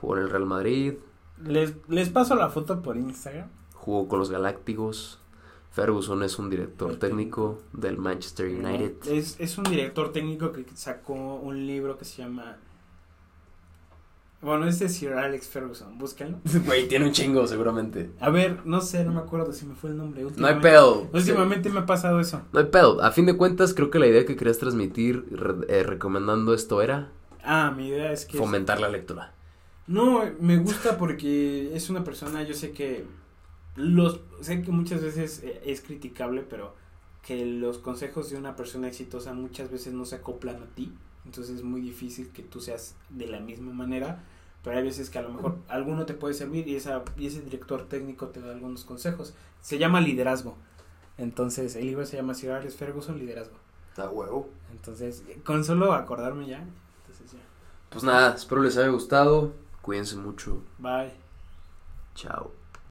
Jugó 0.00 0.16
en 0.16 0.22
el 0.24 0.30
Real 0.30 0.46
Madrid, 0.46 0.94
Les, 1.42 1.74
les 1.88 2.10
paso 2.10 2.34
la 2.34 2.50
foto 2.50 2.82
por 2.82 2.96
Instagram. 2.96 3.48
jugó 3.72 4.08
con 4.08 4.18
los 4.18 4.30
Galácticos. 4.30 5.20
Ferguson 5.74 6.22
es 6.22 6.38
un 6.38 6.48
director 6.50 6.92
El 6.92 6.98
técnico 6.98 7.60
del 7.72 7.98
Manchester 7.98 8.46
United. 8.46 8.92
Es, 9.08 9.36
es 9.40 9.58
un 9.58 9.64
director 9.64 10.12
técnico 10.12 10.52
que 10.52 10.64
sacó 10.74 11.14
un 11.14 11.66
libro 11.66 11.98
que 11.98 12.04
se 12.04 12.22
llama. 12.22 12.56
Bueno, 14.40 14.66
es 14.66 14.78
de 14.78 14.88
Sir 14.88 15.14
Alex 15.14 15.48
Ferguson, 15.48 15.98
búsquenlo. 15.98 16.38
Güey, 16.66 16.86
tiene 16.86 17.06
un 17.06 17.12
chingo 17.12 17.46
seguramente. 17.46 18.10
A 18.20 18.30
ver, 18.30 18.64
no 18.66 18.80
sé, 18.82 19.02
no 19.02 19.12
me 19.12 19.20
acuerdo 19.20 19.52
si 19.52 19.64
me 19.66 19.74
fue 19.74 19.90
el 19.90 19.96
nombre. 19.96 20.24
No 20.36 20.46
hay 20.46 20.60
pedo. 20.60 21.08
Últimamente 21.12 21.70
me 21.70 21.80
ha 21.80 21.86
pasado 21.86 22.20
eso. 22.20 22.42
No 22.52 22.60
hay 22.60 22.66
pedo. 22.66 23.02
A 23.02 23.10
fin 23.10 23.26
de 23.26 23.36
cuentas, 23.36 23.74
creo 23.74 23.90
que 23.90 23.98
la 23.98 24.06
idea 24.06 24.24
que 24.26 24.36
querías 24.36 24.58
transmitir 24.58 25.24
eh, 25.68 25.82
recomendando 25.82 26.54
esto 26.54 26.82
era 26.82 27.10
Ah, 27.42 27.72
mi 27.76 27.88
idea 27.88 28.12
es 28.12 28.26
que. 28.26 28.38
fomentar 28.38 28.80
la 28.80 28.88
lectura. 28.88 29.32
No, 29.86 30.22
me 30.40 30.56
gusta 30.58 30.96
porque 30.98 31.74
es 31.74 31.90
una 31.90 32.04
persona, 32.04 32.42
yo 32.42 32.54
sé 32.54 32.70
que. 32.72 33.04
Los, 33.76 34.20
sé 34.40 34.62
que 34.62 34.70
muchas 34.70 35.02
veces 35.02 35.42
eh, 35.42 35.62
es 35.64 35.80
criticable, 35.80 36.42
pero 36.42 36.74
que 37.22 37.44
los 37.44 37.78
consejos 37.78 38.30
de 38.30 38.36
una 38.36 38.54
persona 38.54 38.88
exitosa 38.88 39.32
muchas 39.32 39.70
veces 39.70 39.94
no 39.94 40.04
se 40.04 40.16
acoplan 40.16 40.62
a 40.62 40.66
ti. 40.66 40.92
Entonces 41.24 41.56
es 41.56 41.62
muy 41.62 41.80
difícil 41.80 42.30
que 42.30 42.42
tú 42.42 42.60
seas 42.60 42.94
de 43.08 43.26
la 43.26 43.40
misma 43.40 43.72
manera. 43.72 44.22
Pero 44.62 44.78
hay 44.78 44.82
veces 44.82 45.10
que 45.10 45.18
a 45.18 45.22
lo 45.22 45.30
mejor 45.30 45.58
alguno 45.68 46.06
te 46.06 46.14
puede 46.14 46.34
servir 46.34 46.66
y, 46.68 46.76
esa, 46.76 47.02
y 47.18 47.26
ese 47.26 47.42
director 47.42 47.86
técnico 47.86 48.28
te 48.28 48.40
da 48.40 48.52
algunos 48.52 48.84
consejos. 48.84 49.34
Se 49.60 49.78
llama 49.78 50.00
liderazgo. 50.00 50.56
Entonces 51.18 51.76
el 51.76 51.86
libro 51.86 52.06
se 52.06 52.16
llama 52.16 52.34
Sir 52.34 52.52
Alex 52.52 52.76
Ferguson, 52.76 53.18
liderazgo. 53.18 53.56
A 53.96 54.08
huevo. 54.08 54.48
Entonces, 54.72 55.22
con 55.44 55.64
solo 55.64 55.92
acordarme 55.92 56.46
ya. 56.46 56.58
Entonces 56.58 57.32
ya. 57.32 57.38
Pues 57.90 58.04
nada, 58.04 58.34
espero 58.34 58.62
les 58.62 58.76
haya 58.76 58.88
gustado. 58.88 59.52
Cuídense 59.82 60.16
mucho. 60.16 60.62
Bye. 60.78 61.12
Chao. 62.14 62.63